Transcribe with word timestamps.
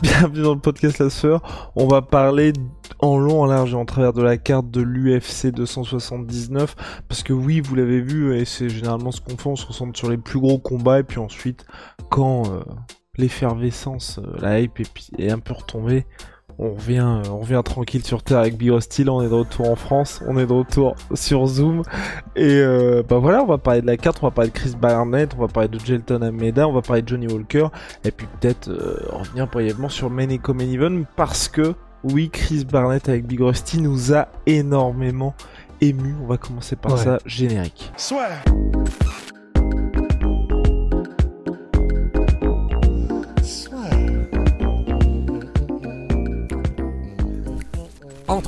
Bienvenue 0.00 0.42
dans 0.42 0.54
le 0.54 0.60
podcast 0.60 1.00
La 1.00 1.10
Sœur. 1.10 1.72
On 1.74 1.88
va 1.88 2.02
parler 2.02 2.52
en 3.00 3.18
long, 3.18 3.42
en 3.42 3.46
large 3.46 3.72
et 3.72 3.76
en 3.76 3.84
travers 3.84 4.12
de 4.12 4.22
la 4.22 4.36
carte 4.36 4.70
de 4.70 4.80
l'UFC 4.80 5.48
279. 5.48 6.76
Parce 7.08 7.24
que 7.24 7.32
oui, 7.32 7.60
vous 7.60 7.74
l'avez 7.74 8.00
vu, 8.00 8.36
et 8.36 8.44
c'est 8.44 8.68
généralement 8.68 9.10
ce 9.10 9.20
qu'on 9.20 9.36
fait, 9.36 9.48
on 9.48 9.56
se 9.56 9.66
concentre 9.66 9.98
sur 9.98 10.08
les 10.08 10.16
plus 10.16 10.38
gros 10.38 10.58
combats. 10.58 11.00
Et 11.00 11.02
puis 11.02 11.18
ensuite, 11.18 11.66
quand 12.10 12.44
euh, 12.46 12.60
l'effervescence, 13.16 14.20
euh, 14.20 14.36
la 14.40 14.60
hype 14.60 14.78
est, 14.78 15.10
est 15.18 15.30
un 15.30 15.40
peu 15.40 15.54
retombée, 15.54 16.06
on 16.58 16.72
revient, 16.74 17.20
euh, 17.24 17.30
on 17.30 17.38
revient 17.40 17.62
tranquille 17.64 18.04
sur 18.04 18.22
Terre 18.22 18.38
avec 18.38 18.56
Big 18.56 18.78
Steel, 18.80 19.08
on 19.10 19.22
est 19.22 19.28
de 19.28 19.34
retour 19.34 19.70
en 19.70 19.76
France, 19.76 20.20
on 20.26 20.36
est 20.38 20.46
de 20.46 20.52
retour 20.52 20.96
sur 21.14 21.46
Zoom. 21.46 21.82
Et 22.36 22.60
euh, 22.60 23.02
bah 23.08 23.18
voilà, 23.18 23.42
on 23.42 23.46
va 23.46 23.58
parler 23.58 23.80
de 23.80 23.86
la 23.86 23.96
carte, 23.96 24.18
on 24.22 24.26
va 24.26 24.30
parler 24.32 24.50
de 24.50 24.54
Chris 24.56 24.74
Barnett, 24.80 25.30
on 25.36 25.40
va 25.40 25.48
parler 25.48 25.68
de 25.68 25.78
Jelton 25.78 26.22
Ameda, 26.22 26.66
on 26.66 26.72
va 26.72 26.82
parler 26.82 27.02
de 27.02 27.08
Johnny 27.08 27.26
Walker, 27.32 27.68
et 28.04 28.10
puis 28.10 28.26
peut-être 28.40 28.68
euh, 28.68 28.96
revenir 29.10 29.46
brièvement 29.46 29.88
sur 29.88 30.10
Main 30.10 30.28
et 30.30 30.40
Main 30.48 30.70
Event, 30.70 31.02
parce 31.16 31.48
que 31.48 31.74
oui, 32.04 32.30
Chris 32.30 32.64
Barnett 32.64 33.08
avec 33.08 33.26
Big 33.26 33.40
Rusty 33.40 33.80
nous 33.80 34.12
a 34.14 34.28
énormément 34.46 35.34
ému. 35.80 36.14
On 36.22 36.26
va 36.26 36.36
commencer 36.36 36.76
par 36.76 36.92
Ouais. 36.92 36.98
ça, 36.98 37.18
générique. 37.26 37.92
Soit. 37.96 38.28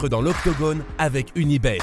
Dans 0.09 0.21
l'octogone 0.21 0.83
avec 0.99 1.33
Unibet. 1.35 1.79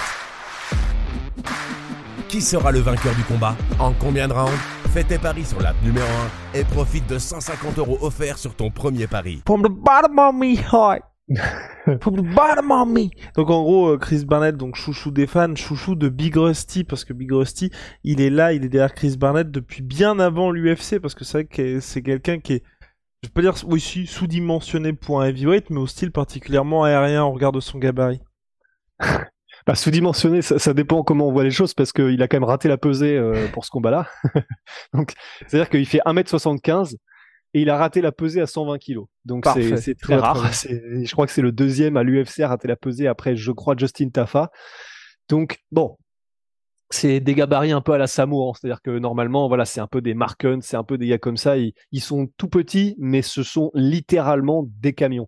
Qui 2.30 2.42
sera 2.42 2.72
le 2.72 2.80
vainqueur 2.80 3.16
du 3.16 3.24
combat 3.24 3.56
En 3.80 3.94
combien 3.94 4.28
de 4.28 4.34
rounds 4.34 4.52
Fais 4.94 5.04
tes 5.04 5.18
paris 5.18 5.46
sur 5.46 5.62
l'app 5.62 5.76
numéro 5.84 6.08
1 6.54 6.60
et 6.60 6.64
profite 6.64 7.08
de 7.08 7.20
150 7.20 7.78
euros 7.78 7.98
offerts 8.02 8.38
sur 8.38 8.56
ton 8.56 8.70
premier 8.70 9.08
pari. 9.08 9.42
From 9.46 9.62
the 9.62 9.70
bottom 9.70 10.20
of 10.20 10.36
me 10.36 10.56
heart. 10.56 11.04
From 12.02 12.16
the 12.16 12.36
bottom 12.36 12.72
of 12.72 12.88
me. 12.88 13.10
Donc 13.36 13.50
en 13.50 13.62
gros, 13.64 13.90
euh, 13.90 13.98
Chris 13.98 14.24
Barnett, 14.26 14.56
donc 14.56 14.76
chouchou 14.76 15.12
des 15.12 15.28
fans, 15.28 15.56
chouchou 15.56 15.96
de 15.96 16.10
Big 16.10 16.36
Rusty, 16.36 16.84
parce 16.84 17.04
que 17.04 17.14
Big 17.14 17.32
Rusty, 17.32 17.70
il 18.04 18.22
est 18.22 18.30
là, 18.30 18.54
il 18.54 18.64
est 18.64 18.70
derrière 18.70 18.94
Chris 18.94 19.16
Barnett 19.18 19.52
depuis 19.52 19.82
bien 19.82 20.20
avant 20.20 20.52
l'UFC, 20.52 21.00
parce 21.02 21.16
que 21.16 21.26
c'est 21.26 21.40
vrai 21.40 21.46
que 21.46 21.80
c'est 21.82 22.02
quelqu'un 22.02 22.40
qui 22.40 22.54
est, 22.54 22.64
je 23.24 23.30
peux 23.30 23.42
dire, 23.42 23.56
oui, 23.66 23.80
si, 23.80 24.06
sous-dimensionné 24.06 24.94
pour 24.94 25.22
un 25.22 25.28
heavyweight, 25.28 25.70
mais 25.70 25.80
au 25.80 25.88
style 25.88 26.12
particulièrement 26.12 26.84
aérien 26.84 27.24
au 27.24 27.32
regard 27.32 27.52
de 27.52 27.60
son 27.60 27.80
gabarit. 27.80 28.22
Bah, 29.66 29.76
sous-dimensionné, 29.76 30.42
ça, 30.42 30.60
ça 30.60 30.74
dépend 30.74 31.04
comment 31.04 31.28
on 31.28 31.34
voit 31.34 31.44
les 31.44 31.52
choses 31.52 31.74
parce 31.74 31.92
qu'il 31.92 32.22
a 32.22 32.30
quand 32.30 32.38
même 32.38 32.46
raté 32.46 32.70
la 32.70 32.78
pesée 32.78 33.18
euh, 33.18 33.50
pour 33.50 33.66
ce 33.66 33.70
combat-là. 33.70 34.08
Donc, 34.94 35.12
c'est-à-dire 35.46 35.70
qu'il 35.70 35.86
fait 35.86 36.00
1m75 36.06 36.96
et 37.54 37.62
il 37.62 37.70
a 37.70 37.76
raté 37.76 38.00
la 38.00 38.14
pesée 38.14 38.40
à 38.40 38.48
120 38.48 38.78
kg. 38.78 39.00
Donc, 39.26 39.46
c'est 39.46 39.96
Très, 40.00 40.16
rare. 40.16 40.42
Je 40.54 41.12
crois 41.12 41.26
que 41.26 41.34
c'est 41.34 41.42
le 41.42 41.52
deuxième 41.52 41.98
à 41.98 42.04
l'UFC 42.04 42.40
à 42.40 42.48
rater 42.48 42.70
la 42.70 42.78
pesée 42.78 43.08
après, 43.08 43.36
je 43.36 43.52
crois, 43.52 43.76
Justin 43.78 44.08
Tafa. 44.08 44.52
Donc, 45.28 45.60
bon. 45.70 45.98
C'est 46.90 47.20
des 47.20 47.36
gabarits 47.36 47.72
un 47.72 47.82
peu 47.82 47.94
à 47.94 47.98
la 47.98 48.08
Samoa, 48.08 48.54
c'est-à-dire 48.56 48.82
que 48.82 48.98
normalement, 48.98 49.48
voilà, 49.48 49.66
c'est 49.66 49.82
un 49.82 49.88
peu 49.88 50.02
des 50.02 50.14
Marken, 50.14 50.62
c'est 50.62 50.78
un 50.78 50.84
peu 50.84 50.98
des 50.98 51.08
gars 51.08 51.18
comme 51.18 51.36
ça. 51.36 51.58
Ils, 51.58 52.02
sont 52.02 52.30
tout 52.38 52.48
petits, 52.48 52.96
mais 52.98 53.22
ce 53.22 53.44
sont 53.44 53.72
littéralement 53.74 54.66
des 54.80 54.94
camions. 54.94 55.28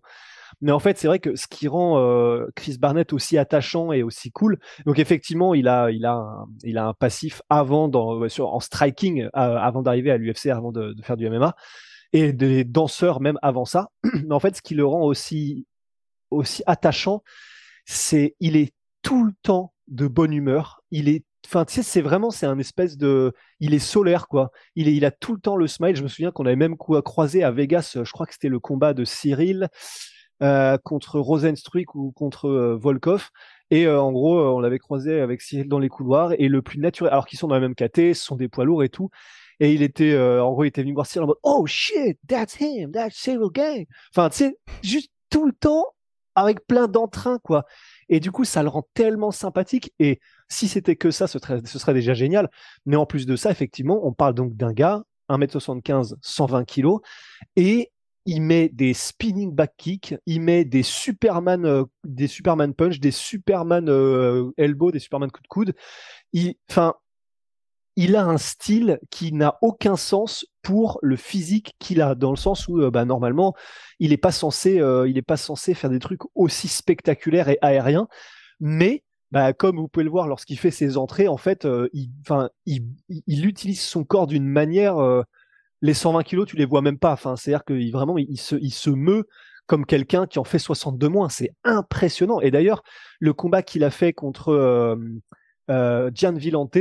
Mais 0.62 0.72
en 0.72 0.78
fait, 0.78 0.98
c'est 0.98 1.06
vrai 1.06 1.20
que 1.20 1.36
ce 1.36 1.46
qui 1.46 1.68
rend 1.68 1.98
euh, 1.98 2.46
Chris 2.54 2.76
Barnett 2.78 3.12
aussi 3.12 3.38
attachant 3.38 3.92
et 3.92 4.02
aussi 4.02 4.30
cool, 4.30 4.58
donc 4.84 4.98
effectivement, 4.98 5.54
il 5.54 5.68
a, 5.68 5.90
il 5.90 6.04
a, 6.06 6.14
un, 6.14 6.46
il 6.64 6.78
a 6.78 6.86
un 6.86 6.94
passif 6.94 7.42
avant 7.48 7.88
dans, 7.88 8.20
en 8.22 8.60
striking, 8.60 9.22
euh, 9.22 9.28
avant 9.34 9.82
d'arriver 9.82 10.10
à 10.10 10.16
l'UFC, 10.16 10.46
avant 10.46 10.72
de, 10.72 10.92
de 10.92 11.02
faire 11.02 11.16
du 11.16 11.28
MMA, 11.28 11.54
et 12.12 12.32
des 12.32 12.64
danseurs 12.64 13.20
même 13.20 13.38
avant 13.42 13.64
ça. 13.64 13.90
Mais 14.02 14.34
en 14.34 14.40
fait, 14.40 14.56
ce 14.56 14.62
qui 14.62 14.74
le 14.74 14.84
rend 14.84 15.02
aussi, 15.02 15.66
aussi 16.30 16.62
attachant, 16.66 17.22
c'est 17.84 18.36
il 18.40 18.56
est 18.56 18.72
tout 19.02 19.24
le 19.24 19.32
temps 19.42 19.72
de 19.88 20.06
bonne 20.06 20.32
humeur. 20.32 20.82
Il 20.90 21.08
est, 21.08 21.24
enfin, 21.46 21.64
tu 21.64 21.74
sais, 21.74 21.82
c'est 21.82 22.00
vraiment, 22.00 22.30
c'est 22.30 22.46
un 22.46 22.58
espèce 22.58 22.96
de, 22.96 23.32
il 23.60 23.74
est 23.74 23.78
solaire 23.78 24.28
quoi. 24.28 24.50
Il 24.76 24.88
est, 24.88 24.94
il 24.94 25.04
a 25.04 25.10
tout 25.10 25.34
le 25.34 25.40
temps 25.40 25.56
le 25.56 25.66
smile. 25.66 25.96
Je 25.96 26.02
me 26.02 26.08
souviens 26.08 26.30
qu'on 26.30 26.46
avait 26.46 26.56
même 26.56 26.76
croisé 26.76 27.42
à 27.42 27.50
Vegas. 27.50 27.96
Je 28.02 28.12
crois 28.12 28.26
que 28.26 28.32
c'était 28.32 28.48
le 28.48 28.60
combat 28.60 28.94
de 28.94 29.04
Cyril 29.04 29.68
euh, 30.42 30.78
contre 30.78 31.20
Rosenstruik 31.20 31.94
ou 31.94 32.12
contre 32.12 32.48
euh, 32.48 32.76
Volkov. 32.76 33.30
Et 33.70 33.86
euh, 33.86 34.00
en 34.00 34.12
gros, 34.12 34.38
euh, 34.38 34.48
on 34.50 34.60
l'avait 34.60 34.78
croisé 34.78 35.20
avec 35.20 35.40
Cyril 35.40 35.68
dans 35.68 35.78
les 35.78 35.88
couloirs. 35.88 36.32
Et 36.38 36.48
le 36.48 36.62
plus 36.62 36.78
naturel, 36.78 37.12
alors 37.12 37.26
qu'ils 37.26 37.38
sont 37.38 37.48
dans 37.48 37.54
la 37.54 37.60
même 37.60 37.74
KT, 37.74 38.14
ce 38.14 38.24
sont 38.24 38.36
des 38.36 38.48
poids 38.48 38.64
lourds 38.64 38.82
et 38.82 38.88
tout. 38.88 39.10
Et 39.60 39.72
il 39.72 39.82
était, 39.82 40.12
euh, 40.12 40.42
en 40.42 40.52
gros, 40.52 40.64
il 40.64 40.68
était 40.68 40.82
venu 40.82 40.94
voir 40.94 41.06
Cyril 41.06 41.24
en 41.24 41.28
mode 41.28 41.38
Oh 41.42 41.66
shit, 41.66 42.18
that's 42.26 42.58
him, 42.60 42.90
that's 42.92 43.14
Cyril 43.14 43.50
Gang. 43.52 43.86
Enfin, 44.14 44.30
tu 44.30 44.38
sais, 44.38 44.58
juste 44.82 45.10
tout 45.30 45.46
le 45.46 45.52
temps 45.52 45.84
avec 46.34 46.66
plein 46.66 46.88
d'entrain, 46.88 47.38
quoi. 47.42 47.64
Et 48.08 48.18
du 48.20 48.32
coup, 48.32 48.44
ça 48.44 48.62
le 48.62 48.68
rend 48.68 48.86
tellement 48.94 49.30
sympathique. 49.30 49.92
Et 49.98 50.20
si 50.50 50.68
c'était 50.68 50.96
que 50.96 51.10
ça, 51.10 51.26
ce 51.26 51.38
serait, 51.38 51.94
déjà 51.94 52.12
génial. 52.12 52.50
Mais 52.84 52.96
en 52.96 53.06
plus 53.06 53.24
de 53.24 53.36
ça, 53.36 53.50
effectivement, 53.50 54.00
on 54.06 54.12
parle 54.12 54.34
donc 54.34 54.56
d'un 54.56 54.72
gars, 54.72 55.04
1m75, 55.30 56.16
120 56.20 56.64
kg, 56.64 56.96
et 57.56 57.92
il 58.26 58.42
met 58.42 58.68
des 58.68 58.92
spinning 58.92 59.54
back 59.54 59.72
kicks, 59.78 60.14
il 60.26 60.42
met 60.42 60.64
des 60.64 60.82
Superman, 60.82 61.64
euh, 61.64 61.84
des 62.04 62.26
Superman 62.26 62.74
punch, 62.74 63.00
des 63.00 63.12
Superman 63.12 63.88
euh, 63.88 64.50
elbow, 64.58 64.90
des 64.90 64.98
Superman 64.98 65.30
coups 65.30 65.44
de 65.44 65.48
coude. 65.48 65.74
Il, 66.32 66.54
enfin, 66.68 66.94
il 67.96 68.16
a 68.16 68.24
un 68.24 68.36
style 68.36 68.98
qui 69.10 69.32
n'a 69.32 69.56
aucun 69.62 69.96
sens 69.96 70.44
pour 70.62 70.98
le 71.00 71.16
physique 71.16 71.74
qu'il 71.78 72.02
a, 72.02 72.14
dans 72.14 72.30
le 72.30 72.36
sens 72.36 72.66
où, 72.68 72.80
euh, 72.80 72.90
bah, 72.90 73.04
normalement, 73.04 73.54
il 74.00 74.10
n'est 74.10 74.16
pas 74.16 74.32
censé, 74.32 74.80
pas 75.26 75.36
censé 75.36 75.74
faire 75.74 75.90
des 75.90 76.00
trucs 76.00 76.22
aussi 76.34 76.66
spectaculaires 76.66 77.48
et 77.48 77.58
aériens, 77.62 78.08
mais 78.58 79.04
bah, 79.32 79.52
comme 79.52 79.76
vous 79.76 79.88
pouvez 79.88 80.04
le 80.04 80.10
voir 80.10 80.26
lorsqu'il 80.28 80.58
fait 80.58 80.70
ses 80.70 80.96
entrées, 80.96 81.28
en 81.28 81.36
fait, 81.36 81.64
euh, 81.64 81.88
il, 81.92 82.10
il, 82.66 82.84
il- 83.08 83.22
il 83.26 83.46
utilise 83.46 83.80
son 83.82 84.04
corps 84.04 84.26
d'une 84.26 84.46
manière. 84.46 84.98
euh, 84.98 85.22
les 85.82 85.94
120 85.94 86.22
kilos, 86.24 86.46
tu 86.48 86.56
les 86.56 86.66
vois 86.66 86.82
même 86.82 86.98
pas. 86.98 87.12
Enfin, 87.12 87.36
c'est-à-dire 87.36 87.64
que 87.64 87.92
vraiment, 87.92 88.18
il, 88.18 88.26
il 88.30 88.38
se, 88.38 88.56
il 88.56 88.70
se 88.72 88.90
meut 88.90 89.26
comme 89.66 89.86
quelqu'un 89.86 90.26
qui 90.26 90.38
en 90.38 90.44
fait 90.44 90.58
62 90.58 91.08
moins. 91.08 91.28
C'est 91.30 91.52
impressionnant. 91.64 92.40
Et 92.40 92.50
d'ailleurs, 92.50 92.82
le 93.20 93.32
combat 93.34 93.62
qu'il 93.62 93.84
a 93.84 93.90
fait 93.90 94.12
contre 94.12 94.50
euh, 94.50 94.96
euh, 95.70 96.10
Gian 96.14 96.34
Villante, 96.34 96.76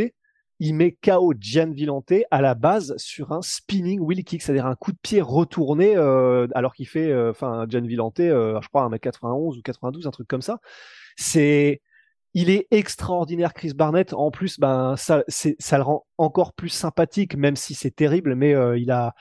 il 0.62 0.74
met 0.76 0.92
KO 1.02 1.34
Gian 1.40 1.72
Villante 1.72 2.12
à 2.32 2.42
la 2.42 2.54
base 2.56 2.94
sur 2.98 3.32
un 3.32 3.42
spinning 3.42 4.00
wheel 4.02 4.24
kick, 4.26 4.42
c'est-à-dire 4.42 4.66
un 4.66 4.76
coup 4.76 4.92
de 4.92 4.98
pied 5.02 5.22
retourné, 5.22 5.96
euh, 5.96 6.48
alors 6.54 6.74
qu'il 6.74 6.88
fait, 6.88 7.10
euh, 7.12 7.32
enfin, 7.32 7.66
Gian 7.70 7.82
Villante, 7.86 8.20
euh, 8.20 8.60
je 8.62 8.68
crois, 8.68 8.84
1m91 8.84 9.58
ou 9.58 9.62
92, 9.62 10.08
un 10.08 10.12
truc 10.12 10.28
comme 10.28 10.42
ça. 10.42 10.60
C'est, 11.18 11.82
il 12.34 12.50
est 12.50 12.68
extraordinaire, 12.72 13.54
Chris 13.54 13.74
Barnett. 13.74 14.14
En 14.14 14.32
plus, 14.32 14.60
ben, 14.60 14.96
ça, 14.98 15.24
ça 15.28 15.78
le 15.78 15.84
rend 15.84 16.06
encore 16.18 16.54
plus 16.54 16.70
sympathique, 16.70 17.36
même 17.36 17.56
si 17.56 17.74
c'est 17.74 17.96
terrible, 17.96 18.36
mais 18.36 18.54
euh, 18.54 18.78
il 18.78 18.92
a, 18.92 19.14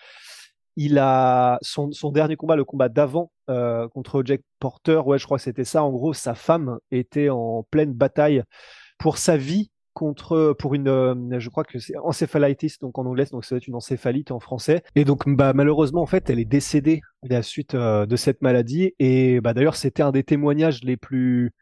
il 0.76 0.98
a 0.98 1.58
son, 1.62 1.90
son 1.92 2.12
dernier 2.12 2.36
combat, 2.36 2.56
le 2.56 2.64
combat 2.64 2.88
d'avant 2.88 3.32
euh, 3.50 3.88
contre 3.88 4.22
Jack 4.24 4.42
Porter, 4.60 5.00
ouais, 5.06 5.18
je 5.18 5.24
crois 5.24 5.38
que 5.38 5.44
c'était 5.44 5.64
ça. 5.64 5.82
En 5.82 5.90
gros, 5.90 6.12
sa 6.12 6.34
femme 6.34 6.78
était 6.90 7.30
en 7.30 7.64
pleine 7.70 7.92
bataille 7.92 8.42
pour 8.98 9.18
sa 9.18 9.36
vie 9.36 9.70
contre 9.98 10.54
pour 10.56 10.74
une 10.74 10.88
euh, 10.88 11.40
je 11.40 11.48
crois 11.48 11.64
que 11.64 11.80
c'est 11.80 11.96
encéphalitis 11.98 12.74
donc 12.80 12.96
en 12.98 13.06
anglais 13.06 13.24
donc 13.32 13.44
ça 13.44 13.56
doit 13.56 13.58
être 13.58 13.66
une 13.66 13.74
encéphalite 13.74 14.30
en 14.30 14.38
français 14.38 14.84
et 14.94 15.04
donc 15.04 15.28
bah 15.28 15.52
malheureusement 15.54 16.02
en 16.02 16.06
fait 16.06 16.30
elle 16.30 16.38
est 16.38 16.44
décédée 16.44 17.00
à 17.24 17.34
la 17.34 17.42
suite 17.42 17.74
euh, 17.74 18.06
de 18.06 18.14
cette 18.14 18.40
maladie 18.40 18.94
et 19.00 19.40
bah 19.40 19.54
d'ailleurs 19.54 19.74
c'était 19.74 20.04
un 20.04 20.12
des 20.12 20.22
témoignages 20.22 20.84
les 20.84 20.96
plus 20.96 21.52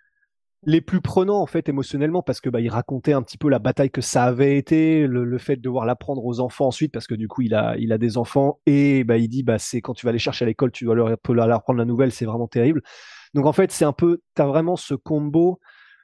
les 0.67 0.81
plus 0.81 1.01
prenants 1.01 1.41
en 1.41 1.47
fait 1.47 1.69
émotionnellement 1.69 2.23
parce 2.23 2.41
que 2.41 2.51
bah 2.51 2.61
il 2.61 2.69
racontait 2.69 3.13
un 3.13 3.23
petit 3.23 3.39
peu 3.39 3.49
la 3.49 3.61
bataille 3.61 3.91
que 3.91 4.01
ça 4.01 4.25
avait 4.25 4.59
été 4.59 5.07
le, 5.07 5.25
le 5.25 5.39
fait 5.39 5.57
de 5.57 5.63
devoir 5.63 5.87
l'apprendre 5.87 6.25
aux 6.25 6.41
enfants 6.41 6.67
ensuite 6.67 6.93
parce 6.93 7.07
que 7.07 7.15
du 7.15 7.29
coup 7.29 7.43
il 7.43 7.55
a 7.55 7.77
il 7.79 7.93
a 7.93 7.99
des 7.99 8.19
enfants 8.19 8.59
et 8.67 9.05
bah 9.05 9.17
il 9.17 9.29
dit 9.29 9.45
bah 9.45 9.59
c'est 9.59 9.81
quand 9.81 9.95
tu 9.95 10.05
vas 10.05 10.13
les 10.13 10.19
chercher 10.19 10.45
à 10.45 10.49
l'école 10.49 10.73
tu 10.73 10.85
dois 10.85 10.97
leur, 10.97 11.51
apprendre 11.53 11.79
la 11.79 11.85
nouvelle 11.85 12.11
c'est 12.11 12.25
vraiment 12.25 12.49
terrible 12.49 12.83
donc 13.33 13.47
en 13.47 13.53
fait 13.53 13.71
c'est 13.71 13.85
un 13.85 13.93
peu 13.93 14.21
t'as 14.35 14.47
vraiment 14.47 14.77
ce 14.77 14.95
combo 14.95 15.61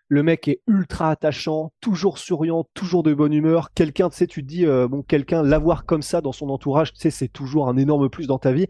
Le 0.09 0.23
mec 0.23 0.47
est 0.49 0.61
ultra 0.69 1.11
attachant, 1.11 1.73
toujours 1.81 2.19
souriant, 2.19 2.67
toujours 2.75 3.03
de 3.03 3.15
bonne 3.15 3.33
humeur. 3.33 3.73
Quelqu'un, 3.73 4.11
tu 4.11 4.17
sais, 4.19 4.27
tu 4.27 4.43
te 4.43 4.47
dis, 4.47 4.67
euh, 4.67 4.87
bon, 4.87 5.03
quelqu'un, 5.03 5.43
l'avoir 5.43 5.87
comme 5.87 6.03
ça 6.03 6.21
dans 6.21 6.33
son 6.33 6.51
entourage, 6.51 6.93
tu 6.93 7.01
sais, 7.01 7.11
c'est 7.11 7.29
toujours 7.29 7.67
un 7.67 7.79
énorme 7.79 8.11
plus 8.11 8.27
dans 8.27 8.39
ta 8.39 8.53
vie. 8.53 8.67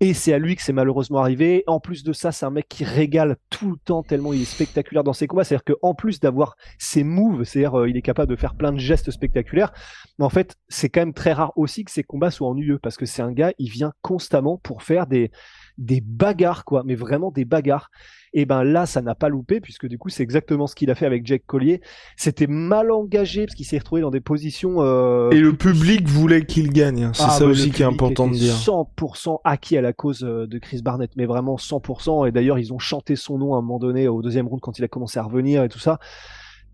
Et 0.00 0.14
c'est 0.14 0.32
à 0.32 0.38
lui 0.38 0.54
que 0.54 0.62
c'est 0.62 0.72
malheureusement 0.72 1.18
arrivé. 1.18 1.64
En 1.66 1.80
plus 1.80 2.04
de 2.04 2.12
ça, 2.12 2.30
c'est 2.30 2.46
un 2.46 2.50
mec 2.50 2.68
qui 2.68 2.84
régale 2.84 3.36
tout 3.50 3.72
le 3.72 3.76
temps 3.78 4.04
tellement 4.04 4.32
il 4.32 4.42
est 4.42 4.44
spectaculaire 4.44 5.02
dans 5.02 5.12
ses 5.12 5.26
combats. 5.26 5.42
C'est-à-dire 5.42 5.74
qu'en 5.74 5.94
plus 5.94 6.20
d'avoir 6.20 6.56
ses 6.78 7.02
moves, 7.02 7.42
c'est-à-dire 7.42 7.80
euh, 7.80 7.90
il 7.90 7.96
est 7.96 8.02
capable 8.02 8.30
de 8.30 8.36
faire 8.36 8.54
plein 8.54 8.72
de 8.72 8.78
gestes 8.78 9.10
spectaculaires, 9.10 9.72
mais 10.18 10.24
en 10.24 10.30
fait, 10.30 10.56
c'est 10.68 10.88
quand 10.88 11.00
même 11.00 11.14
très 11.14 11.32
rare 11.32 11.52
aussi 11.56 11.84
que 11.84 11.90
ses 11.90 12.04
combats 12.04 12.30
soient 12.30 12.48
ennuyeux 12.48 12.78
parce 12.78 12.96
que 12.96 13.06
c'est 13.06 13.22
un 13.22 13.32
gars, 13.32 13.52
il 13.58 13.70
vient 13.70 13.92
constamment 14.02 14.58
pour 14.58 14.84
faire 14.84 15.08
des, 15.08 15.32
des 15.78 16.00
bagarres, 16.00 16.64
quoi, 16.64 16.82
mais 16.84 16.94
vraiment 16.94 17.30
des 17.30 17.44
bagarres. 17.44 17.90
Et 18.34 18.44
ben 18.44 18.62
là, 18.62 18.84
ça 18.84 19.00
n'a 19.00 19.14
pas 19.14 19.30
loupé, 19.30 19.60
puisque 19.60 19.86
du 19.86 19.96
coup, 19.96 20.10
c'est 20.10 20.22
exactement 20.22 20.66
ce 20.66 20.74
qu'il 20.74 20.90
a 20.90 20.94
fait 20.94 21.06
avec 21.06 21.26
Jack 21.26 21.46
Collier. 21.46 21.80
C'était 22.16 22.46
mal 22.46 22.90
engagé, 22.90 23.46
parce 23.46 23.54
qu'il 23.54 23.64
s'est 23.64 23.78
retrouvé 23.78 24.02
dans 24.02 24.10
des 24.10 24.20
positions. 24.20 24.82
Euh, 24.82 25.30
et 25.30 25.40
le 25.40 25.54
public 25.54 26.06
voulait 26.06 26.44
qu'il 26.44 26.72
gagne. 26.72 27.04
Hein. 27.04 27.12
C'est 27.14 27.24
ah, 27.26 27.30
ça 27.30 27.46
aussi 27.46 27.70
qui 27.70 27.82
est 27.82 27.86
important 27.86 28.28
de 28.28 28.34
dire. 28.34 28.54
100% 28.54 29.38
acquis 29.44 29.78
à 29.78 29.80
la 29.80 29.94
cause 29.94 30.24
euh, 30.24 30.46
de 30.46 30.58
Chris 30.58 30.82
Barnett, 30.82 31.10
mais 31.16 31.24
vraiment 31.24 31.56
100%. 31.56 32.28
Et 32.28 32.32
d'ailleurs, 32.32 32.58
ils 32.58 32.72
ont 32.72 32.78
chanté 32.78 33.16
son 33.16 33.38
nom 33.38 33.54
à 33.54 33.58
un 33.58 33.62
moment 33.62 33.78
donné 33.78 34.08
au 34.08 34.20
deuxième 34.20 34.46
round 34.46 34.60
quand 34.60 34.78
il 34.78 34.84
a 34.84 34.88
commencé 34.88 35.18
à 35.18 35.22
revenir 35.22 35.64
et 35.64 35.68
tout 35.68 35.78
ça. 35.78 35.98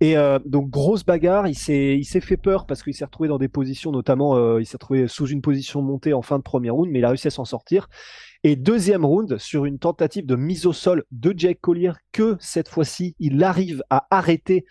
Et 0.01 0.17
euh, 0.17 0.39
donc 0.45 0.71
grosse 0.71 1.05
bagarre, 1.05 1.47
il 1.47 1.55
s'est 1.55 1.97
il 1.97 2.05
s'est 2.05 2.21
fait 2.21 2.37
peur 2.37 2.67
parce 2.67 2.83
qu'il 2.83 2.95
s'est 2.95 3.05
retrouvé 3.05 3.29
dans 3.29 3.39
des 3.39 3.49
positions, 3.49 3.93
notamment 3.93 4.37
euh, 4.37 4.61
il 4.61 4.67
s'est 4.67 4.77
retrouvé 4.77 5.07
sous 5.07 5.27
une 5.27 5.41
position 5.41 5.83
montée 5.83 6.13
en 6.13 6.23
fin 6.23 6.39
de 6.39 6.43
premier 6.43 6.71
round, 6.71 6.91
mais 6.91 6.99
il 6.99 7.05
a 7.05 7.09
réussi 7.09 7.29
à 7.29 7.31
s'en 7.31 7.45
sortir. 7.45 7.89
Et 8.47 8.57
deuxième 8.57 9.07
round, 9.07 9.39
sur 9.39 9.65
une 9.65 9.79
tentative 9.79 10.27
de 10.27 10.37
mise 10.37 10.67
au 10.67 10.75
sol 10.75 11.05
de 11.11 11.33
Jake 11.35 11.63
Collier, 11.63 11.93
que 12.13 12.37
cette 12.41 12.69
fois-ci, 12.69 13.17
il 13.19 13.43
arrive 13.43 13.83
à 13.89 14.07
arrêter 14.11 14.67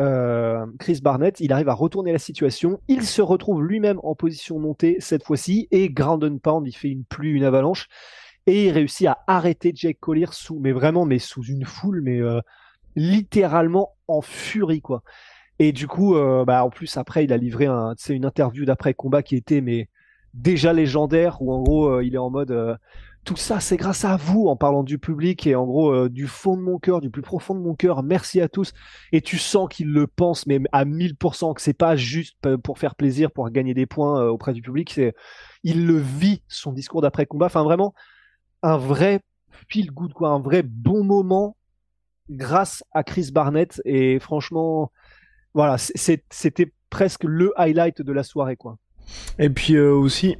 euh, 0.00 0.64
Chris 0.78 1.00
Barnett, 1.02 1.40
il 1.40 1.52
arrive 1.52 1.68
à 1.68 1.74
retourner 1.74 2.12
la 2.12 2.20
situation, 2.20 2.80
il 2.86 3.02
se 3.02 3.20
retrouve 3.22 3.64
lui-même 3.64 3.98
en 4.04 4.14
position 4.14 4.60
montée 4.60 4.98
cette 5.00 5.24
fois-ci, 5.24 5.66
et 5.72 5.90
ground 5.90 6.22
and 6.22 6.38
pound, 6.38 6.68
il 6.68 6.72
fait 6.72 6.88
une 6.88 7.04
pluie, 7.04 7.32
une 7.32 7.42
avalanche, 7.42 7.88
et 8.46 8.66
il 8.66 8.70
réussit 8.70 9.08
à 9.08 9.18
arrêter 9.26 9.72
Jake 9.74 9.98
Collier 9.98 10.28
sous, 10.30 10.60
mais 10.60 10.70
vraiment, 10.70 11.04
mais 11.04 11.18
sous 11.18 11.42
une 11.42 11.64
foule, 11.64 12.02
mais 12.02 12.20
euh, 12.20 12.38
littéralement 12.94 13.96
en 14.06 14.20
furie, 14.20 14.82
quoi. 14.82 15.02
Et 15.58 15.72
du 15.72 15.88
coup, 15.88 16.14
euh, 16.14 16.44
bah, 16.44 16.64
en 16.64 16.70
plus, 16.70 16.96
après, 16.96 17.24
il 17.24 17.32
a 17.32 17.36
livré 17.38 17.66
un, 17.66 17.94
une 18.08 18.24
interview 18.24 18.64
d'après 18.66 18.94
combat 18.94 19.24
qui 19.24 19.34
était, 19.34 19.62
mais 19.62 19.88
déjà 20.32 20.72
légendaire, 20.72 21.42
où 21.42 21.52
en 21.52 21.64
gros, 21.64 22.00
il 22.02 22.14
est 22.14 22.18
en 22.18 22.30
mode 22.30 22.78
tout 23.26 23.36
ça, 23.36 23.58
c'est 23.58 23.76
grâce 23.76 24.04
à 24.04 24.16
vous 24.16 24.46
en 24.46 24.54
parlant 24.54 24.84
du 24.84 24.98
public 24.98 25.48
et 25.48 25.56
en 25.56 25.66
gros 25.66 25.92
euh, 25.92 26.08
du 26.08 26.28
fond 26.28 26.56
de 26.56 26.62
mon 26.62 26.78
cœur, 26.78 27.00
du 27.00 27.10
plus 27.10 27.22
profond 27.22 27.56
de 27.56 27.60
mon 27.60 27.74
cœur. 27.74 28.04
Merci 28.04 28.40
à 28.40 28.48
tous. 28.48 28.72
Et 29.10 29.20
tu 29.20 29.36
sens 29.36 29.68
qu'il 29.68 29.88
le 29.92 30.06
pense, 30.06 30.46
mais 30.46 30.60
à 30.70 30.84
1000%, 30.84 31.52
que 31.52 31.60
c'est 31.60 31.72
pas 31.72 31.96
juste 31.96 32.36
pour 32.62 32.78
faire 32.78 32.94
plaisir, 32.94 33.32
pour 33.32 33.50
gagner 33.50 33.74
des 33.74 33.84
points 33.84 34.22
euh, 34.22 34.28
auprès 34.28 34.52
du 34.52 34.62
public. 34.62 34.92
C'est, 34.94 35.12
il 35.64 35.86
le 35.88 35.96
vit 35.96 36.44
son 36.46 36.72
discours 36.72 37.02
d'après 37.02 37.26
combat. 37.26 37.46
Enfin 37.46 37.64
vraiment, 37.64 37.94
un 38.62 38.76
vrai 38.76 39.20
feel 39.68 39.90
good, 39.90 40.12
quoi, 40.12 40.28
un 40.28 40.40
vrai 40.40 40.62
bon 40.62 41.02
moment 41.02 41.56
grâce 42.30 42.84
à 42.92 43.02
Chris 43.02 43.30
Barnett. 43.32 43.82
Et 43.84 44.20
franchement, 44.20 44.92
voilà, 45.52 45.78
c'était 45.78 46.72
presque 46.90 47.24
le 47.24 47.52
highlight 47.56 48.02
de 48.02 48.12
la 48.12 48.22
soirée, 48.22 48.56
quoi. 48.56 48.78
Et 49.40 49.50
puis 49.50 49.74
euh, 49.74 49.92
aussi, 49.92 50.36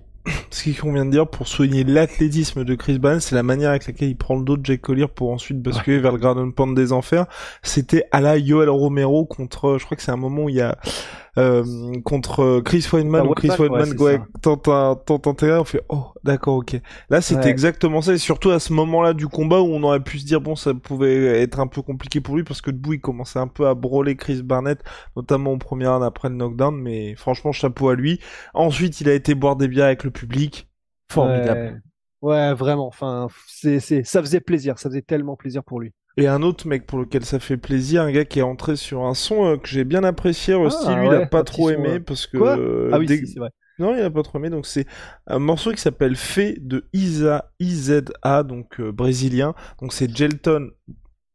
ce 0.50 0.64
qu'il 0.64 0.78
convient 0.78 1.04
de 1.04 1.10
dire 1.10 1.26
pour 1.26 1.48
souligner 1.48 1.84
l'athlétisme 1.84 2.64
de 2.64 2.74
Chris 2.74 2.98
Barnes, 2.98 3.20
c'est 3.20 3.34
la 3.34 3.42
manière 3.42 3.70
avec 3.70 3.86
laquelle 3.86 4.08
il 4.08 4.16
prend 4.16 4.36
le 4.36 4.44
dos 4.44 4.56
de 4.56 4.64
Jake 4.64 4.80
Collier 4.80 5.06
pour 5.06 5.30
ensuite 5.30 5.60
basculer 5.60 5.98
vers 5.98 6.12
le 6.12 6.18
Garden 6.18 6.52
Pound 6.52 6.76
des 6.76 6.92
Enfers. 6.92 7.26
C'était 7.62 8.04
à 8.12 8.20
la 8.20 8.36
Yoel 8.36 8.68
Romero 8.68 9.24
contre, 9.24 9.78
je 9.78 9.84
crois 9.84 9.96
que 9.96 10.02
c'est 10.02 10.12
un 10.12 10.16
moment 10.16 10.44
où 10.44 10.48
il 10.48 10.56
y 10.56 10.60
a 10.60 10.76
euh, 11.38 12.00
contre 12.04 12.60
Chris 12.60 12.86
Weidman 12.90 13.22
ah, 13.24 13.30
ou 13.30 13.34
Chris 13.34 13.50
Weidman 13.58 13.94
ouais, 14.00 14.20
tente 14.40 14.68
un 14.68 14.94
tente 14.94 15.26
on 15.26 15.64
fait 15.64 15.82
oh 15.90 16.06
d'accord 16.24 16.56
ok. 16.56 16.80
Là 17.10 17.20
c'était 17.20 17.50
exactement 17.50 18.00
ça 18.00 18.14
et 18.14 18.18
surtout 18.18 18.50
à 18.50 18.58
ce 18.58 18.72
moment-là 18.72 19.12
du 19.12 19.28
combat 19.28 19.60
où 19.60 19.66
on 19.66 19.82
aurait 19.82 20.02
pu 20.02 20.18
se 20.18 20.24
dire 20.24 20.40
bon 20.40 20.56
ça 20.56 20.72
pouvait 20.72 21.42
être 21.42 21.60
un 21.60 21.66
peu 21.66 21.82
compliqué 21.82 22.22
pour 22.22 22.36
lui 22.36 22.44
parce 22.44 22.62
que 22.62 22.70
debout 22.70 22.94
il 22.94 23.00
commençait 23.00 23.38
un 23.38 23.48
peu 23.48 23.66
à 23.66 23.74
broler 23.74 24.16
Chris 24.16 24.42
Barnett 24.42 24.82
notamment 25.14 25.52
au 25.52 25.58
premier 25.58 25.86
round 25.86 26.02
après 26.02 26.30
le 26.30 26.36
knockdown 26.36 26.74
mais 26.80 27.14
franchement 27.16 27.52
chapeau 27.52 27.90
à 27.90 27.94
lui. 27.94 28.18
Ensuite 28.54 29.00
il 29.02 29.08
a 29.08 29.12
été 29.12 29.34
boire 29.34 29.56
des 29.56 29.68
bières 29.68 29.86
avec 29.86 30.04
le 30.04 30.10
public. 30.10 30.68
Formidable. 31.10 31.82
Ouais, 32.22 32.32
ouais 32.32 32.54
vraiment 32.54 32.86
enfin 32.86 33.28
c'est 33.46 33.78
c'est 33.80 34.04
ça 34.04 34.20
faisait 34.22 34.40
plaisir 34.40 34.78
ça 34.78 34.88
faisait 34.88 35.02
tellement 35.02 35.36
plaisir 35.36 35.62
pour 35.62 35.80
lui 35.80 35.92
et 36.16 36.26
un 36.26 36.42
autre 36.42 36.66
mec 36.66 36.86
pour 36.86 36.98
lequel 36.98 37.24
ça 37.24 37.38
fait 37.38 37.56
plaisir, 37.56 38.02
un 38.02 38.10
gars 38.10 38.24
qui 38.24 38.38
est 38.38 38.42
entré 38.42 38.76
sur 38.76 39.04
un 39.04 39.14
son 39.14 39.46
euh, 39.46 39.56
que 39.56 39.68
j'ai 39.68 39.84
bien 39.84 40.04
apprécié, 40.04 40.54
aussi 40.54 40.88
lui 40.94 41.06
il 41.06 41.14
a 41.14 41.26
pas 41.26 41.44
trop 41.44 41.70
aimé 41.70 42.00
parce 42.00 42.26
que 42.26 42.90
ah 42.92 42.98
oui 42.98 43.08
c'est 43.08 43.38
vrai. 43.38 43.50
Non, 43.78 43.94
il 43.94 44.00
a 44.00 44.10
pas 44.10 44.22
trop 44.22 44.38
aimé. 44.38 44.50
Donc 44.50 44.66
c'est 44.66 44.86
un 45.26 45.38
morceau 45.38 45.72
qui 45.72 45.80
s'appelle 45.80 46.16
Fait 46.16 46.56
de 46.60 46.88
Isa 46.92 47.50
IZA, 47.60 48.42
donc 48.42 48.80
euh, 48.80 48.90
brésilien. 48.90 49.54
Donc 49.80 49.92
c'est 49.92 50.14
Gelton 50.14 50.70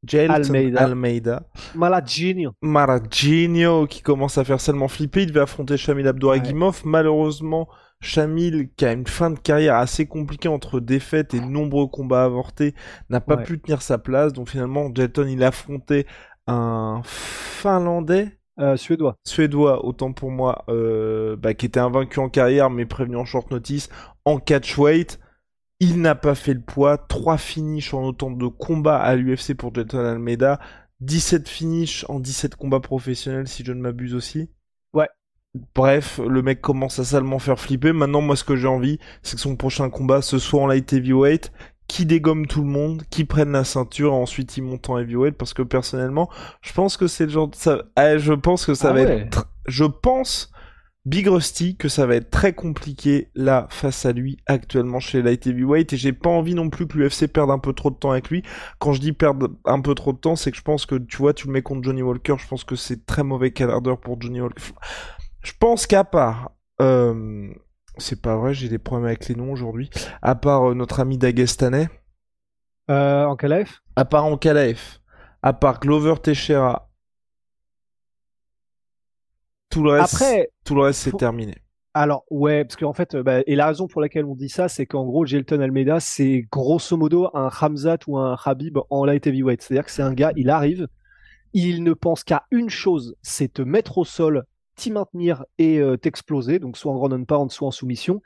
Gelton 0.05 0.33
Almeida. 0.33 0.81
Almeida. 0.81 1.43
Malaginho. 2.61 3.87
qui 3.87 4.01
commence 4.01 4.37
à 4.37 4.43
faire 4.43 4.59
seulement 4.59 4.87
flipper. 4.87 5.23
Il 5.23 5.27
devait 5.27 5.41
affronter 5.41 5.77
Shamil 5.77 6.07
Abdouragimov. 6.07 6.81
Malheureusement, 6.85 7.67
Shamil, 7.99 8.69
qui 8.75 8.85
a 8.85 8.93
une 8.93 9.05
fin 9.05 9.29
de 9.29 9.39
carrière 9.39 9.75
assez 9.75 10.07
compliquée 10.07 10.49
entre 10.49 10.79
défaites 10.79 11.33
et 11.33 11.39
nombreux 11.39 11.87
combats 11.87 12.23
avortés, 12.23 12.73
n'a 13.09 13.21
pas 13.21 13.37
pu 13.37 13.59
tenir 13.59 13.81
sa 13.81 13.97
place. 13.97 14.33
Donc 14.33 14.49
finalement, 14.49 14.89
Jelton, 14.93 15.27
il 15.27 15.43
a 15.43 15.47
affronté 15.47 16.07
un 16.47 17.01
Finlandais. 17.03 18.37
Euh, 18.59 18.75
suédois. 18.75 19.15
Suédois, 19.25 19.85
autant 19.85 20.13
pour 20.13 20.29
moi, 20.29 20.65
euh, 20.69 21.35
bah, 21.35 21.53
qui 21.53 21.65
était 21.67 21.79
invaincu 21.79 22.19
en 22.19 22.29
carrière 22.29 22.69
mais 22.69 22.85
prévenu 22.85 23.15
en 23.15 23.25
short 23.25 23.49
notice 23.51 23.89
en 24.25 24.39
catchweight. 24.39 25.19
Il 25.81 25.99
n'a 25.99 26.15
pas 26.15 26.35
fait 26.35 26.53
le 26.53 26.61
poids. 26.61 26.97
3 26.97 27.37
finishes 27.37 27.93
en 27.93 28.03
autant 28.03 28.31
de 28.31 28.47
combats 28.47 28.99
à 28.99 29.15
l'UFC 29.15 29.55
pour 29.55 29.73
Jelton 29.73 29.97
Almeida. 29.97 30.59
17 30.99 31.49
finishes 31.49 32.05
en 32.07 32.19
17 32.19 32.55
combats 32.55 32.79
professionnels, 32.79 33.47
si 33.47 33.65
je 33.65 33.73
ne 33.73 33.81
m'abuse 33.81 34.13
aussi. 34.13 34.51
Ouais, 34.93 35.09
Bref, 35.75 36.19
le 36.25 36.41
mec 36.43 36.61
commence 36.61 36.99
à 36.99 37.03
salement 37.03 37.39
faire 37.39 37.59
flipper. 37.59 37.93
Maintenant, 37.93 38.21
moi, 38.21 38.35
ce 38.35 38.43
que 38.43 38.55
j'ai 38.55 38.67
envie, 38.67 38.99
c'est 39.23 39.35
que 39.35 39.41
son 39.41 39.55
prochain 39.55 39.89
combat, 39.89 40.21
ce 40.21 40.37
soit 40.37 40.61
en 40.61 40.67
light 40.67 40.93
heavyweight, 40.93 41.51
qui 41.87 42.05
dégomme 42.05 42.47
tout 42.47 42.61
le 42.61 42.69
monde, 42.69 43.03
qui 43.09 43.25
prenne 43.25 43.51
la 43.51 43.63
ceinture, 43.65 44.13
ensuite 44.13 44.55
il 44.55 44.63
monte 44.63 44.89
en 44.89 44.97
heavyweight, 44.97 45.35
parce 45.35 45.53
que 45.53 45.61
personnellement, 45.61 46.29
je 46.61 46.71
pense 46.71 46.95
que 46.95 47.07
c'est 47.07 47.25
le 47.25 47.31
genre 47.31 47.49
de 47.49 47.55
ça, 47.55 47.83
eh, 47.99 48.17
je 48.17 48.31
pense 48.31 48.65
que 48.65 48.73
ça 48.75 48.91
ah 48.91 48.93
va 48.93 49.01
être, 49.01 49.49
je 49.67 49.83
pense, 49.83 50.50
Big 51.05 51.27
Rusty, 51.27 51.75
que 51.77 51.89
ça 51.89 52.05
va 52.05 52.15
être 52.15 52.29
très 52.29 52.53
compliqué 52.53 53.31
là 53.33 53.65
face 53.69 54.05
à 54.05 54.11
lui 54.11 54.37
actuellement 54.45 54.99
chez 54.99 55.23
Light 55.23 55.47
Heavyweight 55.47 55.93
et 55.93 55.97
j'ai 55.97 56.13
pas 56.13 56.29
envie 56.29 56.53
non 56.53 56.69
plus 56.69 56.87
que 56.87 56.97
l'UFC 56.97 57.27
perde 57.27 57.49
un 57.49 57.57
peu 57.57 57.73
trop 57.73 57.89
de 57.89 57.95
temps 57.95 58.11
avec 58.11 58.29
lui. 58.29 58.43
Quand 58.77 58.93
je 58.93 59.01
dis 59.01 59.11
perdre 59.11 59.49
un 59.65 59.81
peu 59.81 59.95
trop 59.95 60.13
de 60.13 60.19
temps, 60.19 60.35
c'est 60.35 60.51
que 60.51 60.57
je 60.57 60.61
pense 60.61 60.85
que 60.85 60.95
tu 60.95 61.17
vois, 61.17 61.33
tu 61.33 61.47
le 61.47 61.53
mets 61.53 61.63
contre 61.63 61.83
Johnny 61.83 62.03
Walker, 62.03 62.35
je 62.37 62.47
pense 62.47 62.63
que 62.63 62.75
c'est 62.75 63.05
très 63.05 63.23
mauvais 63.23 63.49
d'heure 63.49 63.99
pour 63.99 64.21
Johnny 64.21 64.41
Walker. 64.41 64.61
Je 65.43 65.53
pense 65.59 65.87
qu'à 65.87 66.03
part... 66.03 66.51
Euh, 66.81 67.51
c'est 67.97 68.21
pas 68.21 68.35
vrai, 68.37 68.53
j'ai 68.53 68.69
des 68.69 68.79
problèmes 68.79 69.07
avec 69.07 69.27
les 69.27 69.35
noms 69.35 69.51
aujourd'hui. 69.51 69.89
À 70.21 70.35
part 70.35 70.71
euh, 70.71 70.73
notre 70.73 70.99
ami 70.99 71.17
Dagestanais. 71.17 71.89
Euh, 72.89 73.25
en 73.25 73.35
Kalaef 73.35 73.81
À 73.95 74.05
part 74.05 74.25
en 74.25 74.37
Kalaef. 74.37 75.01
À 75.41 75.53
part 75.53 75.79
Glover 75.79 76.15
Teixeira. 76.21 76.90
Tout 79.71 79.83
le 79.83 79.91
reste, 79.91 80.13
Après, 80.13 80.49
tout 80.63 80.75
le 80.75 80.81
reste 80.81 81.01
c'est 81.01 81.17
terminé. 81.17 81.55
Alors 81.93 82.23
ouais, 82.29 82.63
parce 82.63 82.77
qu'en 82.77 82.93
fait, 82.93 83.15
bah, 83.17 83.41
et 83.45 83.55
la 83.55 83.67
raison 83.67 83.87
pour 83.87 84.01
laquelle 84.01 84.25
on 84.25 84.35
dit 84.35 84.49
ça, 84.49 84.69
c'est 84.69 84.85
qu'en 84.85 85.05
gros, 85.05 85.25
Gelton 85.25 85.59
Almeida, 85.59 85.99
c'est 85.99 86.45
grosso 86.51 86.95
modo 86.95 87.29
un 87.33 87.49
Hamzat 87.49 87.97
ou 88.07 88.17
un 88.17 88.37
Habib 88.45 88.77
en 88.89 89.05
light 89.05 89.25
heavyweight. 89.27 89.61
C'est-à-dire 89.61 89.85
que 89.85 89.91
c'est 89.91 90.01
un 90.01 90.13
gars, 90.13 90.31
il 90.35 90.49
arrive, 90.49 90.87
il 91.53 91.83
ne 91.83 91.93
pense 91.93 92.23
qu'à 92.23 92.43
une 92.51 92.69
chose, 92.69 93.15
c'est 93.21 93.51
te 93.51 93.61
mettre 93.61 93.97
au 93.97 94.05
sol 94.05 94.45
t'y 94.75 94.91
maintenir 94.91 95.43
et 95.57 95.79
euh, 95.79 95.97
t'exploser, 95.97 96.59
donc 96.59 96.77
soit 96.77 96.91
en 96.91 96.95
ground 96.95 97.13
and 97.13 97.25
pound, 97.25 97.51
soit 97.51 97.67
en 97.67 97.71
soumission. 97.71 98.21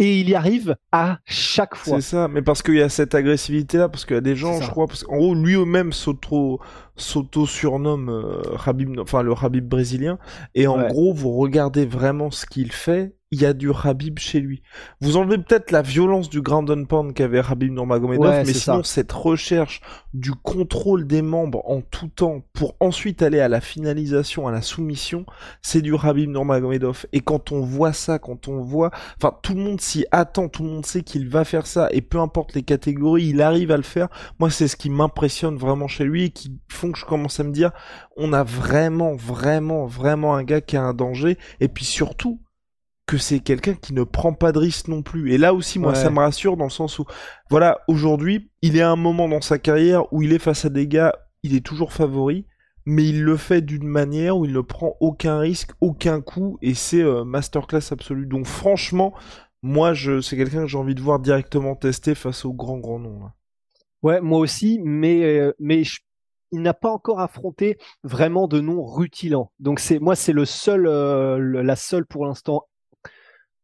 Et 0.00 0.18
il 0.18 0.30
y 0.30 0.34
arrive 0.34 0.76
à 0.92 1.18
chaque 1.26 1.76
fois. 1.76 2.00
C'est 2.00 2.16
ça, 2.16 2.26
mais 2.26 2.40
parce 2.40 2.62
qu'il 2.62 2.76
y 2.76 2.80
a 2.80 2.88
cette 2.88 3.14
agressivité-là, 3.14 3.90
parce 3.90 4.06
qu'il 4.06 4.14
y 4.14 4.18
a 4.18 4.22
des 4.22 4.34
gens, 4.34 4.58
je 4.58 4.70
crois, 4.70 4.86
parce 4.86 5.04
qu'en 5.04 5.18
gros, 5.18 5.34
lui-même 5.34 5.92
s'auto, 5.92 6.58
s'auto-surnomme 6.96 8.08
euh, 8.08 8.42
Habib, 8.64 8.98
enfin 8.98 9.22
le 9.22 9.34
Habib 9.38 9.68
brésilien, 9.68 10.18
et 10.54 10.66
en 10.66 10.86
gros, 10.88 11.12
vous 11.12 11.32
regardez 11.32 11.84
vraiment 11.84 12.30
ce 12.30 12.46
qu'il 12.46 12.72
fait, 12.72 13.14
il 13.32 13.40
y 13.40 13.46
a 13.46 13.52
du 13.52 13.70
Habib 13.84 14.18
chez 14.18 14.40
lui. 14.40 14.62
Vous 15.00 15.16
enlevez 15.16 15.38
peut-être 15.38 15.70
la 15.70 15.82
violence 15.82 16.28
du 16.28 16.42
ground 16.42 16.68
and 16.68 16.84
pound 16.86 17.14
qu'avait 17.14 17.38
Habib 17.38 17.72
Nurmagomedov, 17.72 18.26
Ouais, 18.26 18.44
mais 18.44 18.52
sinon 18.52 18.82
ça. 18.82 18.94
cette 18.94 19.12
recherche 19.12 19.80
du 20.14 20.32
contrôle 20.32 21.06
des 21.06 21.22
membres 21.22 21.62
en 21.70 21.80
tout 21.80 22.08
temps 22.08 22.42
pour 22.52 22.74
ensuite 22.80 23.22
aller 23.22 23.38
à 23.38 23.48
la 23.48 23.60
finalisation, 23.60 24.48
à 24.48 24.50
la 24.50 24.62
soumission, 24.62 25.26
c'est 25.62 25.80
du 25.80 25.94
Habib 25.94 26.28
Nurmagomedov. 26.28 27.06
Et 27.12 27.20
quand 27.20 27.52
on 27.52 27.60
voit 27.60 27.92
ça, 27.92 28.18
quand 28.18 28.48
on 28.48 28.62
voit, 28.62 28.90
enfin 29.16 29.36
tout 29.42 29.54
le 29.54 29.60
monde 29.60 29.80
s'y 29.80 30.04
attend, 30.10 30.48
tout 30.48 30.64
le 30.64 30.70
monde 30.70 30.86
sait 30.86 31.02
qu'il 31.02 31.28
va 31.28 31.44
faire 31.44 31.68
ça, 31.68 31.88
et 31.92 32.00
peu 32.02 32.18
importe 32.18 32.54
les 32.54 32.62
catégories, 32.64 33.28
il 33.28 33.42
arrive 33.42 33.70
à 33.70 33.76
le 33.76 33.84
faire. 33.84 34.08
Moi, 34.40 34.50
c'est 34.50 34.66
ce 34.66 34.74
qui 34.74 34.90
m'impressionne 34.90 35.56
vraiment 35.56 35.86
chez 35.86 36.04
lui 36.04 36.24
et 36.24 36.30
qui 36.30 36.58
font 36.68 36.90
que 36.90 36.98
je 36.98 37.04
commence 37.04 37.38
à 37.38 37.44
me 37.44 37.52
dire, 37.52 37.70
on 38.16 38.32
a 38.32 38.42
vraiment, 38.42 39.14
vraiment, 39.14 39.86
vraiment 39.86 40.34
un 40.34 40.42
gars 40.42 40.60
qui 40.60 40.76
a 40.76 40.82
un 40.82 40.94
danger, 40.94 41.38
et 41.60 41.68
puis 41.68 41.84
surtout 41.84 42.40
que 43.10 43.18
c'est 43.18 43.40
quelqu'un 43.40 43.74
qui 43.74 43.92
ne 43.94 44.04
prend 44.04 44.32
pas 44.34 44.52
de 44.52 44.58
risque 44.58 44.88
non 44.88 45.02
plus. 45.02 45.32
Et 45.32 45.38
là 45.38 45.52
aussi, 45.54 45.78
moi, 45.78 45.92
Ouais. 45.92 45.98
ça 45.98 46.10
me 46.10 46.18
rassure 46.18 46.56
dans 46.56 46.64
le 46.64 46.70
sens 46.70 46.98
où, 46.98 47.04
voilà, 47.50 47.80
aujourd'hui, 47.88 48.50
il 48.62 48.76
est 48.76 48.82
à 48.82 48.90
un 48.90 48.96
moment 48.96 49.28
dans 49.28 49.40
sa 49.40 49.58
carrière 49.58 50.12
où 50.12 50.22
il 50.22 50.32
est 50.32 50.38
face 50.38 50.64
à 50.64 50.70
des 50.70 50.86
gars, 50.86 51.14
il 51.42 51.54
est 51.56 51.64
toujours 51.64 51.92
favori, 51.92 52.46
mais 52.86 53.04
il 53.08 53.22
le 53.22 53.36
fait 53.36 53.60
d'une 53.62 53.86
manière 53.86 54.36
où 54.38 54.44
il 54.44 54.52
ne 54.52 54.60
prend 54.60 54.96
aucun 55.00 55.38
risque, 55.38 55.72
aucun 55.80 56.20
coup, 56.20 56.58
et 56.62 56.74
c'est 56.74 57.02
euh, 57.02 57.24
masterclass 57.24 57.92
absolu. 57.92 58.26
Donc 58.26 58.46
franchement, 58.46 59.12
moi, 59.62 59.92
je, 59.94 60.20
c'est 60.20 60.36
quelqu'un 60.36 60.62
que 60.62 60.68
j'ai 60.68 60.78
envie 60.78 60.94
de 60.94 61.02
voir 61.02 61.18
directement 61.20 61.74
tester 61.76 62.14
face 62.14 62.44
aux 62.44 62.52
grands 62.52 62.78
grands 62.78 62.98
noms. 63.00 63.20
là. 63.20 63.34
Ouais, 64.02 64.20
moi 64.20 64.38
aussi, 64.38 64.80
mais, 64.82 65.22
euh, 65.24 65.52
mais 65.58 65.84
je- 65.84 66.00
il 66.52 66.62
n'a 66.62 66.74
pas 66.74 66.90
encore 66.90 67.20
affronté 67.20 67.76
vraiment 68.02 68.48
de 68.48 68.60
nom 68.60 68.82
rutilant. 68.84 69.52
Donc 69.60 69.78
c'est 69.78 69.98
moi, 70.00 70.16
c'est 70.16 70.32
le 70.32 70.44
seul, 70.44 70.86
euh, 70.86 71.62
la 71.62 71.76
seule 71.76 72.06
pour 72.06 72.24
l'instant, 72.26 72.64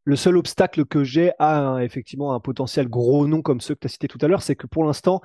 le 0.06 0.14
seul 0.14 0.36
obstacle 0.36 0.84
que 0.86 1.02
j'ai 1.02 1.32
à 1.40 1.78
effectivement 1.82 2.32
un 2.32 2.40
potentiel 2.40 2.88
gros 2.88 3.26
nom 3.26 3.42
comme 3.42 3.60
ceux 3.60 3.75
que 3.75 3.80
tu 3.80 3.86
as 3.86 3.90
cités 3.90 4.08
tout 4.08 4.18
à 4.22 4.28
l'heure, 4.28 4.40
c'est 4.40 4.54
que 4.54 4.68
pour 4.68 4.84
l'instant, 4.84 5.20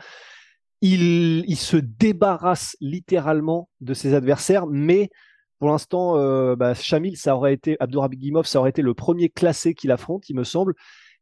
il, 0.82 1.46
il 1.48 1.56
se 1.56 1.78
débarrasse 1.78 2.76
littéralement 2.82 3.70
de 3.80 3.94
ses 3.94 4.16
adversaires, 4.16 4.66
mais 4.66 5.12
pour 5.60 5.70
l'instant, 5.70 6.18
euh, 6.18 6.56
bah, 6.56 6.74
Shamil, 6.74 7.16
ça 7.16 7.36
aurait 7.36 7.54
été, 7.54 7.78
Abdourabigimov, 7.80 8.48
ça 8.48 8.60
aurait 8.60 8.72
été 8.72 8.82
le 8.82 8.96
premier 8.96 9.30
classé 9.30 9.76
qu'il 9.76 9.92
affronte, 9.92 10.28
il 10.30 10.36
me 10.36 10.44
semble. 10.44 10.74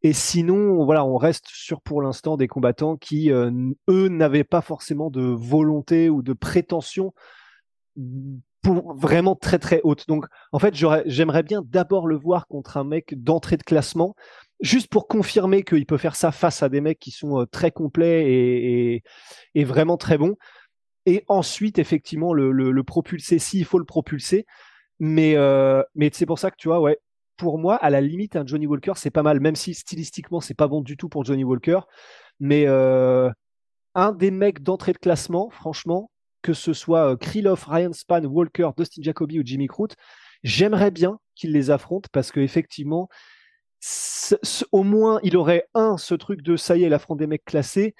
Et 0.03 0.13
sinon, 0.13 0.85
voilà, 0.85 1.03
on 1.03 1.17
reste 1.17 1.47
sur 1.47 1.81
pour 1.81 2.01
l'instant 2.01 2.37
des 2.37 2.47
combattants 2.47 2.95
qui, 2.95 3.29
euh, 3.33 3.51
eux, 3.89 4.07
n'avaient 4.07 4.45
pas 4.45 4.61
forcément 4.61 5.09
de 5.09 5.21
volonté 5.21 6.09
ou 6.09 6.21
de 6.21 6.31
prétention 6.31 7.13
vraiment 8.73 9.35
très 9.35 9.59
très 9.59 9.81
haute. 9.83 10.07
Donc, 10.07 10.25
en 10.51 10.59
fait, 10.59 10.73
j'aimerais 11.05 11.43
bien 11.43 11.61
d'abord 11.65 12.07
le 12.07 12.15
voir 12.17 12.47
contre 12.47 12.77
un 12.77 12.83
mec 12.83 13.13
d'entrée 13.21 13.57
de 13.57 13.63
classement, 13.63 14.15
juste 14.61 14.87
pour 14.89 15.07
confirmer 15.07 15.63
qu'il 15.63 15.85
peut 15.85 15.97
faire 15.97 16.15
ça 16.15 16.31
face 16.31 16.63
à 16.63 16.69
des 16.69 16.81
mecs 16.81 16.99
qui 16.99 17.11
sont 17.11 17.41
euh, 17.41 17.45
très 17.45 17.71
complets 17.71 18.31
et, 18.31 19.03
et- 19.55 19.63
vraiment 19.63 19.97
très 19.97 20.17
bons. 20.17 20.35
Et 21.05 21.23
ensuite, 21.27 21.79
effectivement, 21.79 22.33
le 22.33 22.83
propulser, 22.83 23.39
s'il 23.39 23.65
faut 23.65 23.79
le 23.79 23.85
propulser. 23.85 24.45
Mais, 24.99 25.35
euh, 25.37 25.83
mais 25.95 26.09
c'est 26.13 26.25
pour 26.25 26.39
ça 26.39 26.51
que 26.51 26.57
tu 26.57 26.67
vois, 26.67 26.81
ouais, 26.81 26.99
pour 27.37 27.57
moi, 27.59 27.75
à 27.77 27.89
la 27.89 28.01
limite, 28.01 28.35
un 28.35 28.45
Johnny 28.45 28.67
Walker, 28.67 28.93
c'est 28.95 29.11
pas 29.11 29.23
mal, 29.23 29.39
même 29.39 29.55
si 29.55 29.73
stylistiquement, 29.73 30.41
c'est 30.41 30.53
pas 30.55 30.67
bon 30.67 30.81
du 30.81 30.97
tout 30.97 31.09
pour 31.09 31.25
Johnny 31.25 31.43
Walker. 31.43 31.79
Mais 32.39 32.65
euh, 32.67 33.29
un 33.95 34.11
des 34.13 34.31
mecs 34.31 34.63
d'entrée 34.63 34.93
de 34.93 34.97
classement, 34.99 35.49
franchement, 35.51 36.11
que 36.41 36.53
ce 36.53 36.73
soit 36.73 37.11
euh, 37.11 37.15
Krylov, 37.15 37.65
Ryan 37.67 37.93
Span, 37.93 38.23
Walker, 38.25 38.69
Dustin 38.77 39.01
Jacoby 39.03 39.39
ou 39.39 39.43
Jimmy 39.45 39.67
Crute, 39.67 39.95
j'aimerais 40.43 40.91
bien 40.91 41.19
qu'il 41.35 41.51
les 41.51 41.69
affronte 41.71 42.07
parce 42.11 42.31
que 42.31 42.39
effectivement, 42.39 43.09
ce- 43.81 44.35
ce- 44.43 44.65
au 44.71 44.83
moins, 44.83 45.19
il 45.23 45.37
aurait 45.37 45.65
un, 45.73 45.97
ce 45.97 46.13
truc 46.15 46.41
de 46.41 46.55
ça 46.57 46.75
y 46.77 46.83
est, 46.83 46.87
il 46.87 46.93
affronte 46.93 47.19
des 47.19 47.27
mecs 47.27 47.45
classés, 47.45 47.95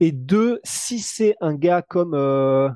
et 0.00 0.12
deux, 0.12 0.60
si 0.64 0.98
c'est 0.98 1.36
un 1.40 1.54
gars 1.54 1.80
comme 1.82 2.12
euh, 2.14 2.68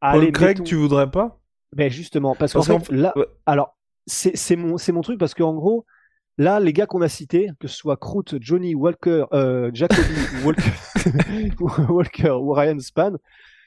Paul 0.00 0.20
allez, 0.22 0.32
Craig, 0.32 0.48
mettons- 0.58 0.64
tu 0.64 0.74
voudrais 0.76 1.10
pas? 1.10 1.38
Ben 1.76 1.90
justement, 1.90 2.34
parce 2.34 2.52
qu'en 2.52 2.60
Parce 2.60 2.68
qu'en 2.68 2.80
fait, 2.80 2.92
là, 2.94 3.12
ouais. 3.16 3.26
alors, 3.46 3.76
c'est 4.06 4.56
mon, 4.56 4.76
mon 4.92 5.00
truc, 5.02 5.18
parce 5.20 5.34
qu'en 5.34 5.52
gros, 5.54 5.84
là, 6.38 6.60
les 6.60 6.72
gars 6.72 6.86
qu'on 6.86 7.02
a 7.02 7.08
cités, 7.08 7.50
que 7.60 7.68
ce 7.68 7.76
soit 7.76 7.96
Kroot, 7.98 8.24
Johnny, 8.40 8.74
Walker, 8.74 9.26
euh, 9.34 9.70
Jacoby, 9.74 10.00
Walker, 10.44 10.72
Walker 11.90 12.30
ou 12.30 12.52
Ryan 12.52 12.78
Span, 12.78 13.12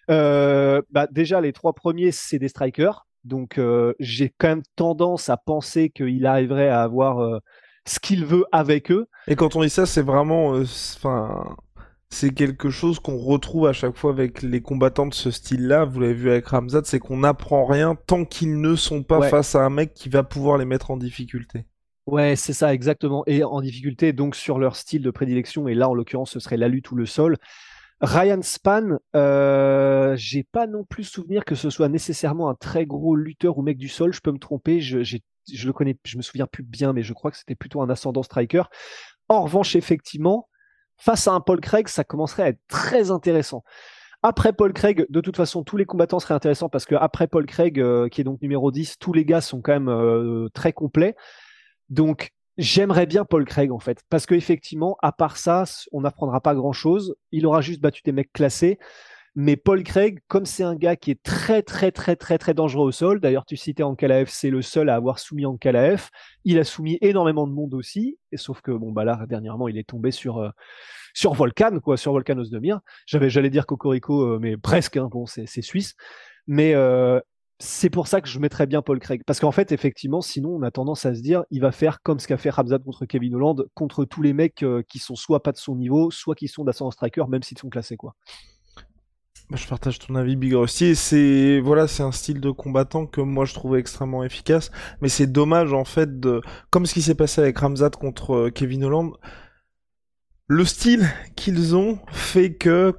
bah, 0.07 1.07
déjà, 1.11 1.41
les 1.41 1.53
trois 1.53 1.73
premiers, 1.73 2.11
c'est 2.11 2.39
des 2.39 2.47
strikers. 2.49 3.05
Donc, 3.23 3.57
euh, 3.57 3.93
j'ai 3.99 4.33
quand 4.37 4.47
même 4.47 4.63
tendance 4.75 5.29
à 5.29 5.37
penser 5.37 5.89
qu'il 5.89 6.25
arriverait 6.25 6.69
à 6.69 6.81
avoir 6.81 7.19
euh, 7.19 7.39
ce 7.85 7.99
qu'il 7.99 8.25
veut 8.25 8.45
avec 8.51 8.91
eux. 8.91 9.07
Et 9.27 9.35
quand 9.35 9.55
on 9.55 9.61
dit 9.61 9.69
ça, 9.69 9.85
c'est 9.85 10.01
vraiment, 10.01 10.55
euh, 10.55 10.65
c'est- 12.09 12.33
quelque 12.33 12.69
chose 12.69 12.99
qu'on 12.99 13.17
retrouve 13.17 13.67
à 13.67 13.73
chaque 13.73 13.95
fois 13.95 14.11
avec 14.11 14.41
les 14.41 14.61
combattants 14.61 15.05
de 15.05 15.13
ce 15.13 15.31
style-là. 15.31 15.85
Vous 15.85 15.99
l'avez 15.99 16.13
vu 16.13 16.29
avec 16.31 16.47
Ramzat, 16.47 16.81
c'est 16.85 16.99
qu'on 16.99 17.17
n'apprend 17.17 17.65
rien 17.65 17.95
tant 18.07 18.25
qu'ils 18.25 18.59
ne 18.59 18.75
sont 18.75 19.03
pas 19.03 19.19
Ouais. 19.19 19.29
face 19.29 19.55
à 19.55 19.63
un 19.63 19.69
mec 19.69 19.93
qui 19.93 20.09
va 20.09 20.23
pouvoir 20.23 20.57
les 20.57 20.65
mettre 20.65 20.91
en 20.91 20.97
difficulté. 20.97 21.65
Ouais, 22.07 22.35
c'est 22.35 22.53
ça, 22.53 22.73
exactement. 22.73 23.23
Et 23.27 23.43
en 23.43 23.61
difficulté, 23.61 24.11
donc 24.11 24.35
sur 24.35 24.57
leur 24.57 24.75
style 24.75 25.03
de 25.03 25.11
prédilection, 25.11 25.67
et 25.67 25.75
là, 25.75 25.87
en 25.87 25.93
l'occurrence, 25.93 26.31
ce 26.31 26.39
serait 26.39 26.57
la 26.57 26.67
lutte 26.67 26.91
ou 26.91 26.95
le 26.95 27.05
sol. 27.05 27.37
Ryan 28.01 28.41
Span, 28.41 28.97
euh, 29.15 30.15
j'ai 30.17 30.43
pas 30.43 30.65
non 30.65 30.83
plus 30.83 31.03
souvenir 31.03 31.45
que 31.45 31.53
ce 31.53 31.69
soit 31.69 31.87
nécessairement 31.87 32.49
un 32.49 32.55
très 32.55 32.85
gros 32.85 33.15
lutteur 33.15 33.57
ou 33.57 33.61
mec 33.61 33.77
du 33.77 33.89
sol. 33.89 34.11
Je 34.11 34.21
peux 34.21 34.31
me 34.31 34.39
tromper, 34.39 34.81
je, 34.81 35.03
je 35.03 35.17
le 35.67 35.73
connais, 35.73 35.95
je 36.03 36.17
me 36.17 36.23
souviens 36.23 36.47
plus 36.47 36.63
bien, 36.63 36.93
mais 36.93 37.03
je 37.03 37.13
crois 37.13 37.29
que 37.29 37.37
c'était 37.37 37.55
plutôt 37.55 37.81
un 37.81 37.89
ascendant 37.89 38.23
striker. 38.23 38.63
En 39.29 39.43
revanche, 39.43 39.75
effectivement, 39.75 40.49
face 40.97 41.27
à 41.27 41.31
un 41.31 41.41
Paul 41.41 41.61
Craig, 41.61 41.87
ça 41.87 42.03
commencerait 42.03 42.43
à 42.43 42.47
être 42.49 42.61
très 42.67 43.11
intéressant. 43.11 43.63
Après 44.23 44.53
Paul 44.53 44.73
Craig, 44.73 45.05
de 45.09 45.21
toute 45.21 45.37
façon, 45.37 45.63
tous 45.63 45.77
les 45.77 45.85
combattants 45.85 46.19
seraient 46.19 46.35
intéressants 46.35 46.69
parce 46.69 46.85
que 46.85 46.95
après 46.95 47.27
Paul 47.27 47.45
Craig, 47.45 47.79
euh, 47.79 48.07
qui 48.07 48.21
est 48.21 48.23
donc 48.23 48.41
numéro 48.41 48.71
10, 48.71 48.97
tous 48.99 49.13
les 49.13 49.25
gars 49.25 49.41
sont 49.41 49.61
quand 49.61 49.73
même 49.73 49.89
euh, 49.89 50.47
très 50.53 50.73
complets. 50.73 51.15
Donc, 51.89 52.31
j'aimerais 52.57 53.05
bien 53.05 53.25
Paul 53.25 53.45
Craig 53.45 53.71
en 53.71 53.79
fait, 53.79 54.01
parce 54.09 54.25
qu'effectivement, 54.25 54.97
à 55.01 55.11
part 55.11 55.37
ça, 55.37 55.63
on 55.91 56.01
n'apprendra 56.01 56.41
pas 56.41 56.55
grand-chose. 56.55 57.15
Il 57.31 57.45
aura 57.45 57.61
juste 57.61 57.81
battu 57.81 58.01
des 58.03 58.11
mecs 58.11 58.33
classés. 58.33 58.79
Mais 59.33 59.55
Paul 59.55 59.83
Craig, 59.83 60.19
comme 60.27 60.45
c'est 60.45 60.63
un 60.63 60.75
gars 60.75 60.97
qui 60.97 61.09
est 61.09 61.23
très 61.23 61.61
très 61.61 61.91
très 61.91 62.17
très 62.17 62.37
très 62.37 62.53
dangereux 62.53 62.87
au 62.87 62.91
sol, 62.91 63.21
d'ailleurs 63.21 63.45
tu 63.45 63.55
citais 63.55 63.81
Ankalaev, 63.81 64.27
c'est 64.29 64.49
le 64.49 64.61
seul 64.61 64.89
à 64.89 64.95
avoir 64.95 65.19
soumis 65.19 65.45
Ankalaev, 65.45 66.09
il 66.43 66.59
a 66.59 66.65
soumis 66.65 66.97
énormément 66.99 67.47
de 67.47 67.53
monde 67.53 67.73
aussi, 67.73 68.17
et 68.33 68.37
sauf 68.37 68.59
que 68.59 68.71
bon 68.71 68.91
bah 68.91 69.05
là 69.05 69.25
dernièrement 69.29 69.69
il 69.69 69.77
est 69.77 69.87
tombé 69.87 70.11
sur 70.11 70.39
euh, 70.39 70.49
sur 71.13 71.33
Volcan 71.33 71.79
quoi, 71.81 71.95
sur 71.95 72.11
Volcan 72.11 72.37
Ozdemir. 72.39 72.81
J'avais 73.05 73.29
j'allais 73.29 73.49
dire 73.49 73.65
Cocorico, 73.65 74.21
euh, 74.21 74.39
mais 74.41 74.57
presque, 74.57 74.97
hein, 74.97 75.07
bon 75.09 75.25
c'est 75.25 75.45
c'est 75.47 75.61
suisse, 75.61 75.95
mais 76.45 76.73
euh, 76.75 77.21
c'est 77.61 77.89
pour 77.89 78.07
ça 78.07 78.21
que 78.21 78.27
je 78.27 78.39
mettrais 78.39 78.65
bien 78.65 78.81
Paul 78.81 78.99
Craig. 78.99 79.21
Parce 79.25 79.39
qu'en 79.39 79.51
fait, 79.51 79.71
effectivement, 79.71 80.21
sinon, 80.21 80.49
on 80.49 80.63
a 80.63 80.71
tendance 80.71 81.05
à 81.05 81.13
se 81.13 81.21
dire, 81.21 81.43
il 81.51 81.61
va 81.61 81.71
faire 81.71 82.01
comme 82.01 82.19
ce 82.19 82.27
qu'a 82.27 82.37
fait 82.37 82.49
Ramzat 82.49 82.79
contre 82.79 83.05
Kevin 83.05 83.35
Holland, 83.35 83.65
contre 83.75 84.03
tous 84.03 84.21
les 84.21 84.33
mecs 84.33 84.63
euh, 84.63 84.83
qui 84.87 84.99
sont 84.99 85.15
soit 85.15 85.43
pas 85.43 85.51
de 85.51 85.57
son 85.57 85.75
niveau, 85.75 86.11
soit 86.11 86.35
qui 86.35 86.47
sont 86.47 86.63
d'ascendant 86.63 86.91
striker, 86.91 87.25
même 87.29 87.43
s'ils 87.43 87.59
sont 87.59 87.69
classés, 87.69 87.97
quoi. 87.97 88.15
Bah, 89.51 89.57
Je 89.57 89.67
partage 89.67 89.99
ton 89.99 90.15
avis, 90.15 90.35
Big 90.35 90.53
et 90.53 90.95
C'est 90.95 91.59
voilà, 91.59 91.87
c'est 91.87 92.03
un 92.03 92.11
style 92.11 92.41
de 92.41 92.51
combattant 92.51 93.05
que 93.05 93.21
moi 93.21 93.45
je 93.45 93.53
trouvais 93.53 93.79
extrêmement 93.79 94.23
efficace. 94.23 94.71
Mais 95.01 95.09
c'est 95.09 95.27
dommage 95.27 95.73
en 95.73 95.85
fait 95.85 96.19
de, 96.19 96.41
comme 96.71 96.85
ce 96.85 96.93
qui 96.93 97.01
s'est 97.01 97.15
passé 97.15 97.41
avec 97.41 97.57
Ramzat 97.59 97.91
contre 97.91 98.33
euh, 98.33 98.49
Kevin 98.49 98.85
Holland, 98.85 99.11
le 100.47 100.65
style 100.65 101.07
qu'ils 101.35 101.75
ont 101.75 101.99
fait 102.11 102.55
que, 102.55 102.95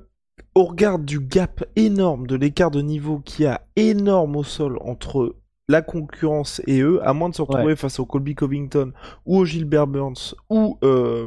au 0.55 0.65
regard 0.65 0.99
du 0.99 1.21
gap 1.21 1.65
énorme, 1.77 2.27
de 2.27 2.37
l'écart 2.37 2.71
de 2.71 2.83
niveau 2.83 3.19
qu'il 3.19 3.45
y 3.45 3.49
a 3.49 3.63
énorme 3.77 4.37
au 4.37 4.45
sol 4.45 4.79
entre 4.83 5.37
la 5.69 5.81
concurrence 5.81 6.61
et 6.67 6.81
eux, 6.81 7.01
à 7.07 7.13
moins 7.15 7.31
de 7.31 7.35
se 7.35 7.43
retrouver 7.43 7.77
face 7.77 7.99
au 7.99 8.05
Colby 8.05 8.35
Covington 8.35 8.93
ou 9.25 9.39
au 9.39 9.45
Gilbert 9.45 9.87
Burns 9.87 10.35
ou 10.51 10.79
euh, 10.85 11.27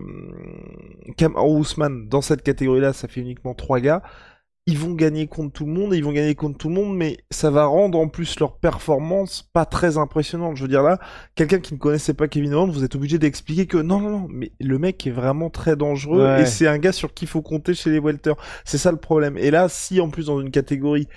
Kamaru 1.17 1.61
Usman 1.61 2.07
dans 2.07 2.21
cette 2.21 2.43
catégorie-là, 2.43 2.93
ça 2.93 3.07
fait 3.07 3.21
uniquement 3.21 3.53
trois 3.53 3.79
gars 3.79 4.03
ils 4.67 4.79
vont 4.79 4.93
gagner 4.93 5.27
contre 5.27 5.53
tout 5.53 5.65
le 5.65 5.71
monde, 5.71 5.93
et 5.93 5.97
ils 5.97 6.03
vont 6.03 6.11
gagner 6.11 6.33
contre 6.33 6.57
tout 6.57 6.69
le 6.69 6.73
monde, 6.75 6.97
mais 6.97 7.17
ça 7.29 7.51
va 7.51 7.65
rendre 7.65 7.99
en 7.99 8.07
plus 8.07 8.39
leur 8.39 8.57
performance 8.57 9.43
pas 9.53 9.65
très 9.65 9.97
impressionnante. 9.97 10.57
Je 10.57 10.63
veux 10.63 10.67
dire 10.67 10.81
là, 10.81 10.99
quelqu'un 11.35 11.59
qui 11.59 11.73
ne 11.75 11.79
connaissait 11.79 12.15
pas 12.15 12.27
Kevin 12.27 12.53
Holland, 12.53 12.71
vous 12.73 12.83
êtes 12.83 12.95
obligé 12.95 13.19
d'expliquer 13.19 13.67
que 13.67 13.77
non, 13.77 13.99
non, 13.99 14.09
non, 14.09 14.27
mais 14.29 14.51
le 14.59 14.79
mec 14.79 15.05
est 15.05 15.11
vraiment 15.11 15.51
très 15.51 15.75
dangereux, 15.75 16.23
Ouais. 16.23 16.41
et 16.41 16.45
c'est 16.47 16.67
un 16.67 16.79
gars 16.79 16.91
sur 16.91 17.13
qui 17.13 17.25
il 17.25 17.27
faut 17.27 17.43
compter 17.43 17.75
chez 17.75 17.91
les 17.91 17.99
welters. 17.99 18.35
C'est 18.63 18.79
ça 18.79 18.91
le 18.91 18.97
problème. 18.97 19.37
Et 19.37 19.51
là, 19.51 19.69
si 19.69 20.01
en 20.01 20.09
plus 20.09 20.25
dans 20.27 20.41
une 20.41 20.51
catégorie 20.51 21.07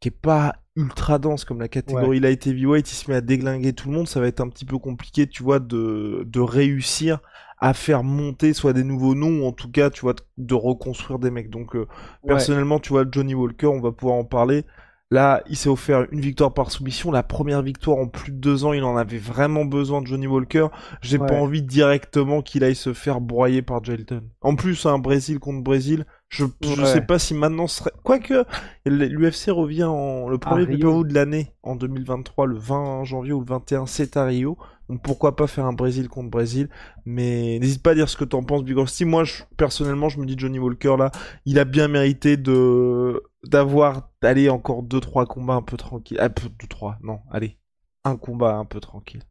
qui 0.00 0.08
est 0.08 0.10
pas 0.10 0.56
ultra 0.76 1.18
dense 1.18 1.44
comme 1.44 1.60
la 1.60 1.68
catégorie 1.68 2.20
light 2.20 2.46
heavyweight, 2.46 2.90
il 2.90 2.94
se 2.94 3.10
met 3.10 3.16
à 3.16 3.20
déglinguer 3.22 3.72
tout 3.72 3.88
le 3.90 3.94
monde, 3.94 4.08
ça 4.08 4.20
va 4.20 4.26
être 4.26 4.40
un 4.40 4.48
petit 4.48 4.64
peu 4.64 4.78
compliqué, 4.78 5.26
tu 5.26 5.42
vois, 5.42 5.58
de, 5.58 6.22
de 6.26 6.40
réussir 6.40 7.20
à 7.60 7.74
faire 7.74 8.02
monter 8.04 8.52
soit 8.54 8.72
des 8.72 8.84
nouveaux 8.84 9.14
noms, 9.14 9.42
ou 9.44 9.46
en 9.46 9.52
tout 9.52 9.70
cas, 9.70 9.90
tu 9.90 10.00
vois, 10.02 10.14
de 10.38 10.54
reconstruire 10.54 11.18
des 11.18 11.30
mecs. 11.30 11.50
Donc, 11.50 11.76
euh, 11.76 11.86
Ouais. 12.22 12.28
personnellement, 12.28 12.78
tu 12.80 12.90
vois, 12.90 13.04
Johnny 13.10 13.34
Walker, 13.34 13.66
on 13.66 13.80
va 13.80 13.92
pouvoir 13.92 14.16
en 14.16 14.24
parler. 14.24 14.64
Là, 15.12 15.42
il 15.48 15.56
s'est 15.56 15.68
offert 15.68 16.06
une 16.12 16.20
victoire 16.20 16.54
par 16.54 16.70
soumission. 16.70 17.10
La 17.10 17.24
première 17.24 17.62
victoire 17.62 17.98
en 17.98 18.06
plus 18.06 18.30
de 18.30 18.36
deux 18.36 18.64
ans, 18.64 18.72
il 18.72 18.84
en 18.84 18.96
avait 18.96 19.18
vraiment 19.18 19.64
besoin 19.64 20.00
de 20.02 20.06
Johnny 20.06 20.28
Walker. 20.28 20.68
J'ai 21.02 21.18
pas 21.18 21.34
envie 21.34 21.62
directement 21.62 22.42
qu'il 22.42 22.62
aille 22.62 22.76
se 22.76 22.92
faire 22.92 23.20
broyer 23.20 23.60
par 23.60 23.82
Jelton. 23.82 24.22
En 24.40 24.54
plus, 24.54 24.86
un 24.86 25.00
Brésil 25.00 25.40
contre 25.40 25.64
Brésil, 25.64 26.06
je, 26.28 26.44
je 26.62 26.84
sais 26.84 27.00
pas 27.00 27.18
si 27.18 27.34
maintenant 27.34 27.66
serait. 27.66 27.90
Quoique, 28.04 28.44
l'UFC 28.86 29.50
revient 29.50 29.82
en 29.82 30.28
le 30.28 30.38
premier 30.38 30.64
pay 30.66 30.76
de 30.78 31.12
l'année 31.14 31.52
en 31.64 31.74
2023, 31.74 32.46
le 32.46 32.56
20 32.56 33.02
janvier 33.02 33.32
ou 33.32 33.40
le 33.40 33.46
21, 33.46 33.86
c'est 33.86 34.16
à 34.16 34.24
Rio. 34.26 34.56
Pourquoi 34.98 35.36
pas 35.36 35.46
faire 35.46 35.66
un 35.66 35.72
Brésil 35.72 36.08
contre 36.08 36.30
Brésil. 36.30 36.68
Mais 37.04 37.58
n'hésite 37.60 37.82
pas 37.82 37.92
à 37.92 37.94
dire 37.94 38.08
ce 38.08 38.16
que 38.16 38.24
t'en 38.24 38.42
penses, 38.42 38.64
Si 38.86 39.04
moi, 39.04 39.24
personnellement, 39.56 40.08
je 40.08 40.18
me 40.18 40.26
dis 40.26 40.34
Johnny 40.36 40.58
Walker 40.58 40.96
là, 40.98 41.10
il 41.44 41.58
a 41.58 41.64
bien 41.64 41.88
mérité 41.88 42.36
de 42.36 43.22
d'avoir 43.44 44.10
allez 44.22 44.50
encore 44.50 44.82
deux 44.82 45.00
trois 45.00 45.26
combats 45.26 45.54
un 45.54 45.62
peu 45.62 45.76
tranquilles. 45.76 46.18
Ah, 46.20 46.28
deux 46.28 46.66
trois, 46.68 46.98
non, 47.02 47.20
allez, 47.30 47.58
un 48.04 48.16
combat 48.16 48.56
un 48.56 48.64
peu 48.64 48.80
tranquille. 48.80 49.22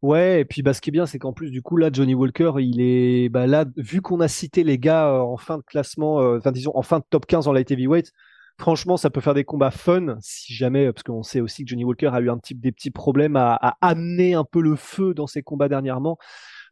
Ouais, 0.00 0.40
et 0.40 0.44
puis 0.44 0.62
bah, 0.62 0.74
ce 0.74 0.80
qui 0.80 0.90
est 0.90 0.92
bien, 0.92 1.06
c'est 1.06 1.18
qu'en 1.18 1.32
plus, 1.32 1.50
du 1.50 1.60
coup, 1.60 1.76
là, 1.76 1.90
Johnny 1.92 2.14
Walker, 2.14 2.52
il 2.58 2.80
est 2.80 3.28
bah, 3.28 3.48
là, 3.48 3.64
vu 3.76 4.00
qu'on 4.00 4.20
a 4.20 4.28
cité 4.28 4.62
les 4.62 4.78
gars 4.78 5.08
euh, 5.08 5.18
en 5.18 5.36
fin 5.36 5.58
de 5.58 5.62
classement, 5.64 6.20
euh, 6.20 6.38
enfin, 6.38 6.52
disons, 6.52 6.70
en 6.74 6.82
fin 6.82 7.00
de 7.00 7.04
top 7.10 7.26
15 7.26 7.48
en 7.48 7.52
light 7.52 7.68
heavyweight, 7.70 8.12
franchement, 8.58 8.96
ça 8.96 9.10
peut 9.10 9.20
faire 9.20 9.34
des 9.34 9.44
combats 9.44 9.70
fun 9.70 10.16
si 10.20 10.52
jamais, 10.52 10.92
parce 10.92 11.02
qu'on 11.02 11.22
sait 11.22 11.40
aussi 11.40 11.64
que 11.64 11.70
Johnny 11.70 11.84
Walker 11.84 12.10
a 12.12 12.20
eu 12.20 12.30
un 12.30 12.38
des 12.54 12.72
petits 12.72 12.90
problèmes 12.90 13.36
à, 13.36 13.76
amener 13.80 14.34
un 14.34 14.44
peu 14.44 14.60
le 14.60 14.76
feu 14.76 15.14
dans 15.14 15.26
ses 15.26 15.42
combats 15.42 15.68
dernièrement. 15.68 16.18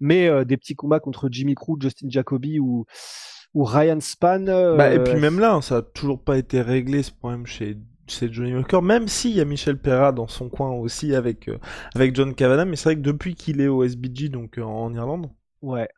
Mais 0.00 0.28
euh, 0.28 0.44
des 0.44 0.56
petits 0.56 0.74
combats 0.74 1.00
contre 1.00 1.28
Jimmy 1.30 1.54
Crew, 1.54 1.76
Justin 1.80 2.08
Jacoby 2.10 2.58
ou, 2.58 2.84
Ryan 3.54 4.00
Span. 4.00 4.44
Bah, 4.76 4.92
et 4.92 5.02
puis 5.02 5.18
même 5.18 5.38
là, 5.38 5.54
hein, 5.54 5.62
ça 5.62 5.78
a 5.78 5.82
toujours 5.82 6.22
pas 6.22 6.36
été 6.36 6.60
réglé 6.60 7.02
ce 7.02 7.10
problème 7.10 7.46
chez 7.46 7.78
Johnny 8.08 8.54
Walker, 8.54 8.80
même 8.82 9.08
s'il 9.08 9.32
y 9.32 9.40
a 9.40 9.44
Michel 9.44 9.78
Perra 9.78 10.12
dans 10.12 10.28
son 10.28 10.48
coin 10.48 10.70
aussi 10.70 11.14
avec, 11.14 11.48
euh, 11.48 11.58
John 12.12 12.34
Cavana, 12.34 12.64
mais 12.64 12.76
c'est 12.76 12.90
vrai 12.90 12.96
que 12.96 13.00
depuis 13.00 13.34
qu'il 13.34 13.60
est 13.60 13.68
au 13.68 13.82
SBG, 13.82 14.28
donc 14.28 14.58
euh, 14.58 14.62
en 14.62 14.92
Irlande, 14.94 15.30
ouais. 15.66 15.88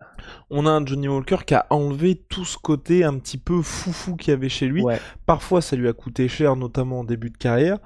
on 0.51 0.67
a 0.67 0.71
un 0.71 0.85
Johnny 0.85 1.09
Walker 1.09 1.39
qui 1.47 1.55
a 1.55 1.67
enlevé 1.71 2.17
tout 2.29 2.45
ce 2.45 2.59
côté 2.59 3.05
un 3.05 3.19
petit 3.19 3.39
peu 3.39 3.63
foufou 3.63 4.17
qu'il 4.17 4.31
y 4.31 4.35
avait 4.35 4.49
chez 4.49 4.67
lui. 4.67 4.85
Parfois, 5.27 5.63
ça 5.63 5.77
lui 5.77 5.89
a 5.89 5.93
coûté 5.93 6.29
cher, 6.29 6.57
notamment 6.57 7.01
en 7.01 7.05
début 7.05 7.31
de 7.31 7.37
carrière. 7.37 7.79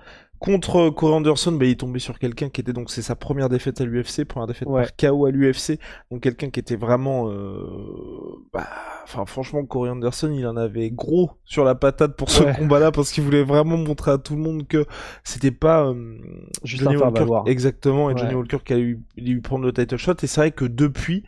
Contre 0.43 0.91
Corey 0.91 1.15
Anderson, 1.15 1.53
bah, 1.53 1.67
il 1.67 1.71
est 1.71 1.75
tombé 1.77 2.01
sur 2.01 2.19
quelqu'un 2.19 2.49
qui 2.49 2.61
était 2.61 2.73
donc 2.73 2.91
c'est 2.91 3.01
sa 3.01 3.15
première 3.15 3.49
défaite 3.49 3.81
à 3.81 3.85
l'UFC, 3.85 4.25
première 4.25 4.49
défaite 4.49 4.67
par 4.67 4.97
KO 4.97 5.27
à 5.27 5.31
l'UFC, 5.31 5.79
donc 6.11 6.21
quelqu'un 6.21 6.51
qui 6.51 6.59
était 6.59 6.75
vraiment, 6.75 7.31
euh, 7.31 8.43
bah, 8.53 8.67
enfin 9.05 9.25
franchement 9.25 9.65
Corey 9.65 9.89
Anderson, 9.89 10.33
il 10.37 10.45
en 10.49 10.57
avait 10.57 10.91
gros 10.91 11.31
sur 11.45 11.65
la 11.65 11.77
patate 11.77 12.17
pour 12.17 12.29
ce 12.29 12.43
combat-là 12.59 12.91
parce 12.91 13.13
qu'il 13.13 13.23
voulait 13.23 13.45
vraiment 13.45 13.77
montrer 13.77 14.11
à 14.11 14.19
tout 14.19 14.35
le 14.35 14.43
monde 14.43 14.67
que 14.67 14.85
c'était 15.23 15.53
pas 15.53 15.87
euh, 15.87 16.19
juste 16.65 16.83
Johnny 16.83 16.97
Walker, 16.97 17.49
exactement 17.49 18.11
et 18.11 18.17
Johnny 18.17 18.35
Walker 18.35 18.59
qui 18.65 18.73
a 18.73 18.79
eu, 18.79 19.01
eu 19.17 19.41
prendre 19.43 19.65
le 19.65 19.73
title 19.73 19.97
shot. 19.97 20.15
Et 20.25 20.27
c'est 20.27 20.41
vrai 20.41 20.51
que 20.51 20.65
depuis 20.65 21.23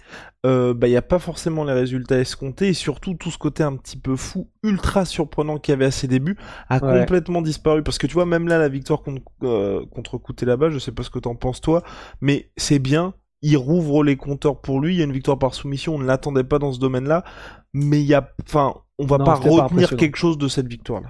euh, 0.45 0.75
bah, 0.75 0.89
il 0.89 0.91
n'y 0.91 0.97
a 0.97 1.03
pas 1.03 1.19
forcément 1.19 1.65
les 1.65 1.73
résultats 1.73 2.19
escomptés 2.19 2.69
et 2.69 2.75
surtout 2.75 3.15
tout 3.15 3.31
ce 3.31 3.39
côté 3.39 3.63
un 3.63 3.77
petit 3.77 3.97
peu 3.97 4.15
fou, 4.15 4.51
ultra 4.63 5.05
surprenant 5.05 5.59
qu'il 5.59 5.73
y 5.73 5.75
avait 5.75 5.87
à 5.87 5.91
ses 5.91 6.07
débuts 6.07 6.37
a 6.69 6.81
complètement 6.81 7.41
disparu. 7.41 7.83
Parce 7.83 7.99
que 7.99 8.07
tu 8.07 8.15
vois 8.15 8.27
même 8.27 8.47
là 8.47 8.59
la 8.59 8.69
victoire 8.69 9.03
contre 9.03 9.23
euh, 9.43 9.87
contre 9.87 10.21
là-bas, 10.45 10.69
je 10.69 10.79
sais 10.79 10.93
pas 10.93 11.03
ce 11.03 11.11
que 11.11 11.19
t'en 11.19 11.35
penses 11.35 11.61
toi, 11.61 11.83
mais 12.21 12.51
c'est 12.57 12.79
bien, 12.79 13.15
il 13.41 13.57
rouvre 13.57 14.05
les 14.05 14.17
compteurs 14.17 14.61
pour 14.61 14.81
lui, 14.81 14.95
il 14.95 14.99
y 14.99 15.01
a 15.01 15.05
une 15.05 15.13
victoire 15.13 15.39
par 15.39 15.55
soumission, 15.55 15.95
on 15.95 15.99
ne 15.99 16.07
l'attendait 16.07 16.45
pas 16.45 16.59
dans 16.59 16.73
ce 16.73 16.79
domaine-là, 16.79 17.25
mais 17.73 18.01
il 18.01 18.07
y 18.07 18.15
a 18.15 18.29
enfin 18.47 18.75
on 18.99 19.07
va 19.07 19.19
pas 19.19 19.35
retenir 19.35 19.97
quelque 19.97 20.17
chose 20.17 20.37
de 20.37 20.49
cette 20.49 20.69
victoire 20.69 21.01
là. 21.01 21.09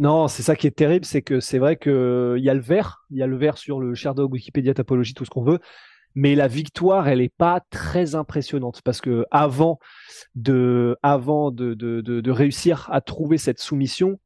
Non, 0.00 0.26
c'est 0.26 0.42
ça 0.42 0.56
qui 0.56 0.66
est 0.66 0.76
terrible, 0.76 1.04
c'est 1.04 1.22
que 1.22 1.38
c'est 1.38 1.58
vrai 1.58 1.76
que 1.76 2.34
il 2.36 2.44
y 2.44 2.50
a 2.50 2.54
le 2.54 2.60
vert, 2.60 3.04
il 3.10 3.18
y 3.18 3.22
a 3.22 3.28
le 3.28 3.36
vert 3.36 3.58
sur 3.58 3.78
le 3.78 3.94
Sherdog, 3.94 4.32
Wikipédia, 4.32 4.74
Topologie, 4.74 5.14
tout 5.14 5.24
ce 5.24 5.30
qu'on 5.30 5.44
veut, 5.44 5.60
mais 6.14 6.34
la 6.34 6.48
victoire, 6.48 7.08
elle 7.08 7.18
n'est 7.18 7.28
pas 7.28 7.60
très 7.70 8.14
impressionnante 8.14 8.82
parce 8.82 9.00
que 9.00 9.26
avant 9.30 9.78
de, 10.34 10.96
avant 11.02 11.50
de, 11.50 11.74
de, 11.74 12.00
de, 12.00 12.30
réussir 12.30 12.88
à 12.92 13.00
trouver 13.00 13.38
cette 13.38 13.60
soumission, 13.60 14.20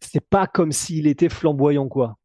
c'est 0.00 0.24
pas 0.24 0.46
comme 0.46 0.72
s'il 0.72 1.06
était 1.06 1.28
flamboyant 1.28 1.88
quoi. 1.88 2.18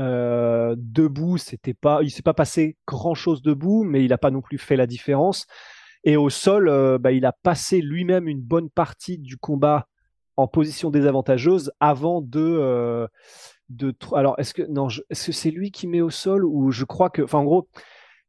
Euh, 0.00 0.76
debout, 0.78 1.38
c'était 1.38 1.74
pas, 1.74 2.00
il 2.02 2.10
s'est 2.10 2.22
pas 2.22 2.34
passé 2.34 2.76
grand 2.86 3.14
chose 3.14 3.42
debout, 3.42 3.82
mais 3.82 4.04
il 4.04 4.08
n'a 4.10 4.18
pas 4.18 4.30
non 4.30 4.40
plus 4.40 4.58
fait 4.58 4.76
la 4.76 4.86
différence. 4.86 5.46
Et 6.04 6.16
au 6.16 6.30
sol, 6.30 6.68
euh, 6.68 6.98
bah, 6.98 7.12
il 7.12 7.26
a 7.26 7.32
passé 7.32 7.80
lui-même 7.80 8.28
une 8.28 8.40
bonne 8.40 8.70
partie 8.70 9.18
du 9.18 9.36
combat 9.36 9.88
en 10.36 10.46
position 10.46 10.90
désavantageuse 10.90 11.72
avant 11.80 12.22
de, 12.22 12.40
euh, 12.40 13.08
de. 13.70 13.92
Alors, 14.14 14.38
est-ce 14.38 14.54
que 14.54 14.62
non, 14.62 14.86
que 14.86 15.02
c'est 15.10 15.50
lui 15.50 15.72
qui 15.72 15.88
met 15.88 16.00
au 16.00 16.10
sol 16.10 16.44
ou 16.44 16.70
je 16.70 16.84
crois 16.84 17.10
que, 17.10 17.22
enfin, 17.22 17.38
en 17.38 17.44
gros, 17.44 17.68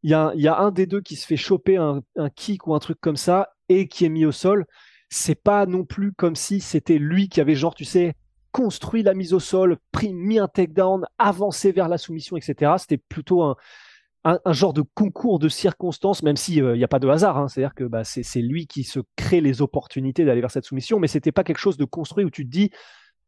il 0.03 0.09
y 0.09 0.13
a, 0.13 0.59
un 0.59 0.71
des 0.71 0.85
deux 0.85 1.01
qui 1.01 1.15
se 1.15 1.25
fait 1.25 1.37
choper 1.37 1.77
un, 1.77 2.01
kick 2.35 2.67
ou 2.67 2.75
un 2.75 2.79
truc 2.79 2.99
comme 3.01 3.17
ça 3.17 3.49
et 3.67 3.87
qui 3.87 4.05
est 4.05 4.09
mis 4.09 4.25
au 4.25 4.31
sol. 4.31 4.65
C'est 5.09 5.41
pas 5.41 5.65
non 5.65 5.85
plus 5.85 6.13
comme 6.13 6.35
si 6.35 6.61
c'était 6.61 6.99
lui 6.99 7.29
qui 7.29 7.41
avait 7.41 7.55
genre, 7.55 7.75
tu 7.75 7.85
sais, 7.85 8.13
construit 8.51 9.03
la 9.03 9.13
mise 9.13 9.33
au 9.33 9.39
sol, 9.39 9.77
pris, 9.91 10.13
mis 10.13 10.39
un 10.39 10.47
takedown, 10.47 11.05
avancé 11.17 11.71
vers 11.71 11.89
la 11.89 11.97
soumission, 11.97 12.37
etc. 12.37 12.73
C'était 12.77 12.97
plutôt 12.97 13.43
un, 13.43 13.55
genre 14.51 14.73
de 14.73 14.83
concours 14.93 15.39
de 15.39 15.49
circonstances, 15.49 16.23
même 16.23 16.35
s'il 16.35 16.73
n'y 16.73 16.83
a 16.83 16.87
pas 16.87 16.99
de 16.99 17.07
hasard. 17.07 17.37
Hein. 17.37 17.47
C'est-à-dire 17.47 17.75
que 17.75 17.83
bah, 17.83 18.03
c'est 18.03 18.41
lui 18.41 18.67
qui 18.67 18.83
se 18.83 18.99
crée 19.15 19.41
les 19.41 19.61
opportunités 19.61 20.25
d'aller 20.25 20.41
vers 20.41 20.51
cette 20.51 20.65
soumission, 20.65 20.99
mais 20.99 21.07
c'était 21.07 21.31
pas 21.31 21.43
quelque 21.43 21.57
chose 21.57 21.77
de 21.77 21.85
construit 21.85 22.25
où 22.25 22.29
tu 22.29 22.45
te 22.45 22.51
dis, 22.51 22.69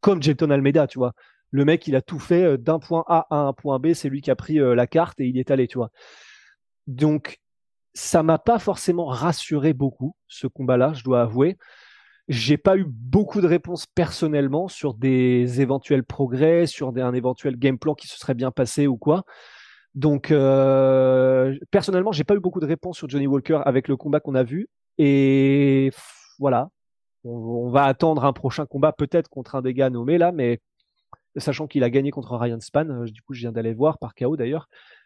comme 0.00 0.22
Jelton 0.22 0.50
Almeida, 0.50 0.86
tu 0.86 0.98
vois. 0.98 1.12
Le 1.50 1.66
mec, 1.66 1.86
il 1.86 1.96
a 1.96 2.02
tout 2.02 2.18
fait 2.18 2.44
euh, 2.44 2.56
d'un 2.56 2.78
point 2.78 3.04
A 3.08 3.26
à 3.30 3.36
un 3.36 3.52
point 3.52 3.78
B, 3.78 3.92
c'est 3.92 4.08
lui 4.08 4.22
qui 4.22 4.30
a 4.30 4.36
pris 4.36 4.58
euh, 4.58 4.74
la 4.74 4.86
carte 4.86 5.20
et 5.20 5.26
il 5.26 5.38
est 5.38 5.50
allé, 5.50 5.68
tu 5.68 5.78
vois. 5.78 5.90
Donc, 6.86 7.38
ça 7.94 8.22
m'a 8.22 8.38
pas 8.38 8.58
forcément 8.58 9.06
rassuré 9.06 9.72
beaucoup, 9.72 10.16
ce 10.28 10.46
combat-là, 10.46 10.92
je 10.94 11.04
dois 11.04 11.22
avouer. 11.22 11.58
J'ai 12.28 12.56
pas 12.56 12.76
eu 12.76 12.84
beaucoup 12.86 13.40
de 13.40 13.46
réponses 13.46 13.86
personnellement 13.86 14.68
sur 14.68 14.94
des 14.94 15.60
éventuels 15.60 16.04
progrès, 16.04 16.66
sur 16.66 16.88
un 16.88 17.14
éventuel 17.14 17.56
game 17.56 17.78
plan 17.78 17.94
qui 17.94 18.06
se 18.06 18.16
serait 18.16 18.34
bien 18.34 18.50
passé 18.50 18.86
ou 18.86 18.96
quoi. 18.96 19.24
Donc, 19.94 20.30
euh, 20.30 21.58
personnellement, 21.70 22.12
j'ai 22.12 22.24
pas 22.24 22.34
eu 22.34 22.40
beaucoup 22.40 22.60
de 22.60 22.66
réponses 22.66 22.96
sur 22.96 23.08
Johnny 23.08 23.26
Walker 23.26 23.60
avec 23.64 23.88
le 23.88 23.96
combat 23.96 24.20
qu'on 24.20 24.34
a 24.34 24.42
vu. 24.42 24.68
Et 24.98 25.90
voilà, 26.38 26.70
on, 27.24 27.70
va 27.70 27.84
attendre 27.84 28.24
un 28.24 28.32
prochain 28.32 28.66
combat 28.66 28.92
peut-être 28.92 29.28
contre 29.28 29.54
un 29.54 29.62
des 29.62 29.74
gars 29.74 29.90
nommés 29.90 30.18
là, 30.18 30.32
mais 30.32 30.60
sachant 31.36 31.66
qu'il 31.66 31.84
a 31.84 31.90
gagné 31.90 32.10
contre 32.10 32.36
Ryan 32.36 32.60
Span, 32.60 32.88
euh, 32.88 33.04
du 33.06 33.22
coup, 33.22 33.34
je 33.34 33.40
viens 33.40 33.52
d'aller 33.52 33.74
voir 33.74 33.98
par 33.98 34.14
KO 34.14 34.36
d'ailleurs. 34.36 34.68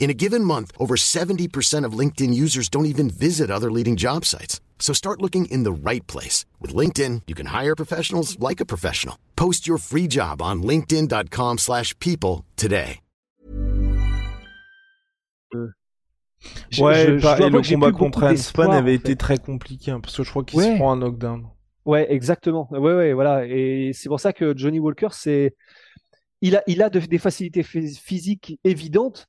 In 0.00 0.08
a 0.08 0.14
given 0.14 0.42
month, 0.42 0.72
over 0.78 0.96
70% 0.96 1.84
of 1.84 1.92
LinkedIn 1.92 2.32
users 2.32 2.68
don't 2.70 2.86
even 2.86 3.10
visit 3.10 3.50
other 3.50 3.70
leading 3.70 3.96
job 3.96 4.24
sites. 4.24 4.60
So 4.78 4.94
start 4.94 5.20
looking 5.20 5.44
in 5.50 5.62
the 5.62 5.72
right 5.72 6.04
place. 6.06 6.46
With 6.58 6.74
LinkedIn, 6.74 7.22
you 7.28 7.34
can 7.36 7.46
hire 7.46 7.76
professionals 7.76 8.40
like 8.40 8.60
a 8.60 8.66
professional. 8.66 9.16
Post 9.36 9.68
your 9.68 9.78
free 9.78 10.08
job 10.08 10.42
on 10.42 10.62
linkedin.com 10.62 11.58
slash 11.58 11.96
people 12.00 12.46
today. 12.56 13.00
Ouais, 16.78 17.04
je, 17.04 17.18
je, 17.18 17.42
et 17.42 17.50
le 17.50 17.60
combat 17.60 17.92
contre 17.92 18.22
Hanspan 18.22 18.70
avait 18.70 18.94
été 18.94 19.14
très 19.16 19.36
compliqué, 19.36 19.90
hein, 19.90 20.00
parce 20.00 20.16
que 20.16 20.22
je 20.22 20.30
crois 20.30 20.42
qu'il 20.42 20.58
ouais. 20.58 20.72
se 20.72 20.76
prend 20.76 20.92
un 20.92 20.96
knockdown. 20.96 21.46
Ouais, 21.84 22.10
exactement. 22.10 22.66
Ouais, 22.70 22.78
ouais, 22.94 23.12
voilà. 23.12 23.44
Et 23.46 23.90
c'est 23.92 24.08
pour 24.08 24.20
ça 24.20 24.32
que 24.32 24.56
Johnny 24.56 24.78
Walker, 24.78 25.08
c'est... 25.10 25.54
Il 26.40 26.56
a, 26.56 26.62
il 26.66 26.82
a 26.82 26.88
de, 26.88 27.00
des 27.00 27.18
facilités 27.18 27.62
physiques 27.62 28.58
évidentes, 28.64 29.28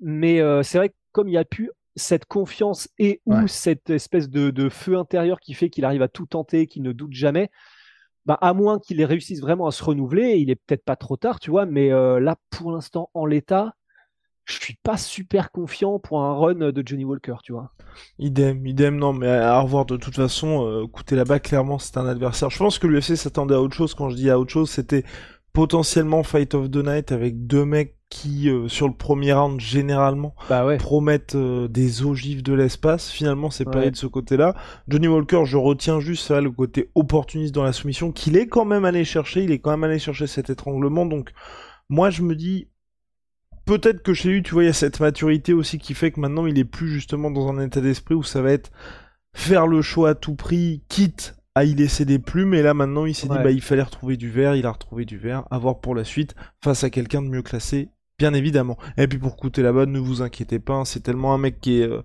mais 0.00 0.40
euh, 0.40 0.62
c'est 0.62 0.78
vrai 0.78 0.88
que 0.90 0.94
comme 1.12 1.28
il 1.28 1.36
a 1.36 1.44
pu 1.44 1.70
cette 1.96 2.24
confiance 2.24 2.88
et 2.98 3.20
ou 3.26 3.46
cette 3.46 3.90
espèce 3.90 4.30
de, 4.30 4.68
feu 4.68 4.96
intérieur 4.96 5.40
qui 5.40 5.54
fait 5.54 5.70
qu'il 5.70 5.84
arrive 5.84 6.02
à 6.02 6.08
tout 6.08 6.26
tenter, 6.26 6.66
qu'il 6.66 6.82
ne 6.82 6.92
doute 6.92 7.12
jamais, 7.12 7.50
bah, 8.26 8.38
à 8.40 8.54
moins 8.54 8.78
qu'il 8.78 9.02
réussisse 9.04 9.40
vraiment 9.40 9.66
à 9.66 9.72
se 9.72 9.82
renouveler, 9.82 10.36
il 10.36 10.50
est 10.50 10.56
peut-être 10.56 10.84
pas 10.84 10.96
trop 10.96 11.16
tard, 11.16 11.40
tu 11.40 11.50
vois, 11.50 11.66
mais 11.66 11.92
euh, 11.92 12.20
là, 12.20 12.36
pour 12.50 12.70
l'instant, 12.70 13.10
en 13.14 13.26
l'état, 13.26 13.74
je 14.44 14.58
suis 14.58 14.78
pas 14.82 14.96
super 14.96 15.50
confiant 15.50 15.98
pour 15.98 16.22
un 16.22 16.34
run 16.34 16.72
de 16.72 16.82
Johnny 16.84 17.04
Walker, 17.04 17.36
tu 17.42 17.52
vois. 17.52 17.72
Idem, 18.18 18.66
idem, 18.66 18.96
non, 18.96 19.12
mais 19.12 19.28
à 19.28 19.60
revoir 19.60 19.84
de 19.84 19.96
toute 19.96 20.16
façon, 20.16 20.66
euh, 20.66 20.84
écoutez 20.84 21.16
là-bas, 21.16 21.38
clairement, 21.38 21.78
c'est 21.78 21.96
un 21.96 22.06
adversaire. 22.06 22.50
Je 22.50 22.58
pense 22.58 22.78
que 22.78 22.86
l'UFC 22.86 23.16
s'attendait 23.16 23.54
à 23.54 23.60
autre 23.60 23.76
chose. 23.76 23.94
Quand 23.94 24.10
je 24.10 24.16
dis 24.16 24.30
à 24.30 24.38
autre 24.38 24.50
chose, 24.50 24.70
c'était 24.70 25.04
potentiellement 25.52 26.22
Fight 26.22 26.54
of 26.54 26.70
the 26.70 26.76
Night 26.76 27.12
avec 27.12 27.46
deux 27.46 27.64
mecs 27.64 27.96
qui, 28.10 28.50
euh, 28.50 28.68
sur 28.68 28.88
le 28.88 28.92
premier 28.92 29.32
round, 29.32 29.60
généralement, 29.60 30.34
bah 30.50 30.66
ouais. 30.66 30.76
promettent 30.76 31.36
euh, 31.36 31.68
des 31.68 32.02
ogives 32.02 32.42
de 32.42 32.52
l'espace. 32.52 33.08
Finalement, 33.08 33.50
c'est 33.50 33.64
pas 33.64 33.88
de 33.88 33.96
ce 33.96 34.06
côté-là. 34.06 34.54
Johnny 34.88 35.08
Walker, 35.08 35.44
je 35.46 35.56
retiens 35.56 36.00
juste 36.00 36.28
vrai, 36.28 36.42
le 36.42 36.50
côté 36.50 36.90
opportuniste 36.94 37.54
dans 37.54 37.62
la 37.62 37.72
soumission 37.72 38.10
qu'il 38.10 38.36
est 38.36 38.48
quand 38.48 38.64
même 38.64 38.84
allé 38.84 39.04
chercher. 39.04 39.44
Il 39.44 39.52
est 39.52 39.60
quand 39.60 39.70
même 39.70 39.84
allé 39.84 40.00
chercher 40.00 40.26
cet 40.26 40.50
étranglement. 40.50 41.06
Donc, 41.06 41.30
moi, 41.88 42.10
je 42.10 42.22
me 42.22 42.34
dis, 42.34 42.68
peut-être 43.64 44.02
que 44.02 44.12
chez 44.12 44.28
lui, 44.28 44.42
tu 44.42 44.54
vois, 44.54 44.64
il 44.64 44.66
y 44.66 44.70
a 44.70 44.74
cette 44.74 44.98
maturité 44.98 45.52
aussi 45.52 45.78
qui 45.78 45.94
fait 45.94 46.10
que 46.10 46.18
maintenant, 46.18 46.46
il 46.46 46.58
est 46.58 46.64
plus 46.64 46.88
justement 46.88 47.30
dans 47.30 47.48
un 47.48 47.64
état 47.64 47.80
d'esprit 47.80 48.16
où 48.16 48.24
ça 48.24 48.42
va 48.42 48.50
être 48.50 48.72
faire 49.32 49.68
le 49.68 49.82
choix 49.82 50.10
à 50.10 50.14
tout 50.16 50.34
prix, 50.34 50.82
quitte 50.88 51.36
à 51.54 51.64
y 51.64 51.74
laisser 51.74 52.04
des 52.04 52.18
plumes. 52.18 52.54
Et 52.54 52.62
là, 52.62 52.74
maintenant, 52.74 53.06
il 53.06 53.14
s'est 53.14 53.28
dit, 53.28 53.36
bah, 53.36 53.52
il 53.52 53.62
fallait 53.62 53.82
retrouver 53.82 54.16
du 54.16 54.30
vert. 54.30 54.56
Il 54.56 54.66
a 54.66 54.72
retrouvé 54.72 55.04
du 55.04 55.16
vert. 55.16 55.44
À 55.52 55.58
voir 55.58 55.78
pour 55.80 55.94
la 55.94 56.04
suite 56.04 56.34
face 56.62 56.82
à 56.82 56.90
quelqu'un 56.90 57.22
de 57.22 57.28
mieux 57.28 57.42
classé. 57.42 57.90
Bien 58.20 58.34
évidemment. 58.34 58.76
Et 58.98 59.08
puis 59.08 59.18
pour 59.18 59.36
coûter 59.36 59.62
la 59.62 59.72
bonne, 59.72 59.90
ne 59.92 59.98
vous 59.98 60.22
inquiétez 60.22 60.58
pas, 60.60 60.74
hein, 60.74 60.84
c'est 60.84 61.00
tellement 61.02 61.34
un 61.34 61.38
mec 61.38 61.58
qui 61.60 61.80
est, 61.80 61.88
euh, 61.88 62.02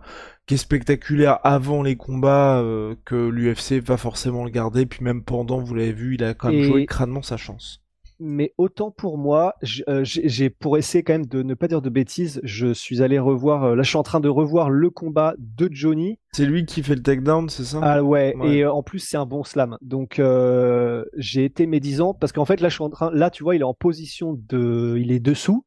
qui 0.47 0.54
est 0.56 0.58
spectaculaire 0.58 1.39
avant 1.43 1.84
les 1.84 1.95
combats 1.97 2.60
euh, 2.60 2.95
que 3.06 3.28
l'UFC 3.30 3.80
va 3.86 3.97
forcément 3.97 4.43
le 4.45 4.49
garder. 4.49 4.86
Puis 4.88 5.04
même 5.04 5.23
pendant, 5.23 5.60
vous 5.60 5.75
l'avez 5.75 5.91
vu, 5.93 6.15
il 6.15 6.23
a 6.23 6.34
quand 6.34 6.47
même 6.49 6.60
Et- 6.62 6.63
joué 6.63 6.86
crânement 6.88 7.21
sa 7.21 7.38
chance. 7.38 7.82
Mais 8.17 8.54
autant 8.58 8.91
pour 8.91 9.17
moi, 9.17 9.56
euh, 9.89 9.99
j'ai 10.06 10.49
pour 10.49 10.78
essayer 10.78 11.04
quand 11.04 11.12
même 11.12 11.25
de 11.25 11.43
ne 11.43 11.54
pas 11.54 11.67
dire 11.67 11.82
de 11.82 11.89
bêtises, 11.89 12.39
je 12.45 12.71
suis 12.73 13.01
allé 13.01 13.19
revoir. 13.19 13.75
là, 13.75 13.84
je 13.84 13.89
suis 13.89 13.97
en 13.97 14.04
train 14.04 14.21
de 14.21 14.30
revoir 14.30 14.69
le 14.69 14.89
combat 14.89 15.34
de 15.38 15.67
Johnny. 15.69 16.17
C'est 16.32 16.45
lui 16.45 16.65
qui 16.65 16.82
fait 16.82 16.95
le 16.95 17.01
takedown, 17.04 17.49
c'est 17.49 17.65
ça? 17.65 17.82
Ah 17.84 18.01
ouais, 18.06 18.34
Ouais. 18.39 18.56
et 18.60 18.65
en 18.65 18.84
plus 18.84 18.99
c'est 18.99 19.17
un 19.17 19.25
bon 19.25 19.43
slam. 19.43 19.78
Donc 19.82 20.19
euh, 20.19 21.04
j'ai 21.17 21.43
été 21.43 21.67
médisant 21.67 22.13
parce 22.13 22.32
qu'en 22.32 22.45
fait 22.45 22.62
là 22.62 22.69
je 22.69 22.75
suis 22.75 22.84
en 22.86 22.89
train, 22.89 23.12
là 23.12 23.30
tu 23.30 23.43
vois 23.43 23.54
il 23.56 23.60
est 23.60 23.65
en 23.65 23.73
position 23.73 24.39
de, 24.47 24.95
il 24.97 25.12
est 25.12 25.19
dessous 25.19 25.65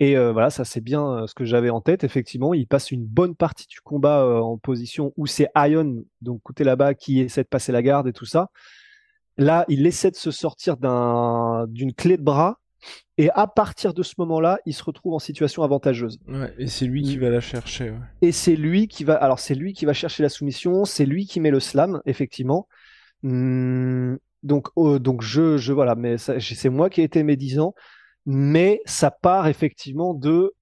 et 0.00 0.16
euh, 0.16 0.32
voilà 0.32 0.50
ça 0.50 0.64
c'est 0.64 0.80
bien 0.80 1.04
euh, 1.22 1.26
ce 1.26 1.34
que 1.34 1.44
j'avais 1.44 1.70
en 1.70 1.80
tête. 1.80 2.04
Effectivement 2.04 2.54
il 2.54 2.66
passe 2.66 2.90
une 2.90 3.04
bonne 3.04 3.34
partie 3.34 3.66
du 3.66 3.80
combat 3.80 4.22
euh, 4.22 4.38
en 4.40 4.56
position 4.58 5.12
où 5.16 5.26
c'est 5.26 5.48
Ion 5.56 6.04
donc 6.20 6.42
côté 6.42 6.64
là-bas 6.64 6.94
qui 6.94 7.20
essaie 7.20 7.42
de 7.42 7.48
passer 7.48 7.72
la 7.72 7.82
garde 7.82 8.06
et 8.08 8.12
tout 8.12 8.26
ça. 8.26 8.50
Là 9.36 9.64
il 9.68 9.86
essaie 9.86 10.10
de 10.10 10.16
se 10.16 10.30
sortir 10.30 10.76
d'un 10.76 11.66
d'une 11.68 11.92
clé 11.94 12.16
de 12.16 12.22
bras 12.22 12.58
et 13.16 13.28
à 13.30 13.48
partir 13.48 13.92
de 13.92 14.04
ce 14.04 14.14
moment-là 14.18 14.60
il 14.64 14.72
se 14.72 14.84
retrouve 14.84 15.14
en 15.14 15.18
situation 15.18 15.64
avantageuse. 15.64 16.18
Ouais, 16.28 16.54
et 16.58 16.68
c'est 16.68 16.86
lui 16.86 17.02
qui 17.02 17.14
Il- 17.14 17.20
va 17.20 17.30
la 17.30 17.40
chercher. 17.40 17.90
ouais. 17.90 17.98
Et 18.22 18.30
c'est 18.32 18.54
lui 18.54 18.86
qui 18.86 19.02
va, 19.02 19.14
alors 19.14 19.40
c'est 19.40 19.56
lui 19.56 19.72
qui 19.72 19.84
va 19.84 19.92
chercher 19.92 20.22
la 20.22 20.28
soumission, 20.28 20.84
c'est 20.84 21.04
lui 21.06 21.26
qui 21.26 21.40
met 21.40 21.50
le 21.50 21.58
slam, 21.58 22.00
effectivement. 22.06 22.68
Hum, 23.24 24.18
donc, 24.44 24.68
oh, 24.76 24.98
donc 25.00 25.22
je, 25.22 25.56
je 25.58 25.72
voilà, 25.72 25.96
mais 25.96 26.16
c'est 26.18 26.68
moi 26.68 26.88
qui 26.88 27.00
ai 27.00 27.04
été 27.04 27.24
médisant, 27.24 27.74
mais 28.30 28.82
ça 28.84 29.10
part 29.10 29.46
effectivement 29.48 30.12
de 30.12 30.52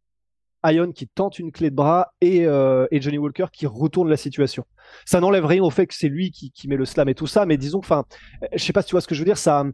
Ion 0.64 0.92
qui 0.92 1.08
tente 1.08 1.40
une 1.40 1.50
clé 1.50 1.68
de 1.70 1.74
bras 1.74 2.12
et, 2.20 2.46
euh, 2.46 2.86
et 2.92 3.00
Johnny 3.00 3.18
Walker 3.18 3.46
qui 3.52 3.66
retourne 3.66 4.08
la 4.08 4.16
situation. 4.16 4.64
Ça 5.04 5.20
n'enlève 5.20 5.44
rien 5.44 5.62
au 5.64 5.70
fait 5.70 5.88
que 5.88 5.94
c'est 5.94 6.08
lui 6.08 6.30
qui, 6.30 6.52
qui 6.52 6.68
met 6.68 6.76
le 6.76 6.84
slam 6.84 7.08
et 7.08 7.14
tout 7.16 7.26
ça, 7.26 7.44
mais 7.44 7.56
disons 7.56 7.80
enfin, 7.80 8.04
je 8.54 8.62
sais 8.62 8.72
pas 8.72 8.82
si 8.82 8.88
tu 8.88 8.92
vois 8.92 9.00
ce 9.00 9.08
que 9.08 9.16
je 9.16 9.20
veux 9.20 9.24
dire, 9.24 9.36
ça, 9.36 9.64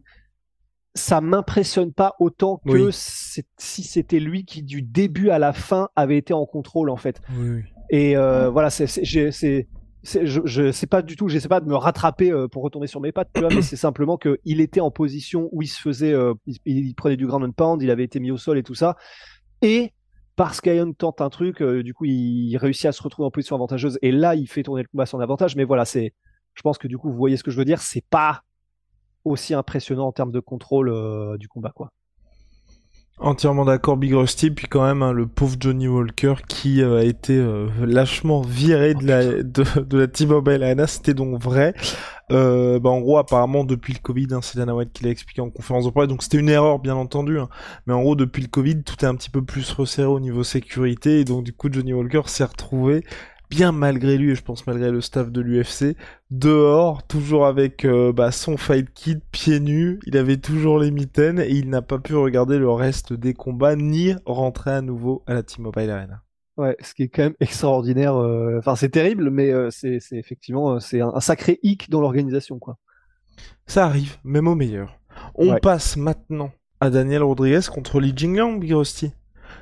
ça 0.95 1.21
m'impressionne 1.21 1.93
pas 1.93 2.15
autant 2.19 2.57
que 2.65 2.71
Oui. 2.71 2.89
si 2.91 3.83
c'était 3.83 4.19
lui 4.19 4.43
qui 4.43 4.63
du 4.63 4.81
début 4.81 5.29
à 5.29 5.37
la 5.37 5.53
fin 5.53 5.89
avait 5.95 6.17
été 6.17 6.33
en 6.33 6.47
contrôle 6.47 6.89
en 6.89 6.97
fait. 6.97 7.21
Oui, 7.37 7.49
oui. 7.49 7.61
Et 7.91 8.17
euh, 8.17 8.49
voilà, 8.49 8.71
c'est, 8.71 9.67
je, 10.03 10.41
je 10.45 10.71
sais 10.71 10.87
pas 10.87 11.01
du 11.01 11.15
tout, 11.15 11.29
j'essaie 11.29 11.47
pas 11.47 11.61
de 11.61 11.67
me 11.67 11.75
rattraper 11.75 12.31
euh, 12.31 12.47
pour 12.47 12.63
retomber 12.63 12.87
sur 12.87 12.99
mes 12.99 13.11
pattes, 13.11 13.29
tu 13.33 13.41
vois, 13.41 13.49
mais 13.53 13.61
c'est 13.61 13.75
simplement 13.77 14.17
que 14.17 14.39
il 14.43 14.59
était 14.59 14.81
en 14.81 14.91
position 14.91 15.49
où 15.51 15.61
il 15.61 15.67
se 15.67 15.79
faisait, 15.79 16.13
euh, 16.13 16.33
il, 16.45 16.59
il 16.65 16.93
prenait 16.95 17.17
du 17.17 17.25
ground 17.25 17.45
and 17.45 17.51
pound, 17.51 17.81
il 17.81 17.89
avait 17.89 18.03
été 18.03 18.19
mis 18.19 18.31
au 18.31 18.37
sol 18.37 18.57
et 18.57 18.63
tout 18.63 18.75
ça, 18.75 18.97
et 19.61 19.93
parce 20.35 20.61
qu'Ion 20.61 20.93
tente 20.93 21.21
un 21.21 21.29
truc, 21.29 21.61
euh, 21.61 21.83
du 21.83 21.93
coup, 21.93 22.05
il, 22.05 22.49
il 22.49 22.57
réussit 22.57 22.85
à 22.87 22.91
se 22.91 23.01
retrouver 23.01 23.27
en 23.27 23.31
position 23.31 23.55
avantageuse, 23.55 23.99
et 24.01 24.11
là, 24.11 24.35
il 24.35 24.47
fait 24.47 24.63
tourner 24.63 24.81
le 24.81 24.87
combat 24.87 25.03
à 25.03 25.05
son 25.05 25.19
avantage. 25.19 25.55
Mais 25.55 25.63
voilà, 25.63 25.85
c'est, 25.85 26.13
je 26.55 26.61
pense 26.63 26.79
que 26.79 26.87
du 26.87 26.97
coup, 26.97 27.11
vous 27.11 27.17
voyez 27.17 27.37
ce 27.37 27.43
que 27.43 27.51
je 27.51 27.57
veux 27.57 27.65
dire, 27.65 27.79
c'est 27.79 28.03
pas 28.09 28.41
aussi 29.25 29.53
impressionnant 29.53 30.07
en 30.07 30.11
termes 30.11 30.31
de 30.31 30.39
contrôle 30.39 30.91
du 31.37 31.47
combat, 31.47 31.71
quoi. 31.73 31.91
Entièrement 33.19 33.63
d'accord, 33.63 33.95
Big 33.95 34.13
Rusty. 34.13 34.49
Puis 34.51 34.67
quand 34.67 34.83
même, 34.83 35.03
hein, 35.03 35.13
le 35.13 35.27
pauvre 35.27 35.55
Johnny 35.59 35.87
Walker 35.87 36.33
qui 36.47 36.81
euh, 36.81 36.99
a 36.99 37.03
été 37.03 37.37
euh, 37.37 37.69
lâchement 37.85 38.41
viré 38.41 38.95
de 38.95 39.05
la, 39.05 39.23
de, 39.43 39.63
de 39.81 39.97
la 39.99 40.07
T-Mobile 40.07 40.63
Arena, 40.63 40.87
c'était 40.87 41.13
donc 41.13 41.41
vrai. 41.41 41.73
Euh, 42.31 42.79
bah, 42.79 42.89
en 42.89 42.99
gros, 43.01 43.17
apparemment, 43.19 43.63
depuis 43.63 43.93
le 43.93 43.99
Covid, 43.99 44.27
hein, 44.31 44.39
c'est 44.41 44.57
Dana 44.57 44.73
White 44.75 44.91
qui 44.93 45.03
l'a 45.03 45.11
expliqué 45.11 45.41
en 45.41 45.51
conférence 45.51 45.85
de 45.85 45.91
presse, 45.91 46.07
donc 46.07 46.23
c'était 46.23 46.39
une 46.39 46.49
erreur, 46.49 46.79
bien 46.79 46.95
entendu. 46.95 47.39
hein. 47.39 47.49
Mais 47.85 47.93
en 47.93 48.01
gros, 48.01 48.15
depuis 48.15 48.41
le 48.41 48.47
Covid, 48.47 48.83
tout 48.83 48.95
est 49.05 49.07
un 49.07 49.15
petit 49.15 49.29
peu 49.29 49.43
plus 49.43 49.71
resserré 49.73 50.07
au 50.07 50.19
niveau 50.19 50.43
sécurité, 50.43 51.19
et 51.19 51.23
donc 51.23 51.43
du 51.43 51.53
coup, 51.53 51.69
Johnny 51.71 51.93
Walker 51.93 52.23
s'est 52.25 52.45
retrouvé 52.45 53.03
bien 53.55 53.71
malgré 53.71 54.17
lui, 54.17 54.31
et 54.31 54.35
je 54.35 54.41
pense 54.43 54.65
malgré 54.67 54.89
le 54.91 55.01
staff 55.01 55.31
de 55.31 55.41
l'UFC, 55.41 55.95
dehors, 56.31 57.05
toujours 57.07 57.45
avec 57.45 57.85
euh, 57.85 58.11
bah, 58.11 58.31
son 58.31 58.57
fight 58.57 58.91
kit, 58.93 59.17
pieds 59.31 59.59
nus, 59.59 59.99
il 60.05 60.17
avait 60.17 60.37
toujours 60.37 60.79
les 60.79 60.91
mitaines, 60.91 61.39
et 61.39 61.51
il 61.51 61.69
n'a 61.69 61.81
pas 61.81 61.99
pu 61.99 62.15
regarder 62.15 62.57
le 62.57 62.69
reste 62.71 63.13
des 63.13 63.33
combats, 63.33 63.75
ni 63.75 64.13
rentrer 64.25 64.71
à 64.71 64.81
nouveau 64.81 65.23
à 65.27 65.33
la 65.35 65.43
T-Mobile 65.43 65.89
Arena. 65.89 66.21
Ouais, 66.57 66.75
ce 66.81 66.93
qui 66.93 67.03
est 67.03 67.07
quand 67.09 67.23
même 67.23 67.35
extraordinaire. 67.39 68.15
euh, 68.15 68.57
Enfin, 68.59 68.75
c'est 68.75 68.89
terrible, 68.89 69.29
mais 69.29 69.51
euh, 69.51 69.69
c'est, 69.71 69.99
effectivement, 70.11 70.79
c'est 70.79 71.01
un, 71.01 71.11
un 71.13 71.19
sacré 71.19 71.59
hic 71.63 71.89
dans 71.89 71.99
l'organisation, 72.01 72.59
quoi. 72.59 72.77
Ça 73.65 73.85
arrive, 73.85 74.17
même 74.23 74.47
au 74.47 74.55
meilleur. 74.55 74.99
On 75.35 75.53
Ouais. 75.53 75.59
passe 75.59 75.97
maintenant 75.97 76.51
à 76.79 76.89
Daniel 76.89 77.23
Rodriguez 77.23 77.61
contre 77.71 77.99
Li 77.99 78.13
Jingliang, 78.15 78.59
Big 78.59 78.73
Rusty. 78.73 79.13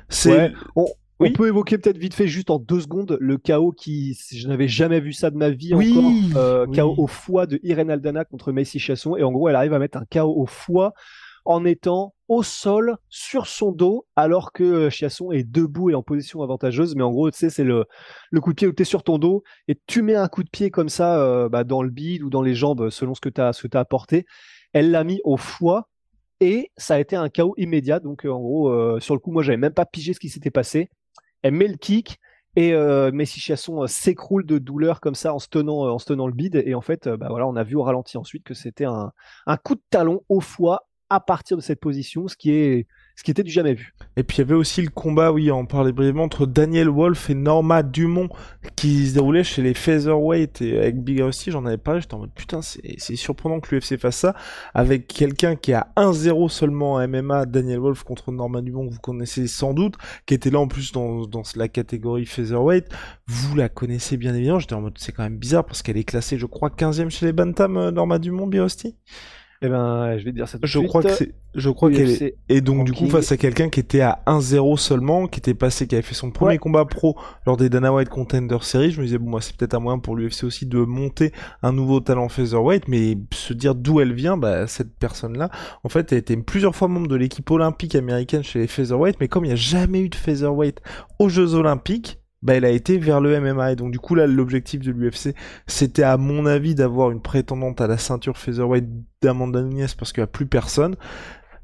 C'est... 0.08 0.30
Ouais, 0.36 0.52
on, 0.76 0.86
Oui. 1.22 1.30
on 1.30 1.32
peut 1.32 1.48
évoquer 1.48 1.78
peut-être 1.78 1.98
vite 1.98 2.14
fait, 2.14 2.26
juste 2.26 2.50
en 2.50 2.58
deux 2.58 2.80
secondes, 2.80 3.16
le 3.20 3.38
chaos 3.38 3.72
qui, 3.72 4.18
je 4.32 4.48
n'avais 4.48 4.68
jamais 4.68 5.00
vu 5.00 5.12
ça 5.12 5.30
de 5.30 5.36
ma 5.36 5.50
vie 5.50 5.74
Oui, 5.74 5.92
encore. 5.96 6.42
Euh, 6.42 6.66
oui. 6.66 6.76
Chaos 6.76 6.94
au 6.98 7.06
foie 7.06 7.46
de 7.46 7.60
Irene 7.62 7.90
Aldana 7.90 8.24
contre 8.24 8.52
Macy 8.52 8.78
Chasson. 8.78 9.16
Et 9.16 9.22
en 9.22 9.32
gros, 9.32 9.48
elle 9.48 9.56
arrive 9.56 9.72
à 9.72 9.78
mettre 9.78 9.98
un 9.98 10.04
chaos 10.04 10.34
au 10.36 10.46
foie 10.46 10.92
en 11.44 11.64
étant 11.64 12.14
au 12.28 12.42
sol 12.42 12.96
sur 13.08 13.46
son 13.46 13.72
dos 13.72 14.06
alors 14.16 14.52
que 14.52 14.62
euh, 14.62 14.90
Chiasson 14.90 15.32
est 15.32 15.44
debout 15.44 15.90
et 15.90 15.94
en 15.94 16.02
position 16.02 16.42
avantageuse 16.42 16.94
mais 16.94 17.02
en 17.02 17.10
gros 17.10 17.30
tu 17.30 17.38
sais 17.38 17.50
c'est 17.50 17.64
le, 17.64 17.84
le 18.30 18.40
coup 18.40 18.50
de 18.50 18.54
pied 18.54 18.68
où 18.68 18.72
tu 18.72 18.82
es 18.82 18.84
sur 18.84 19.02
ton 19.02 19.18
dos 19.18 19.42
et 19.68 19.76
tu 19.86 20.02
mets 20.02 20.14
un 20.14 20.28
coup 20.28 20.44
de 20.44 20.48
pied 20.48 20.70
comme 20.70 20.88
ça 20.88 21.18
euh, 21.20 21.48
bah, 21.48 21.64
dans 21.64 21.82
le 21.82 21.90
bide 21.90 22.22
ou 22.22 22.30
dans 22.30 22.42
les 22.42 22.54
jambes 22.54 22.90
selon 22.90 23.14
ce 23.14 23.20
que 23.20 23.28
tu 23.28 23.40
as 23.40 23.52
ce 23.52 23.62
que 23.62 23.68
tu 23.68 23.76
as 23.76 23.80
apporté 23.80 24.24
elle 24.72 24.90
l'a 24.90 25.04
mis 25.04 25.20
au 25.24 25.36
foie 25.36 25.88
et 26.40 26.70
ça 26.76 26.94
a 26.94 27.00
été 27.00 27.16
un 27.16 27.28
chaos 27.28 27.54
immédiat 27.56 28.00
donc 28.00 28.24
euh, 28.24 28.30
en 28.30 28.40
gros 28.40 28.68
euh, 28.70 29.00
sur 29.00 29.14
le 29.14 29.20
coup 29.20 29.32
moi 29.32 29.42
j'avais 29.42 29.58
même 29.58 29.74
pas 29.74 29.86
pigé 29.86 30.12
ce 30.12 30.20
qui 30.20 30.28
s'était 30.28 30.50
passé 30.50 30.90
elle 31.42 31.54
met 31.54 31.68
le 31.68 31.76
kick 31.76 32.18
et 32.54 32.74
euh, 32.74 33.10
Messi 33.12 33.40
Chasson 33.40 33.82
euh, 33.82 33.86
s'écroule 33.86 34.44
de 34.44 34.58
douleur 34.58 35.00
comme 35.00 35.14
ça 35.14 35.34
en 35.34 35.38
se 35.38 35.48
tenant 35.48 35.86
euh, 35.86 36.26
le 36.26 36.32
bide. 36.32 36.62
Et 36.66 36.74
en 36.74 36.80
fait 36.80 37.06
euh, 37.06 37.16
bah 37.16 37.28
on 37.30 37.56
a 37.56 37.64
vu 37.64 37.76
au 37.76 37.82
ralenti 37.82 38.18
ensuite 38.18 38.44
que 38.44 38.54
c'était 38.54 38.84
un 38.84 39.56
coup 39.64 39.74
de 39.74 39.82
talon 39.90 40.22
au 40.28 40.40
foie 40.40 40.88
à 41.08 41.20
partir 41.20 41.56
de 41.56 41.62
cette 41.62 41.80
position 41.80 42.28
ce 42.28 42.36
qui 42.36 42.52
est 42.52 42.86
ce 43.22 43.24
qui 43.24 43.30
était 43.30 43.44
du 43.44 43.52
jamais 43.52 43.74
vu. 43.74 43.94
Et 44.16 44.24
puis 44.24 44.38
il 44.38 44.40
y 44.40 44.42
avait 44.42 44.56
aussi 44.56 44.82
le 44.82 44.88
combat, 44.88 45.30
oui, 45.30 45.52
on 45.52 45.64
parlait 45.64 45.92
brièvement, 45.92 46.24
entre 46.24 46.44
Daniel 46.44 46.88
Wolf 46.88 47.30
et 47.30 47.34
Norma 47.34 47.84
Dumont, 47.84 48.28
qui 48.74 49.06
se 49.06 49.14
déroulait 49.14 49.44
chez 49.44 49.62
les 49.62 49.74
Featherweight, 49.74 50.60
et 50.60 50.76
avec 50.76 51.04
Big 51.04 51.20
Rusty, 51.20 51.52
j'en 51.52 51.64
avais 51.64 51.78
parlé, 51.78 52.00
j'étais 52.00 52.14
en 52.14 52.18
mode, 52.18 52.32
putain, 52.34 52.62
c'est 52.62 53.14
surprenant 53.14 53.60
que 53.60 53.72
l'UFC 53.72 53.96
fasse 53.96 54.16
ça, 54.16 54.34
avec 54.74 55.06
quelqu'un 55.06 55.54
qui 55.54 55.72
a 55.72 55.92
1-0 55.96 56.48
seulement 56.48 56.94
en 56.94 57.06
MMA, 57.06 57.46
Daniel 57.46 57.78
Wolf 57.78 58.02
contre 58.02 58.32
Norma 58.32 58.60
Dumont, 58.60 58.88
que 58.88 58.94
vous 58.94 59.00
connaissez 59.00 59.46
sans 59.46 59.72
doute, 59.72 59.94
qui 60.26 60.34
était 60.34 60.50
là 60.50 60.58
en 60.58 60.66
plus 60.66 60.90
dans, 60.90 61.24
dans 61.24 61.42
la 61.54 61.68
catégorie 61.68 62.26
Featherweight, 62.26 62.88
vous 63.28 63.54
la 63.54 63.68
connaissez 63.68 64.16
bien 64.16 64.34
évidemment, 64.34 64.58
j'étais 64.58 64.74
en 64.74 64.80
mode, 64.80 64.98
c'est 64.98 65.12
quand 65.12 65.22
même 65.22 65.38
bizarre, 65.38 65.64
parce 65.64 65.82
qu'elle 65.82 65.96
est 65.96 66.02
classée, 66.02 66.38
je 66.38 66.46
crois, 66.46 66.70
15e 66.70 67.08
chez 67.08 67.26
les 67.26 67.32
Bantam, 67.32 67.76
euh, 67.76 67.92
Norma 67.92 68.18
Dumont, 68.18 68.48
Big 68.48 68.60
eh 69.64 69.68
ben 69.68 70.18
je 70.18 70.24
vais 70.24 70.32
te 70.32 70.36
dire 70.36 70.48
ça 70.48 70.58
tout 70.58 70.62
de 70.62 70.66
Je 70.66 70.78
suite. 70.78 70.88
crois 70.88 71.02
que 71.04 71.10
c'est, 71.12 71.34
je 71.54 71.70
crois 71.70 71.90
qu'elle 71.90 72.10
est, 72.10 72.34
et 72.48 72.60
donc 72.60 72.84
du 72.84 72.92
coup 72.92 73.06
face 73.08 73.30
à 73.30 73.36
quelqu'un 73.36 73.68
qui 73.68 73.78
était 73.78 74.00
à 74.00 74.20
1-0 74.26 74.76
seulement, 74.76 75.28
qui 75.28 75.38
était 75.38 75.54
passé, 75.54 75.86
qui 75.86 75.94
avait 75.94 76.02
fait 76.02 76.14
son 76.14 76.30
premier 76.32 76.52
Ouais. 76.54 76.58
combat 76.58 76.84
pro 76.84 77.16
lors 77.46 77.56
des 77.56 77.68
Dana 77.68 77.92
White 77.92 78.08
Contender 78.08 78.58
Series, 78.62 78.90
je 78.90 79.00
me 79.00 79.04
disais 79.06 79.18
bon 79.18 79.30
moi 79.30 79.40
c'est 79.40 79.56
peut-être 79.56 79.74
un 79.74 79.80
moyen 79.80 80.00
pour 80.00 80.16
l'UFC 80.16 80.44
aussi 80.44 80.66
de 80.66 80.78
monter 80.78 81.32
un 81.62 81.72
nouveau 81.72 82.00
talent 82.00 82.28
featherweight, 82.28 82.88
mais 82.88 83.16
se 83.32 83.52
dire 83.54 83.74
d'où 83.76 84.00
elle 84.00 84.12
vient, 84.14 84.36
bah 84.36 84.66
cette 84.66 84.98
personne-là, 84.98 85.50
en 85.84 85.88
fait 85.88 86.10
elle 86.12 86.18
était 86.18 86.36
plusieurs 86.36 86.74
fois 86.74 86.88
membre 86.88 87.06
de 87.08 87.16
l'équipe 87.16 87.48
olympique 87.50 87.94
américaine 87.94 88.42
chez 88.42 88.58
les 88.58 88.66
featherweight, 88.66 89.16
mais 89.20 89.28
comme 89.28 89.44
il 89.44 89.48
n'y 89.48 89.52
a 89.54 89.56
jamais 89.56 90.00
eu 90.00 90.08
de 90.08 90.16
featherweight 90.16 90.80
aux 91.20 91.28
Jeux 91.28 91.54
Olympiques, 91.54 92.18
bah 92.42 92.54
elle 92.54 92.64
a 92.64 92.70
été 92.70 92.98
vers 92.98 93.20
le 93.20 93.40
MMA 93.40 93.72
et 93.72 93.76
donc 93.76 93.92
du 93.92 93.98
coup 93.98 94.14
là 94.14 94.26
l'objectif 94.26 94.80
de 94.80 94.90
l'UFC 94.90 95.34
c'était 95.66 96.02
à 96.02 96.16
mon 96.16 96.46
avis 96.46 96.74
d'avoir 96.74 97.10
une 97.10 97.20
prétendante 97.20 97.80
à 97.80 97.86
la 97.86 97.98
ceinture 97.98 98.36
featherweight 98.36 98.86
d'Amanda 99.22 99.62
Nunes 99.62 99.86
parce 99.96 100.12
qu'il 100.12 100.22
n'y 100.22 100.24
a 100.24 100.28
plus 100.28 100.46
personne 100.46 100.96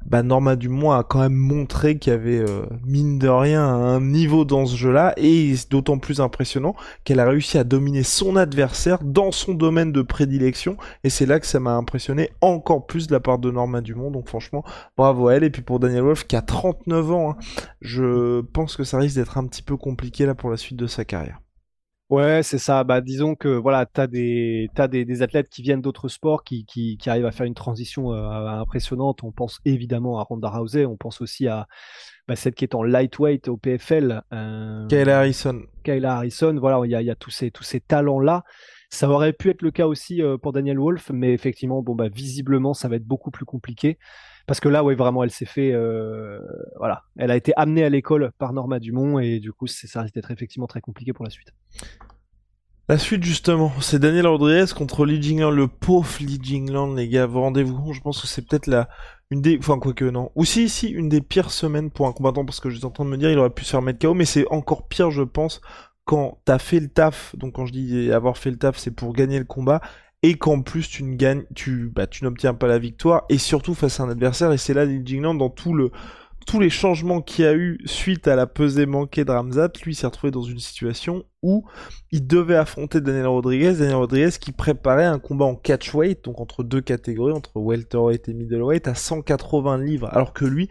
bah 0.05 0.23
Norma 0.23 0.55
Dumont 0.55 0.91
a 0.91 1.03
quand 1.03 1.19
même 1.19 1.35
montré 1.35 1.97
qu'il 1.97 2.11
y 2.11 2.15
avait 2.15 2.39
euh, 2.39 2.65
mine 2.85 3.19
de 3.19 3.27
rien 3.27 3.63
un 3.65 4.01
niveau 4.01 4.45
dans 4.45 4.65
ce 4.65 4.75
jeu-là 4.75 5.13
et 5.17 5.53
d'autant 5.69 5.97
plus 5.97 6.21
impressionnant 6.21 6.75
qu'elle 7.03 7.19
a 7.19 7.27
réussi 7.27 7.57
à 7.57 7.63
dominer 7.63 8.03
son 8.03 8.35
adversaire 8.35 8.99
dans 9.03 9.31
son 9.31 9.53
domaine 9.53 9.91
de 9.91 10.01
prédilection 10.01 10.77
et 11.03 11.09
c'est 11.09 11.25
là 11.25 11.39
que 11.39 11.47
ça 11.47 11.59
m'a 11.59 11.73
impressionné 11.73 12.29
encore 12.41 12.85
plus 12.85 13.07
de 13.07 13.13
la 13.13 13.19
part 13.19 13.39
de 13.39 13.51
Norma 13.51 13.81
Dumont 13.81 14.11
donc 14.11 14.27
franchement 14.27 14.63
bravo 14.97 15.27
à 15.27 15.35
elle 15.35 15.43
et 15.43 15.49
puis 15.49 15.61
pour 15.61 15.79
Daniel 15.79 16.03
Wolf 16.03 16.25
qui 16.25 16.35
a 16.35 16.41
39 16.41 17.11
ans 17.11 17.31
hein, 17.31 17.35
je 17.81 18.41
pense 18.41 18.75
que 18.75 18.83
ça 18.83 18.97
risque 18.97 19.15
d'être 19.15 19.37
un 19.37 19.45
petit 19.45 19.63
peu 19.63 19.77
compliqué 19.77 20.25
là 20.25 20.35
pour 20.35 20.49
la 20.49 20.57
suite 20.57 20.77
de 20.77 20.87
sa 20.87 21.05
carrière. 21.05 21.39
Ouais, 22.09 22.41
c'est 22.41 22.57
ça. 22.57 22.83
Bah, 22.83 23.01
disons 23.01 23.35
que 23.35 23.49
voilà, 23.49 23.85
t'as 23.85 24.07
des 24.07 24.69
t'as 24.73 24.87
des, 24.87 25.05
des 25.05 25.21
athlètes 25.21 25.47
qui 25.47 25.61
viennent 25.61 25.81
d'autres 25.81 26.07
sports 26.07 26.43
qui, 26.43 26.65
qui, 26.65 26.97
qui 26.97 27.07
arrivent 27.07 27.27
à 27.27 27.31
faire 27.31 27.45
une 27.45 27.53
transition 27.53 28.13
euh, 28.13 28.47
impressionnante. 28.47 29.23
On 29.23 29.31
pense 29.31 29.59
évidemment 29.63 30.19
à 30.19 30.23
Ronda 30.23 30.49
Rousey, 30.49 30.87
on 30.87 30.97
pense 30.97 31.21
aussi 31.21 31.47
à 31.47 31.67
bah, 32.27 32.35
celle 32.35 32.55
qui 32.55 32.63
est 32.65 32.73
en 32.73 32.81
lightweight 32.81 33.47
au 33.47 33.57
PFL. 33.57 34.23
Euh, 34.33 34.87
Kayla 34.87 35.19
Harrison. 35.19 35.61
Kayla 35.83 36.15
Harrison. 36.15 36.55
Voilà, 36.59 36.81
il 36.83 36.89
y 36.89 36.95
a, 36.95 37.01
y 37.03 37.11
a 37.11 37.15
tous 37.15 37.29
ces 37.29 37.51
tous 37.51 37.63
ces 37.63 37.79
talents 37.79 38.19
là. 38.19 38.43
Ça 38.89 39.07
aurait 39.07 39.33
pu 39.33 39.51
être 39.51 39.61
le 39.61 39.69
cas 39.69 39.85
aussi 39.85 40.23
euh, 40.23 40.39
pour 40.39 40.51
Daniel 40.51 40.79
Wolf, 40.79 41.11
mais 41.13 41.31
effectivement, 41.31 41.83
bon 41.83 41.93
bah 41.93 42.09
visiblement, 42.09 42.73
ça 42.73 42.87
va 42.87 42.95
être 42.95 43.05
beaucoup 43.05 43.29
plus 43.29 43.45
compliqué. 43.45 43.99
Parce 44.49 44.59
que 44.59 44.67
là, 44.67 44.83
ouais, 44.83 44.95
vraiment, 44.95 45.23
elle 45.23 45.29
s'est 45.29 45.45
fait, 45.45 45.73
euh, 45.73 46.39
voilà, 46.79 47.03
elle 47.17 47.29
a 47.29 47.35
été 47.35 47.53
amenée 47.55 47.83
à 47.83 47.89
l'école 47.89 48.31
par 48.39 48.51
Norma 48.51 48.79
Dumont 48.79 49.19
et 49.19 49.39
du 49.39 49.53
coup, 49.53 49.67
ça 49.67 50.01
risque 50.01 50.15
d'être 50.15 50.31
effectivement 50.31 50.65
très 50.65 50.81
compliqué 50.81 51.13
pour 51.13 51.23
la 51.23 51.29
suite. 51.29 51.53
La 52.87 52.97
suite 52.97 53.23
justement, 53.23 53.71
c'est 53.79 53.99
Daniel 53.99 54.25
Rodriguez 54.25 54.65
contre 54.75 55.05
Lee 55.05 55.21
Jingland, 55.21 55.51
le 55.51 55.67
pauvre 55.67 56.09
Lee 56.21 56.39
Jingland, 56.41 56.95
les 56.95 57.07
gars. 57.07 57.27
Vous 57.27 57.41
rendez-vous 57.41 57.93
Je 57.93 58.01
pense 58.01 58.19
que 58.19 58.25
c'est 58.25 58.41
peut-être 58.41 58.65
la 58.65 58.89
une 59.29 59.43
des, 59.43 59.55
enfin 59.59 59.77
quoi 59.77 59.93
que 59.93 60.05
non. 60.05 60.31
Ou 60.33 60.45
si, 60.45 60.67
si, 60.67 60.89
une 60.89 61.09
des 61.09 61.21
pires 61.21 61.51
semaines 61.51 61.91
pour 61.91 62.07
un 62.07 62.11
combattant 62.11 62.43
parce 62.43 62.59
que 62.59 62.71
je 62.71 62.77
suis 62.77 62.85
en 62.87 62.89
train 62.89 63.05
de 63.05 63.11
me 63.11 63.17
dire, 63.17 63.29
il 63.29 63.37
aurait 63.37 63.51
pu 63.51 63.65
se 63.65 63.69
faire 63.69 63.83
mettre 63.83 63.99
KO, 63.99 64.15
mais 64.15 64.25
c'est 64.25 64.47
encore 64.49 64.87
pire, 64.87 65.11
je 65.11 65.21
pense, 65.21 65.61
quand 66.05 66.39
t'as 66.45 66.57
fait 66.57 66.79
le 66.79 66.87
taf. 66.87 67.35
Donc 67.35 67.53
quand 67.53 67.67
je 67.67 67.73
dis 67.73 68.11
avoir 68.11 68.39
fait 68.39 68.49
le 68.49 68.57
taf, 68.57 68.79
c'est 68.79 68.89
pour 68.89 69.13
gagner 69.13 69.37
le 69.37 69.45
combat 69.45 69.79
et 70.23 70.35
qu'en 70.35 70.61
plus 70.61 70.87
tu 70.87 71.03
ne 71.03 71.15
gagnes, 71.15 71.43
tu, 71.55 71.89
bah, 71.93 72.07
tu 72.07 72.23
n'obtiens 72.23 72.53
pas 72.53 72.67
la 72.67 72.79
victoire, 72.79 73.25
et 73.29 73.37
surtout 73.37 73.73
face 73.73 73.99
à 73.99 74.03
un 74.03 74.09
adversaire, 74.09 74.51
et 74.51 74.57
c'est 74.57 74.73
là 74.73 74.85
Jingland 74.85 75.35
dans 75.35 75.49
tout 75.49 75.73
le, 75.73 75.91
tous 76.45 76.59
les 76.59 76.69
changements 76.69 77.21
qu'il 77.21 77.45
y 77.45 77.47
a 77.47 77.53
eu 77.53 77.77
suite 77.85 78.27
à 78.27 78.35
la 78.35 78.47
pesée 78.47 78.85
manquée 78.85 79.23
de 79.23 79.31
Ramzat, 79.31 79.69
lui 79.85 79.95
s'est 79.95 80.07
retrouvé 80.07 80.31
dans 80.31 80.41
une 80.41 80.59
situation 80.59 81.23
où 81.41 81.65
il 82.11 82.25
devait 82.25 82.55
affronter 82.55 83.01
Daniel 83.01 83.27
Rodriguez, 83.27 83.73
Daniel 83.73 83.95
Rodriguez 83.95 84.31
qui 84.39 84.51
préparait 84.51 85.05
un 85.05 85.19
combat 85.19 85.45
en 85.45 85.55
catchweight, 85.55 86.25
donc 86.25 86.41
entre 86.41 86.63
deux 86.63 86.81
catégories, 86.81 87.33
entre 87.33 87.57
welterweight 87.57 88.27
et 88.29 88.33
middleweight, 88.33 88.87
à 88.87 88.95
180 88.95 89.77
livres, 89.77 90.09
alors 90.11 90.33
que 90.33 90.45
lui 90.45 90.69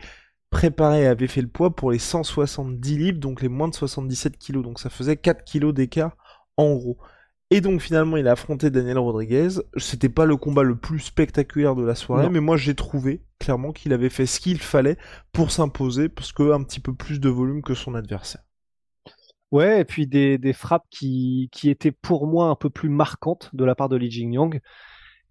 préparait 0.50 1.02
et 1.02 1.06
avait 1.06 1.26
fait 1.26 1.42
le 1.42 1.48
poids 1.48 1.74
pour 1.74 1.92
les 1.92 1.98
170 1.98 2.98
livres, 2.98 3.18
donc 3.18 3.42
les 3.42 3.48
moins 3.48 3.68
de 3.68 3.74
77 3.74 4.37
kilos, 4.37 4.64
donc 4.64 4.80
ça 4.80 4.90
faisait 4.90 5.16
4 5.16 5.44
kilos 5.44 5.74
d'écart 5.74 6.16
en 6.56 6.74
gros. 6.74 6.98
Et 7.50 7.61
donc 7.62 7.80
finalement 7.80 8.16
il 8.18 8.28
a 8.28 8.32
affronté 8.32 8.70
Daniel 8.70 8.98
Rodriguez. 8.98 9.48
C'était 9.76 10.11
pas 10.11 10.26
le 10.26 10.37
combat 10.37 10.62
le 10.62 10.76
plus 10.76 11.00
spectaculaire 11.00 11.74
de 11.74 11.84
la 11.84 11.94
soirée, 11.94 12.28
mais 12.28 12.40
moi 12.40 12.56
j'ai 12.56 12.74
trouvé 12.74 13.22
clairement 13.38 13.72
qu'il 13.72 13.92
avait 13.92 14.11
fait 14.11 14.26
ce 14.26 14.40
qu'il 14.40 14.58
fallait 14.58 14.98
pour 15.32 15.50
s'imposer, 15.50 16.08
parce 16.08 16.32
que 16.32 16.52
un 16.52 16.62
petit 16.62 16.80
peu 16.80 16.94
plus 16.94 17.20
de 17.20 17.28
volume 17.28 17.62
que 17.62 17.74
son 17.74 17.94
adversaire. 17.94 18.42
Ouais, 19.50 19.80
et 19.80 19.84
puis 19.84 20.06
des, 20.06 20.37
des 20.37 20.52
frappes 20.52 20.87
qui, 20.90 21.48
qui 21.52 21.70
étaient 21.70 21.92
pour 21.92 22.26
moi 22.26 22.48
un 22.48 22.54
peu 22.54 22.68
plus 22.68 22.90
marquantes 22.90 23.48
de 23.54 23.64
la 23.64 23.74
part 23.74 23.88
de 23.88 23.96
Li 23.96 24.11
Jingyang. 24.11 24.61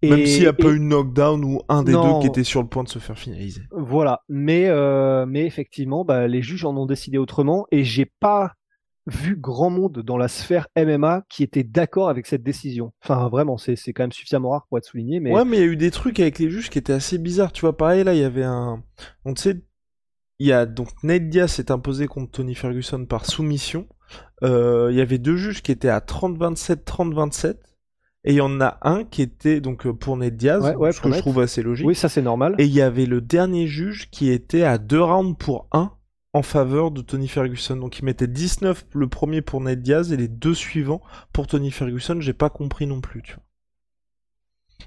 Et, 0.02 0.10
Même 0.10 0.26
s'il 0.26 0.42
n'y 0.42 0.48
a 0.48 0.52
pas 0.52 0.70
eu 0.70 0.80
knockdown 0.80 1.44
ou 1.44 1.60
un 1.68 1.82
des 1.82 1.92
deux 1.92 2.20
qui 2.20 2.26
était 2.26 2.44
sur 2.44 2.62
le 2.62 2.68
point 2.68 2.84
de 2.84 2.88
se 2.88 2.98
faire 2.98 3.18
finaliser. 3.18 3.62
Voilà, 3.72 4.22
mais 4.28 4.66
euh, 4.68 5.26
mais 5.26 5.44
effectivement, 5.44 6.04
bah, 6.04 6.26
les 6.26 6.42
juges 6.42 6.64
en 6.64 6.76
ont 6.76 6.86
décidé 6.86 7.18
autrement 7.18 7.66
et 7.70 7.84
j'ai 7.84 8.06
pas 8.06 8.54
vu 9.08 9.36
grand 9.36 9.70
monde 9.70 10.00
dans 10.00 10.16
la 10.16 10.28
sphère 10.28 10.68
MMA 10.76 11.24
qui 11.28 11.42
était 11.42 11.64
d'accord 11.64 12.08
avec 12.08 12.26
cette 12.26 12.42
décision. 12.42 12.92
Enfin, 13.02 13.28
vraiment, 13.28 13.58
c'est, 13.58 13.76
quand 13.92 14.02
même 14.02 14.12
suffisamment 14.12 14.50
rare 14.50 14.66
pour 14.68 14.78
être 14.78 14.84
souligné. 14.84 15.20
Mais... 15.20 15.32
Ouais, 15.32 15.44
mais 15.44 15.56
il 15.56 15.60
y 15.60 15.64
a 15.64 15.66
eu 15.66 15.76
des 15.76 15.90
trucs 15.90 16.20
avec 16.20 16.38
les 16.38 16.50
juges 16.50 16.70
qui 16.70 16.78
étaient 16.78 16.92
assez 16.92 17.18
bizarres. 17.18 17.52
Tu 17.52 17.62
vois, 17.62 17.76
pareil, 17.76 18.04
là, 18.04 18.14
il 18.14 18.20
y 18.20 18.24
avait 18.24 18.44
un. 18.44 18.82
On 19.24 19.34
sait, 19.34 19.62
il 20.38 20.46
y 20.46 20.52
a 20.52 20.66
donc 20.66 20.88
Nate 21.02 21.28
Diaz 21.28 21.52
s'est 21.52 21.70
imposé 21.70 22.06
contre 22.06 22.30
Tony 22.30 22.54
Ferguson 22.54 23.04
par 23.06 23.26
soumission. 23.26 23.86
Euh, 24.42 24.88
il 24.90 24.96
y 24.96 25.00
avait 25.00 25.18
deux 25.18 25.36
juges 25.36 25.62
qui 25.62 25.72
étaient 25.72 25.88
à 25.88 26.00
30-27, 26.00 26.84
30-27. 26.84 27.56
Et 28.24 28.32
il 28.32 28.36
y 28.36 28.40
en 28.40 28.60
a 28.60 28.78
un 28.82 29.04
qui 29.04 29.22
était 29.22 29.60
donc 29.60 29.86
euh, 29.86 29.92
pour 29.92 30.16
Ned 30.16 30.36
Diaz, 30.36 30.62
ce 30.64 31.00
que 31.00 31.12
je 31.12 31.18
trouve 31.18 31.40
assez 31.40 31.62
logique. 31.62 31.86
Oui, 31.86 31.94
ça 31.94 32.08
c'est 32.08 32.22
normal. 32.22 32.54
Et 32.58 32.64
il 32.64 32.72
y 32.72 32.82
avait 32.82 33.06
le 33.06 33.20
dernier 33.20 33.66
juge 33.66 34.10
qui 34.10 34.30
était 34.30 34.64
à 34.64 34.78
deux 34.78 35.02
rounds 35.02 35.36
pour 35.38 35.68
un 35.72 35.92
en 36.32 36.42
faveur 36.42 36.90
de 36.90 37.00
Tony 37.00 37.28
Ferguson. 37.28 37.76
Donc 37.76 37.98
il 37.98 38.04
mettait 38.04 38.26
19 38.26 38.86
le 38.92 39.08
premier 39.08 39.42
pour 39.42 39.60
Ned 39.60 39.82
Diaz 39.82 40.12
et 40.12 40.16
les 40.16 40.28
deux 40.28 40.54
suivants 40.54 41.02
pour 41.32 41.46
Tony 41.46 41.70
Ferguson. 41.70 42.20
J'ai 42.20 42.32
pas 42.32 42.50
compris 42.50 42.86
non 42.86 43.00
plus, 43.00 43.22
tu 43.22 43.34
vois. 43.34 43.42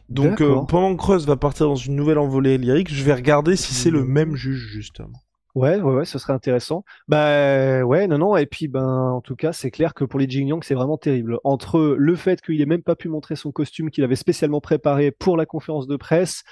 Donc 0.10 0.42
euh, 0.42 0.62
pendant 0.68 0.96
que 0.96 1.02
Creuse 1.02 1.26
va 1.26 1.36
partir 1.36 1.68
dans 1.68 1.76
une 1.76 1.96
nouvelle 1.96 2.18
envolée 2.18 2.58
lyrique, 2.58 2.94
je 2.94 3.04
vais 3.04 3.14
regarder 3.14 3.56
si 3.56 3.74
c'est 3.74 3.90
le 3.90 4.04
même 4.04 4.36
juge 4.36 4.70
justement. 4.72 5.20
Ouais, 5.54 5.82
ouais, 5.82 5.94
ouais, 5.94 6.06
ce 6.06 6.18
serait 6.18 6.32
intéressant. 6.32 6.86
Bah 7.10 7.84
ouais, 7.84 8.08
non, 8.08 8.18
non. 8.18 8.38
Et 8.38 8.46
puis 8.46 8.70
ben, 8.70 9.12
en 9.12 9.20
tout 9.20 9.36
cas, 9.36 9.52
c'est 9.52 9.70
clair 9.70 9.94
que 9.94 10.06
pour 10.06 10.18
les 10.18 10.30
Jing 10.30 10.48
Yang, 10.48 10.64
c'est 10.64 10.76
vraiment 10.76 10.98
terrible. 10.98 11.40
Entre 11.44 11.96
le 11.98 12.16
fait 12.16 12.42
qu'il 12.42 12.62
ait 12.62 12.66
même 12.66 12.84
pas 12.84 12.96
pu 12.96 13.10
montrer 13.10 13.36
son 13.36 13.52
costume 13.52 13.90
qu'il 13.90 14.06
avait 14.06 14.16
spécialement 14.16 14.62
préparé 14.62 15.12
pour 15.12 15.36
la 15.36 15.46
conférence 15.46 15.88
de 15.88 15.98
presse, 15.98 16.44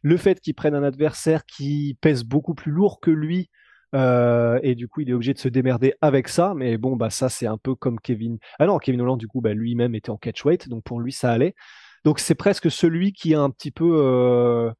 le 0.00 0.16
fait 0.16 0.40
qu'il 0.40 0.54
prenne 0.54 0.74
un 0.74 0.84
adversaire 0.84 1.44
qui 1.44 1.98
pèse 2.00 2.24
beaucoup 2.24 2.54
plus 2.54 2.72
lourd 2.72 3.00
que 3.00 3.10
lui 3.10 3.50
euh, 3.94 4.58
et 4.62 4.74
du 4.74 4.88
coup, 4.88 5.00
il 5.00 5.10
est 5.10 5.12
obligé 5.12 5.32
de 5.32 5.38
se 5.38 5.48
démerder 5.48 5.94
avec 6.00 6.28
ça. 6.28 6.54
Mais 6.56 6.76
bon, 6.76 6.96
bah 6.96 7.10
ça, 7.10 7.28
c'est 7.28 7.46
un 7.46 7.58
peu 7.58 7.74
comme 7.74 8.00
Kevin. 8.00 8.38
Ah 8.58 8.66
non, 8.66 8.78
Kevin 8.78 9.00
Holland, 9.00 9.18
du 9.18 9.28
coup, 9.28 9.40
bah, 9.40 9.54
lui-même 9.54 9.94
était 9.94 10.10
en 10.10 10.16
catchweight, 10.16 10.68
donc 10.68 10.84
pour 10.84 11.00
lui, 11.00 11.12
ça 11.12 11.30
allait. 11.32 11.54
Donc 12.04 12.20
c'est 12.20 12.34
presque 12.34 12.70
celui 12.70 13.12
qui 13.12 13.34
a 13.34 13.40
un 13.40 13.50
petit 13.50 13.70
peu 13.70 13.98
euh, 13.98 14.70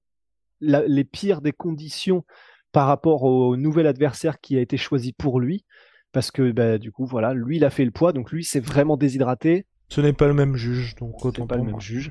les 0.60 1.04
pires 1.04 1.40
des 1.40 1.52
conditions 1.52 2.24
par 2.72 2.86
rapport 2.86 3.24
au 3.24 3.56
nouvel 3.56 3.86
adversaire 3.86 4.40
qui 4.40 4.56
a 4.56 4.60
été 4.60 4.76
choisi 4.76 5.12
pour 5.12 5.40
lui, 5.40 5.64
parce 6.12 6.30
que 6.30 6.52
bah, 6.52 6.78
du 6.78 6.92
coup, 6.92 7.06
voilà, 7.06 7.34
lui, 7.34 7.56
il 7.56 7.64
a 7.64 7.70
fait 7.70 7.84
le 7.84 7.90
poids, 7.90 8.12
donc 8.12 8.30
lui, 8.32 8.44
c'est 8.44 8.60
vraiment 8.60 8.96
déshydraté. 8.96 9.66
Ce 9.88 10.00
n'est 10.00 10.12
pas 10.12 10.26
le 10.26 10.34
même 10.34 10.56
juge, 10.56 10.94
donc 10.96 11.24
autant 11.24 11.46
pas 11.46 11.56
le 11.56 11.62
même 11.62 11.80
juge. 11.80 12.10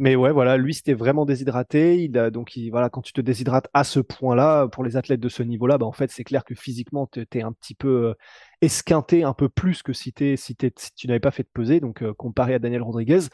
Mais 0.00 0.16
ouais, 0.16 0.32
voilà, 0.32 0.56
lui 0.56 0.72
c'était 0.72 0.94
vraiment 0.94 1.26
déshydraté. 1.26 2.02
Il 2.02 2.16
a, 2.16 2.30
donc 2.30 2.56
il, 2.56 2.70
voilà, 2.70 2.88
quand 2.88 3.02
tu 3.02 3.12
te 3.12 3.20
déshydrates 3.20 3.68
à 3.74 3.84
ce 3.84 4.00
point-là, 4.00 4.66
pour 4.68 4.82
les 4.82 4.96
athlètes 4.96 5.20
de 5.20 5.28
ce 5.28 5.42
niveau-là, 5.42 5.76
bah, 5.76 5.84
en 5.84 5.92
fait 5.92 6.10
c'est 6.10 6.24
clair 6.24 6.42
que 6.42 6.54
physiquement 6.54 7.06
tu 7.06 7.26
es 7.34 7.42
un 7.42 7.52
petit 7.52 7.74
peu 7.74 8.06
euh, 8.06 8.14
esquinté, 8.62 9.24
un 9.24 9.34
peu 9.34 9.50
plus 9.50 9.82
que 9.82 9.92
si, 9.92 10.14
si, 10.36 10.56
tu 10.56 11.06
n'avais 11.06 11.20
pas 11.20 11.30
fait 11.30 11.42
de 11.42 11.50
peser. 11.52 11.80
Donc 11.80 12.02
euh, 12.02 12.14
comparé 12.14 12.54
à 12.54 12.58
Daniel 12.58 12.80
Rodriguez, 12.80 13.26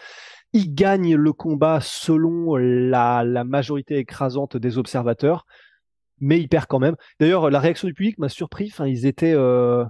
il 0.53 0.75
gagne 0.75 1.15
le 1.15 1.33
combat 1.33 1.79
selon 1.81 2.57
la, 2.57 3.23
majorité 3.45 3.99
écrasante 3.99 4.57
des 4.57 4.77
observateurs, 4.77 5.47
mais 6.19 6.41
il 6.41 6.49
perd 6.49 6.67
quand 6.67 6.81
même. 6.81 6.97
D'ailleurs, 7.21 7.49
la 7.49 7.61
réaction 7.61 7.87
du 7.87 7.95
public 7.95 8.19
m'a 8.19 8.29
surpris. 8.29 8.73
Ils 8.85 9.07
étaient, 9.07 9.35
euh, 9.37 9.85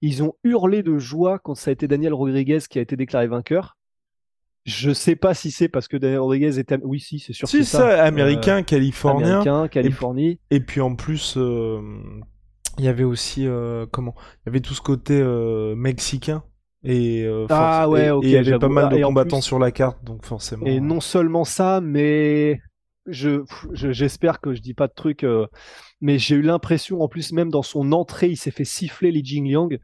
ils 0.00 0.22
ont 0.22 0.32
hurlé 0.44 0.82
de 0.82 0.96
joie 0.96 1.38
quand 1.38 1.54
ça 1.54 1.68
a 1.70 1.72
été 1.72 1.86
Daniel 1.88 2.14
Rodriguez 2.14 2.60
qui 2.70 2.78
a 2.78 2.82
été 2.82 2.96
déclaré 2.96 3.26
vainqueur. 3.26 3.76
Je 4.66 4.90
sais 4.90 5.14
pas 5.14 5.32
si 5.32 5.52
c'est 5.52 5.68
parce 5.68 5.86
que 5.86 5.96
Daniel 5.96 6.18
Rodriguez 6.18 6.58
est 6.58 6.74
oui 6.82 6.98
si 6.98 7.20
c'est 7.20 7.32
sûr 7.32 7.46
si 7.46 7.64
ça, 7.64 7.78
ça. 7.78 8.04
américain 8.04 8.58
euh, 8.58 8.62
californien. 8.62 9.40
américain 9.40 9.68
Californie. 9.68 10.40
et, 10.50 10.58
puis 10.58 10.80
en 10.80 10.96
plus 10.96 11.34
euh, 11.36 11.80
il 12.76 12.84
y 12.84 12.88
avait 12.88 13.04
aussi 13.04 13.46
euh, 13.46 13.86
comment 13.88 14.14
il 14.18 14.46
y 14.46 14.48
avait 14.48 14.60
tout 14.60 14.74
ce 14.74 14.80
côté 14.80 15.22
mexicain 15.76 16.42
et 16.82 17.24
ah 17.48 17.88
ouais 17.88 18.10
ok 18.10 18.24
il 18.24 18.30
y 18.30 18.36
avait 18.36 18.58
pas 18.58 18.68
mal 18.68 18.88
de 18.92 19.00
combattants 19.00 19.40
sur 19.40 19.60
la 19.60 19.70
carte 19.70 20.02
donc 20.04 20.24
forcément 20.24 20.66
et 20.66 20.80
non 20.80 21.00
seulement 21.00 21.44
ça 21.44 21.80
mais 21.80 22.58
je 23.06 23.44
j'espère 23.72 24.40
que 24.40 24.52
je 24.52 24.60
dis 24.60 24.74
pas 24.74 24.88
de 24.88 24.94
trucs 24.94 25.24
mais 26.00 26.18
j'ai 26.18 26.34
eu 26.34 26.42
l'impression 26.42 27.02
en 27.02 27.08
plus 27.08 27.30
même 27.32 27.50
dans 27.50 27.62
son 27.62 27.92
entrée 27.92 28.30
il 28.30 28.36
s'est 28.36 28.50
fait 28.50 28.64
siffler 28.64 29.12
Li 29.12 29.24
Jingliang 29.24 29.78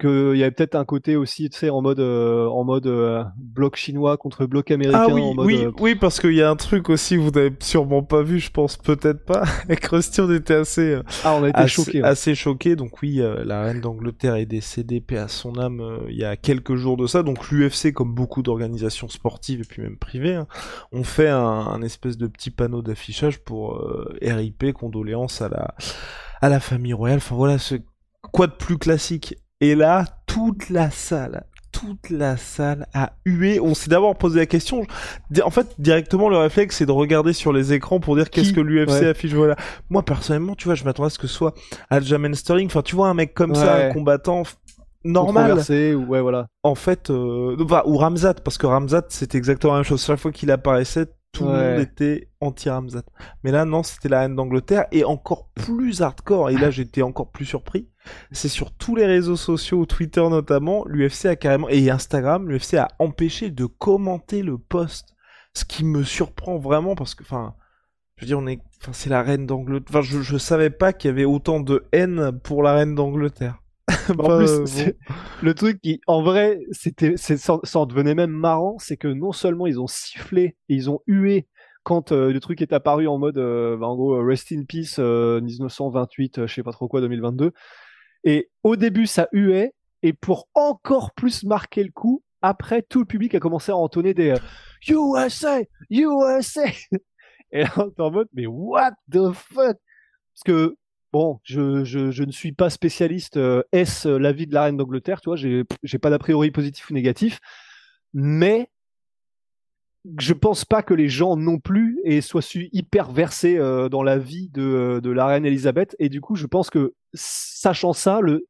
qu'il 0.00 0.36
y 0.36 0.42
avait 0.42 0.50
peut-être 0.50 0.74
un 0.74 0.84
côté 0.84 1.16
aussi, 1.16 1.50
tu 1.50 1.58
sais, 1.58 1.70
en 1.70 1.82
mode, 1.82 2.00
euh, 2.00 2.48
en 2.48 2.64
mode 2.64 2.86
euh, 2.86 3.22
bloc 3.36 3.76
chinois 3.76 4.16
contre 4.16 4.46
bloc 4.46 4.70
américain. 4.70 5.06
Ah 5.08 5.12
oui, 5.12 5.20
en 5.20 5.34
mode, 5.34 5.46
oui, 5.46 5.64
euh, 5.64 5.72
oui, 5.78 5.94
parce 5.94 6.20
qu'il 6.20 6.34
y 6.34 6.42
a 6.42 6.50
un 6.50 6.56
truc 6.56 6.88
aussi, 6.88 7.16
vous 7.16 7.30
n'avez 7.30 7.52
sûrement 7.60 8.02
pas 8.02 8.22
vu, 8.22 8.40
je 8.40 8.50
pense 8.50 8.76
peut-être 8.76 9.24
pas. 9.24 9.44
Avec 9.64 9.84
Rusty, 9.86 10.20
on 10.20 10.32
était 10.32 10.54
assez, 10.54 10.98
ah, 11.24 11.34
on 11.34 11.44
a 11.44 11.50
été 11.50 11.68
choqués, 11.68 12.02
assez 12.02 12.34
choqués. 12.34 12.76
Donc 12.76 13.02
oui, 13.02 13.20
la 13.44 13.62
reine 13.62 13.80
d'Angleterre 13.80 14.36
est 14.36 14.46
décédée, 14.46 15.00
paix 15.00 15.18
à 15.18 15.28
son 15.28 15.58
âme, 15.58 15.82
il 16.08 16.16
y 16.16 16.24
a 16.24 16.36
quelques 16.36 16.76
jours 16.76 16.96
de 16.96 17.06
ça. 17.06 17.22
Donc 17.22 17.50
l'UFC, 17.50 17.92
comme 17.92 18.14
beaucoup 18.14 18.42
d'organisations 18.42 19.08
sportives 19.08 19.60
et 19.60 19.64
puis 19.64 19.82
même 19.82 19.98
privées, 19.98 20.34
hein, 20.34 20.46
ont 20.92 21.04
fait 21.04 21.28
un, 21.28 21.38
un, 21.38 21.82
espèce 21.82 22.16
de 22.16 22.26
petit 22.26 22.50
panneau 22.50 22.82
d'affichage 22.82 23.38
pour 23.40 23.80
RIP, 24.22 24.72
condoléances 24.72 25.42
à 25.42 25.48
la, 25.48 25.74
à 26.40 26.48
la 26.48 26.60
famille 26.60 26.94
royale. 26.94 27.18
Enfin 27.18 27.36
voilà, 27.36 27.58
ce 27.58 27.76
quoi 28.32 28.46
de 28.46 28.52
plus 28.52 28.78
classique 28.78 29.36
et 29.60 29.74
là, 29.74 30.04
toute 30.26 30.70
la 30.70 30.90
salle, 30.90 31.44
toute 31.72 32.10
la 32.10 32.36
salle 32.36 32.86
a 32.94 33.12
hué. 33.24 33.60
On 33.60 33.74
s'est 33.74 33.90
d'abord 33.90 34.16
posé 34.16 34.40
la 34.40 34.46
question. 34.46 34.86
En 35.44 35.50
fait, 35.50 35.74
directement, 35.78 36.28
le 36.28 36.38
réflexe, 36.38 36.76
c'est 36.76 36.86
de 36.86 36.92
regarder 36.92 37.32
sur 37.32 37.52
les 37.52 37.72
écrans 37.72 38.00
pour 38.00 38.16
dire 38.16 38.30
qu'est-ce 38.30 38.52
que 38.52 38.60
l'UFC 38.60 39.04
affiche. 39.04 39.32
Voilà. 39.32 39.56
Moi, 39.88 40.02
personnellement, 40.02 40.54
tu 40.54 40.64
vois, 40.64 40.74
je 40.74 40.84
m'attendais 40.84 41.08
à 41.08 41.10
ce 41.10 41.18
que 41.18 41.26
ce 41.26 41.34
soit 41.34 41.54
Aljamain 41.90 42.34
Sterling. 42.34 42.66
Enfin, 42.66 42.82
tu 42.82 42.96
vois, 42.96 43.08
un 43.08 43.14
mec 43.14 43.34
comme 43.34 43.54
ça, 43.54 43.86
un 43.86 43.92
combattant 43.92 44.42
normal. 45.04 45.62
Ouais, 45.68 46.20
voilà. 46.20 46.46
En 46.62 46.74
fait, 46.74 47.10
euh... 47.10 47.56
ou 47.58 47.96
Ramzat, 47.96 48.34
parce 48.34 48.58
que 48.58 48.66
Ramzat, 48.66 49.04
c'était 49.08 49.38
exactement 49.38 49.74
la 49.74 49.78
même 49.80 49.84
chose. 49.84 50.04
Chaque 50.04 50.18
fois 50.18 50.32
qu'il 50.32 50.50
apparaissait, 50.50 51.06
tout 51.32 51.44
le 51.44 51.50
monde 51.50 51.80
était 51.80 52.28
anti-Ramzat. 52.40 53.04
Mais 53.44 53.52
là, 53.52 53.64
non, 53.64 53.82
c'était 53.82 54.08
la 54.08 54.20
reine 54.20 54.34
d'Angleterre 54.34 54.86
et 54.90 55.04
encore 55.04 55.48
plus 55.54 56.02
hardcore. 56.02 56.50
Et 56.50 56.56
là, 56.56 56.70
j'étais 56.70 57.02
encore 57.02 57.30
plus 57.30 57.44
surpris. 57.44 57.88
C'est 58.32 58.48
sur 58.48 58.72
tous 58.72 58.96
les 58.96 59.06
réseaux 59.06 59.36
sociaux, 59.36 59.86
Twitter 59.86 60.26
notamment, 60.28 60.84
l'UFC 60.86 61.26
a 61.26 61.36
carrément, 61.36 61.68
et 61.68 61.90
Instagram, 61.90 62.48
l'UFC 62.48 62.74
a 62.74 62.88
empêché 62.98 63.50
de 63.50 63.66
commenter 63.66 64.42
le 64.42 64.58
post. 64.58 65.14
Ce 65.54 65.64
qui 65.64 65.84
me 65.84 66.04
surprend 66.04 66.58
vraiment 66.58 66.94
parce 66.94 67.14
que, 67.14 67.24
enfin, 67.24 67.54
je 68.16 68.24
veux 68.24 68.26
dire, 68.26 68.38
on 68.38 68.46
est, 68.46 68.60
enfin, 68.80 68.92
c'est 68.92 69.10
la 69.10 69.22
reine 69.22 69.46
d'Angleterre. 69.46 69.88
Enfin, 69.88 70.02
je, 70.02 70.20
je 70.20 70.38
savais 70.38 70.70
pas 70.70 70.92
qu'il 70.92 71.08
y 71.08 71.12
avait 71.12 71.24
autant 71.24 71.58
de 71.58 71.84
haine 71.92 72.38
pour 72.44 72.62
la 72.62 72.74
reine 72.74 72.94
d'Angleterre. 72.94 73.60
en 74.18 74.36
plus, 74.38 74.92
le 75.42 75.54
truc 75.54 75.80
qui, 75.80 76.00
en 76.06 76.22
vrai, 76.22 76.60
c'était, 76.70 77.16
ça, 77.16 77.58
en 77.74 77.86
devenait 77.86 78.14
même 78.14 78.30
marrant, 78.30 78.76
c'est 78.78 78.96
que 78.96 79.08
non 79.08 79.32
seulement 79.32 79.66
ils 79.66 79.80
ont 79.80 79.86
sifflé 79.86 80.56
et 80.68 80.74
ils 80.74 80.90
ont 80.90 81.00
hué 81.06 81.48
quand 81.82 82.12
euh, 82.12 82.30
le 82.30 82.40
truc 82.40 82.60
est 82.60 82.72
apparu 82.72 83.08
en 83.08 83.18
mode, 83.18 83.38
euh, 83.38 83.76
bah, 83.76 83.86
en 83.86 83.96
gros, 83.96 84.14
euh, 84.14 84.24
Rest 84.24 84.52
in 84.52 84.64
Peace 84.64 84.98
1928, 84.98 86.46
je 86.46 86.54
sais 86.54 86.62
pas 86.62 86.72
trop 86.72 86.88
quoi, 86.88 87.00
2022. 87.00 87.52
Et 88.24 88.50
au 88.62 88.76
début, 88.76 89.06
ça 89.06 89.28
huait, 89.32 89.74
et 90.02 90.12
pour 90.12 90.48
encore 90.54 91.12
plus 91.12 91.44
marquer 91.44 91.84
le 91.84 91.90
coup, 91.90 92.22
après, 92.42 92.82
tout 92.82 93.00
le 93.00 93.04
public 93.04 93.34
a 93.34 93.40
commencé 93.40 93.72
à 93.72 93.76
entonner 93.76 94.14
des 94.14 94.34
USA, 94.88 95.60
USA. 95.90 96.64
Et 97.52 97.64
là, 97.64 97.70
on 97.76 98.02
en 98.02 98.10
mode, 98.10 98.28
mais 98.32 98.46
what 98.46 98.92
the 99.10 99.32
fuck? 99.32 99.76
Parce 100.34 100.44
que 100.44 100.76
Bon, 101.12 101.40
je, 101.42 101.82
je, 101.82 102.12
je, 102.12 102.22
ne 102.22 102.30
suis 102.30 102.52
pas 102.52 102.70
spécialiste 102.70 103.36
euh, 103.36 103.64
est-ce 103.72 104.08
l'avis 104.08 104.46
de 104.46 104.54
la 104.54 104.64
reine 104.64 104.76
d'Angleterre, 104.76 105.20
tu 105.20 105.28
vois, 105.28 105.36
j'ai 105.36 105.98
pas 105.98 106.10
d'a 106.10 106.20
priori 106.20 106.52
positif 106.52 106.88
ou 106.88 106.94
négatif, 106.94 107.40
mais 108.14 108.70
je 110.18 110.32
pense 110.32 110.64
pas 110.64 110.82
que 110.82 110.94
les 110.94 111.08
gens 111.08 111.36
non 111.36 111.58
plus 111.58 112.00
et 112.04 112.20
soient 112.20 112.42
su 112.42 112.68
hyper 112.72 113.10
versés 113.12 113.58
euh, 113.58 113.88
dans 113.88 114.02
la 114.02 114.18
vie 114.18 114.48
de, 114.48 114.62
euh, 114.62 115.00
de 115.00 115.10
la 115.10 115.26
reine 115.26 115.44
Elisabeth, 115.44 115.94
et 115.98 116.08
du 116.08 116.20
coup, 116.20 116.36
je 116.36 116.46
pense 116.46 116.70
que 116.70 116.94
sachant 117.12 117.92
ça, 117.92 118.20
le, 118.20 118.46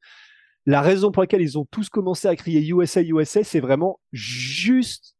la 0.66 0.80
raison 0.80 1.10
pour 1.10 1.22
laquelle 1.22 1.42
ils 1.42 1.58
ont 1.58 1.66
tous 1.70 1.88
commencé 1.88 2.28
à 2.28 2.36
crier 2.36 2.66
USA, 2.68 3.02
USA, 3.02 3.42
c'est 3.42 3.60
vraiment 3.60 3.98
juste 4.12 5.14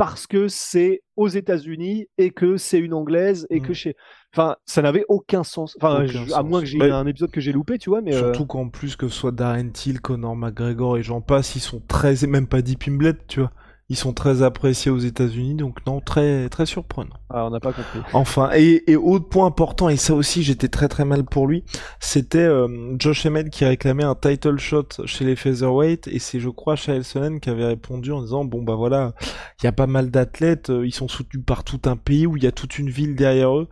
parce 0.00 0.26
que 0.26 0.48
c'est 0.48 1.02
aux 1.16 1.28
États-Unis 1.28 2.08
et 2.16 2.30
que 2.30 2.56
c'est 2.56 2.78
une 2.78 2.94
anglaise 2.94 3.46
et 3.50 3.60
que 3.60 3.72
mm. 3.72 3.74
chez. 3.74 3.96
Enfin, 4.34 4.56
ça 4.64 4.80
n'avait 4.80 5.04
aucun 5.08 5.44
sens. 5.44 5.76
Enfin, 5.78 6.06
à 6.34 6.42
moins 6.42 6.60
que 6.60 6.66
j'ai 6.66 6.80
un 6.80 7.06
épisode 7.06 7.30
que 7.30 7.42
j'ai 7.42 7.52
loupé, 7.52 7.76
tu 7.76 7.90
vois, 7.90 8.00
mais. 8.00 8.12
Surtout 8.12 8.44
euh, 8.44 8.46
qu'en 8.46 8.68
plus 8.70 8.96
que 8.96 9.08
ce 9.08 9.14
soit 9.14 9.30
Darren 9.30 9.68
Till, 9.68 10.00
Conor 10.00 10.36
McGregor 10.36 10.96
et 10.96 11.02
j'en 11.02 11.20
passe, 11.20 11.54
ils 11.54 11.60
sont 11.60 11.82
très. 11.86 12.24
et 12.24 12.26
même 12.26 12.46
pas 12.46 12.62
Deep 12.62 12.88
Imblet, 12.88 13.12
tu 13.28 13.40
vois. 13.40 13.52
Ils 13.90 13.96
sont 13.96 14.12
très 14.12 14.42
appréciés 14.42 14.90
aux 14.92 14.98
États-Unis, 14.98 15.56
donc 15.56 15.84
non, 15.84 16.00
très 16.00 16.48
très 16.48 16.64
surprenant. 16.64 17.16
Ah, 17.28 17.44
on 17.46 17.50
n'a 17.50 17.58
pas 17.58 17.72
compris. 17.72 17.98
Enfin, 18.12 18.50
et, 18.54 18.84
et 18.88 18.94
autre 18.94 19.28
point 19.28 19.46
important, 19.46 19.88
et 19.88 19.96
ça 19.96 20.14
aussi 20.14 20.44
j'étais 20.44 20.68
très 20.68 20.86
très 20.86 21.04
mal 21.04 21.24
pour 21.24 21.48
lui, 21.48 21.64
c'était 21.98 22.38
euh, 22.38 22.94
Josh 23.00 23.26
Emmett 23.26 23.50
qui 23.50 23.64
réclamait 23.64 24.04
un 24.04 24.14
title 24.14 24.58
shot 24.58 24.86
chez 25.06 25.24
les 25.24 25.34
featherweight, 25.34 26.06
et 26.06 26.20
c'est 26.20 26.38
je 26.38 26.48
crois 26.48 26.76
Chael 26.76 27.02
Sonnen 27.02 27.40
qui 27.40 27.50
avait 27.50 27.66
répondu 27.66 28.12
en 28.12 28.22
disant 28.22 28.44
bon 28.44 28.62
bah 28.62 28.76
voilà, 28.76 29.12
il 29.60 29.64
y 29.64 29.66
a 29.66 29.72
pas 29.72 29.88
mal 29.88 30.12
d'athlètes, 30.12 30.70
euh, 30.70 30.86
ils 30.86 30.94
sont 30.94 31.08
soutenus 31.08 31.44
par 31.44 31.64
tout 31.64 31.80
un 31.86 31.96
pays 31.96 32.28
où 32.28 32.36
il 32.36 32.44
y 32.44 32.46
a 32.46 32.52
toute 32.52 32.78
une 32.78 32.90
ville 32.90 33.16
derrière 33.16 33.56
eux. 33.56 33.68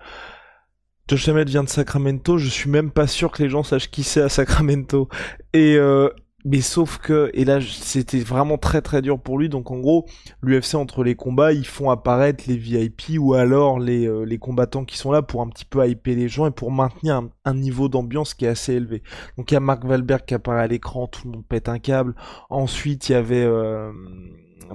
Josh 1.08 1.28
Emmett 1.28 1.48
vient 1.48 1.62
de 1.62 1.68
Sacramento, 1.68 2.38
je 2.38 2.48
suis 2.48 2.68
même 2.68 2.90
pas 2.90 3.06
sûr 3.06 3.30
que 3.30 3.42
les 3.42 3.48
gens 3.48 3.62
sachent 3.62 3.90
qui 3.90 4.02
c'est 4.02 4.20
à 4.20 4.28
Sacramento. 4.28 5.08
Et, 5.52 5.76
euh, 5.76 6.10
mais 6.44 6.60
sauf 6.60 6.98
que, 6.98 7.30
et 7.34 7.44
là 7.44 7.58
c'était 7.60 8.20
vraiment 8.20 8.58
très 8.58 8.80
très 8.80 9.02
dur 9.02 9.18
pour 9.20 9.38
lui, 9.38 9.48
donc 9.48 9.72
en 9.72 9.78
gros, 9.78 10.06
l'UFC 10.40 10.76
entre 10.76 11.02
les 11.02 11.16
combats, 11.16 11.52
ils 11.52 11.66
font 11.66 11.90
apparaître 11.90 12.44
les 12.46 12.56
VIP 12.56 13.18
ou 13.18 13.34
alors 13.34 13.80
les, 13.80 14.06
euh, 14.06 14.22
les 14.22 14.38
combattants 14.38 14.84
qui 14.84 14.96
sont 14.96 15.10
là 15.10 15.22
pour 15.22 15.42
un 15.42 15.48
petit 15.48 15.64
peu 15.64 15.86
hyper 15.88 16.14
les 16.14 16.28
gens 16.28 16.46
et 16.46 16.52
pour 16.52 16.70
maintenir 16.70 17.22
un, 17.44 17.54
niveau 17.54 17.88
d'ambiance 17.88 18.34
qui 18.34 18.44
est 18.44 18.48
assez 18.48 18.74
élevé. 18.74 19.02
Donc 19.36 19.50
il 19.50 19.54
y 19.54 19.56
a 19.56 19.60
Mark 19.60 19.84
Valberg 19.84 20.24
qui 20.24 20.34
apparaît 20.34 20.62
à 20.62 20.66
l'écran, 20.68 21.08
tout 21.08 21.22
le 21.24 21.32
monde 21.32 21.46
pète 21.46 21.68
un 21.68 21.80
câble. 21.80 22.14
Ensuite 22.50 23.08
il 23.08 23.12
y 23.12 23.14
avait... 23.16 23.44
Euh, 23.44 23.90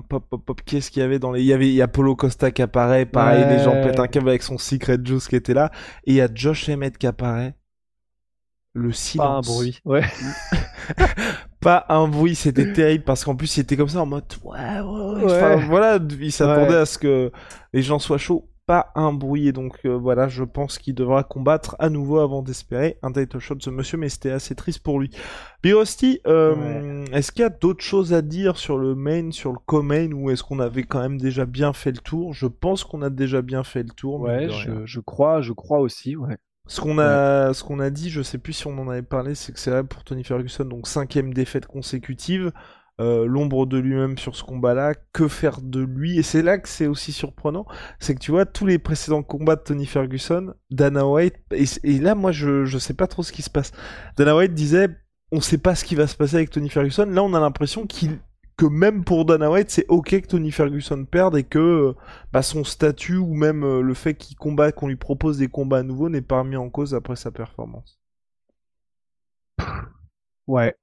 pop 0.09 0.25
pop 0.27 0.43
pop 0.43 0.61
qu'est-ce 0.65 0.89
qu'il 0.89 1.01
y 1.01 1.05
avait 1.05 1.19
dans 1.19 1.31
les 1.31 1.41
il 1.41 1.45
y 1.45 1.53
avait 1.53 1.67
il 1.67 1.75
y 1.75 1.81
a 1.83 1.87
Polo 1.87 2.15
Costa 2.15 2.49
qui 2.49 2.63
apparaît 2.63 3.05
pareil 3.05 3.45
les 3.47 3.63
gens 3.63 3.73
pètent 3.73 3.99
un 3.99 4.07
câble 4.07 4.29
avec 4.29 4.41
son 4.41 4.57
Secret 4.57 4.97
Juice 5.03 5.27
qui 5.27 5.35
était 5.35 5.53
là 5.53 5.69
et 6.05 6.13
il 6.13 6.15
y 6.15 6.21
a 6.21 6.27
Josh 6.33 6.67
Emmett 6.67 6.97
qui 6.97 7.05
apparaît 7.05 7.53
le 8.73 8.91
silence. 8.91 9.47
Pas 9.47 9.51
un 9.51 9.55
bruit. 9.55 9.79
Ouais. 9.85 10.03
pas 11.63 11.85
un 11.89 12.07
bruit, 12.07 12.35
c'était 12.35 12.73
terrible 12.73 13.03
parce 13.03 13.23
qu'en 13.23 13.35
plus 13.35 13.57
il 13.57 13.61
était 13.61 13.77
comme 13.77 13.89
ça 13.89 14.01
en 14.01 14.05
mode 14.05 14.23
ouais 14.43 14.79
ouais. 14.81 15.23
ouais. 15.23 15.65
voilà, 15.65 15.99
il 16.19 16.31
s'attendait 16.31 16.75
à 16.75 16.85
ce 16.85 16.97
que 16.97 17.31
les 17.73 17.81
gens 17.81 17.99
soient 17.99 18.17
chauds. 18.17 18.49
Pas 18.65 18.93
un 18.95 19.11
bruit 19.11 19.49
et 19.49 19.51
donc 19.51 19.77
euh, 19.83 19.89
voilà, 19.89 20.29
je 20.29 20.45
pense 20.45 20.77
qu'il 20.77 20.95
devra 20.95 21.23
combattre 21.23 21.75
à 21.79 21.89
nouveau 21.89 22.19
avant 22.19 22.41
d'espérer 22.41 22.97
un 23.03 23.11
title 23.11 23.39
shot 23.39 23.55
de 23.55 23.61
ce 23.61 23.69
monsieur, 23.69 23.97
mais 23.97 24.07
c'était 24.07 24.31
assez 24.31 24.55
triste 24.55 24.79
pour 24.81 25.01
lui. 25.01 25.11
Birosti, 25.61 26.21
euh, 26.27 27.03
est-ce 27.11 27.33
qu'il 27.33 27.41
y 27.41 27.45
a 27.45 27.49
d'autres 27.49 27.83
choses 27.83 28.13
à 28.13 28.21
dire 28.21 28.55
sur 28.55 28.77
le 28.77 28.95
main, 28.95 29.31
sur 29.31 29.51
le 29.51 29.59
co-main 29.65 30.13
ou 30.13 30.29
est-ce 30.29 30.43
qu'on 30.43 30.59
avait 30.59 30.83
quand 30.83 31.01
même 31.01 31.19
déjà 31.19 31.45
bien 31.45 31.73
fait 31.73 31.91
le 31.91 31.97
tour? 31.97 32.33
Je 32.33 32.47
pense 32.47 32.85
qu'on 32.85 33.01
a 33.01 33.09
déjà 33.09 33.41
bien 33.41 33.65
fait 33.65 33.83
le 33.83 33.89
tour. 33.89 34.21
Ouais, 34.21 34.47
je, 34.49 34.85
je 34.85 34.99
crois, 35.01 35.41
je 35.41 35.51
crois 35.51 35.79
aussi, 35.79 36.15
ouais. 36.15 36.37
Ce 36.67 36.79
qu'on 36.79 36.97
a, 36.97 37.53
ce 37.53 37.63
qu'on 37.63 37.79
a 37.79 37.89
dit, 37.89 38.09
je 38.09 38.21
sais 38.21 38.37
plus 38.37 38.53
si 38.53 38.67
on 38.67 38.77
en 38.79 38.89
avait 38.89 39.01
parlé, 39.01 39.35
c'est 39.35 39.51
que 39.51 39.59
c'est 39.59 39.69
vrai 39.69 39.83
pour 39.83 40.03
Tony 40.03 40.23
Ferguson, 40.23 40.63
donc 40.63 40.87
cinquième 40.87 41.33
défaite 41.33 41.65
consécutive, 41.65 42.53
euh, 43.01 43.25
l'ombre 43.25 43.65
de 43.65 43.77
lui-même 43.77 44.17
sur 44.17 44.35
ce 44.35 44.43
combat-là, 44.43 44.93
que 45.11 45.27
faire 45.27 45.61
de 45.61 45.81
lui? 45.81 46.17
Et 46.17 46.23
c'est 46.23 46.41
là 46.41 46.57
que 46.57 46.69
c'est 46.69 46.87
aussi 46.87 47.11
surprenant, 47.11 47.65
c'est 47.99 48.15
que 48.15 48.19
tu 48.19 48.31
vois 48.31 48.45
tous 48.45 48.65
les 48.65 48.79
précédents 48.79 49.23
combats 49.23 49.57
de 49.57 49.61
Tony 49.61 49.85
Ferguson, 49.85 50.53
Dana 50.71 51.05
White, 51.05 51.35
et, 51.51 51.99
là 51.99 52.15
moi 52.15 52.31
je 52.31 52.63
je 52.65 52.77
sais 52.77 52.93
pas 52.93 53.07
trop 53.07 53.23
ce 53.23 53.33
qui 53.33 53.41
se 53.41 53.49
passe. 53.49 53.73
Dana 54.15 54.35
White 54.35 54.53
disait, 54.53 54.87
on 55.33 55.41
sait 55.41 55.57
pas 55.57 55.75
ce 55.75 55.83
qui 55.83 55.95
va 55.95 56.07
se 56.07 56.15
passer 56.15 56.37
avec 56.37 56.49
Tony 56.49 56.69
Ferguson. 56.69 57.05
Là 57.07 57.23
on 57.23 57.33
a 57.33 57.39
l'impression 57.41 57.85
qu'il 57.87 58.19
que 58.57 58.65
même 58.65 59.03
pour 59.03 59.25
Dana 59.25 59.49
White, 59.49 59.71
c'est 59.71 59.85
ok 59.87 60.21
que 60.21 60.27
Tony 60.27 60.51
Ferguson 60.51 61.05
perde 61.05 61.37
et 61.37 61.43
que 61.43 61.95
bah, 62.31 62.41
son 62.41 62.63
statut 62.63 63.17
ou 63.17 63.33
même 63.33 63.63
euh, 63.63 63.81
le 63.81 63.93
fait 63.93 64.13
qu'il 64.13 64.37
combat, 64.37 64.71
qu'on 64.71 64.87
lui 64.87 64.95
propose 64.95 65.37
des 65.37 65.47
combats 65.47 65.83
nouveaux 65.83 66.09
n'est 66.09 66.21
pas 66.21 66.39
remis 66.39 66.55
en 66.55 66.69
cause 66.69 66.93
après 66.93 67.15
sa 67.15 67.31
performance. 67.31 67.99
Ouais. 70.47 70.75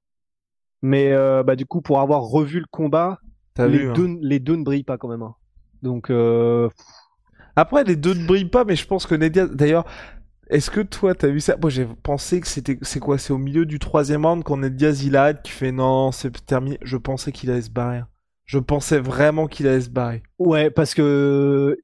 Mais 0.81 1.11
euh, 1.11 1.43
bah 1.43 1.55
du 1.55 1.65
coup, 1.65 1.81
pour 1.81 1.99
avoir 1.99 2.23
revu 2.23 2.59
le 2.59 2.65
combat, 2.71 3.19
les, 3.57 3.85
hein. 3.85 3.93
deux, 3.93 4.17
les 4.21 4.39
deux 4.39 4.55
ne 4.55 4.63
brillent 4.63 4.83
pas 4.83 4.97
quand 4.97 5.09
même. 5.09 5.21
Hein. 5.21 5.35
Donc. 5.81 6.09
Euh... 6.09 6.69
Après, 7.55 7.83
les 7.83 7.95
deux 7.95 8.13
ne 8.13 8.25
brillent 8.25 8.45
pas, 8.45 8.63
mais 8.63 8.75
je 8.75 8.87
pense 8.87 9.05
que 9.05 9.13
Nedia. 9.13 9.45
D'ailleurs, 9.45 9.85
est-ce 10.51 10.69
que 10.69 10.81
toi, 10.81 11.15
t'as 11.15 11.29
vu 11.29 11.39
ça? 11.39 11.55
Moi, 11.59 11.69
j'ai 11.69 11.87
pensé 12.03 12.41
que 12.41 12.47
c'était, 12.47 12.77
c'est 12.81 12.99
quoi? 12.99 13.17
C'est 13.17 13.33
au 13.33 13.37
milieu 13.37 13.65
du 13.65 13.79
troisième 13.79 14.25
round 14.25 14.43
qu'on 14.43 14.61
est 14.63 14.69
Diaz, 14.69 15.03
il 15.03 15.17
qui 15.43 15.51
fait 15.51 15.71
non, 15.71 16.11
c'est 16.11 16.45
terminé. 16.45 16.77
Je 16.81 16.97
pensais 16.97 17.31
qu'il 17.31 17.49
allait 17.49 17.61
se 17.61 17.69
barrer. 17.69 18.01
Je 18.45 18.59
pensais 18.59 18.99
vraiment 18.99 19.47
qu'il 19.47 19.67
allait 19.67 19.81
se 19.81 19.89
barrer. 19.89 20.23
Ouais, 20.37 20.69
parce 20.69 20.93
que 20.93 21.77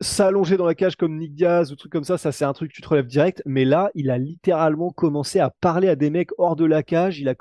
s'allonger 0.00 0.56
dans 0.56 0.66
la 0.66 0.74
cage 0.74 0.96
comme 0.96 1.16
Nick 1.16 1.34
Diaz 1.34 1.70
ou 1.70 1.76
truc 1.76 1.92
comme 1.92 2.04
ça, 2.04 2.18
ça 2.18 2.32
c'est 2.32 2.44
un 2.44 2.52
truc 2.52 2.70
que 2.70 2.74
tu 2.74 2.82
te 2.82 2.88
relèves 2.88 3.06
direct. 3.06 3.40
Mais 3.46 3.64
là, 3.64 3.90
il 3.94 4.10
a 4.10 4.18
littéralement 4.18 4.90
commencé 4.90 5.38
à 5.38 5.50
parler 5.50 5.88
à 5.88 5.96
des 5.96 6.10
mecs 6.10 6.30
hors 6.38 6.56
de 6.56 6.64
la 6.64 6.82
cage. 6.82 7.20
Il 7.20 7.28
a 7.28 7.34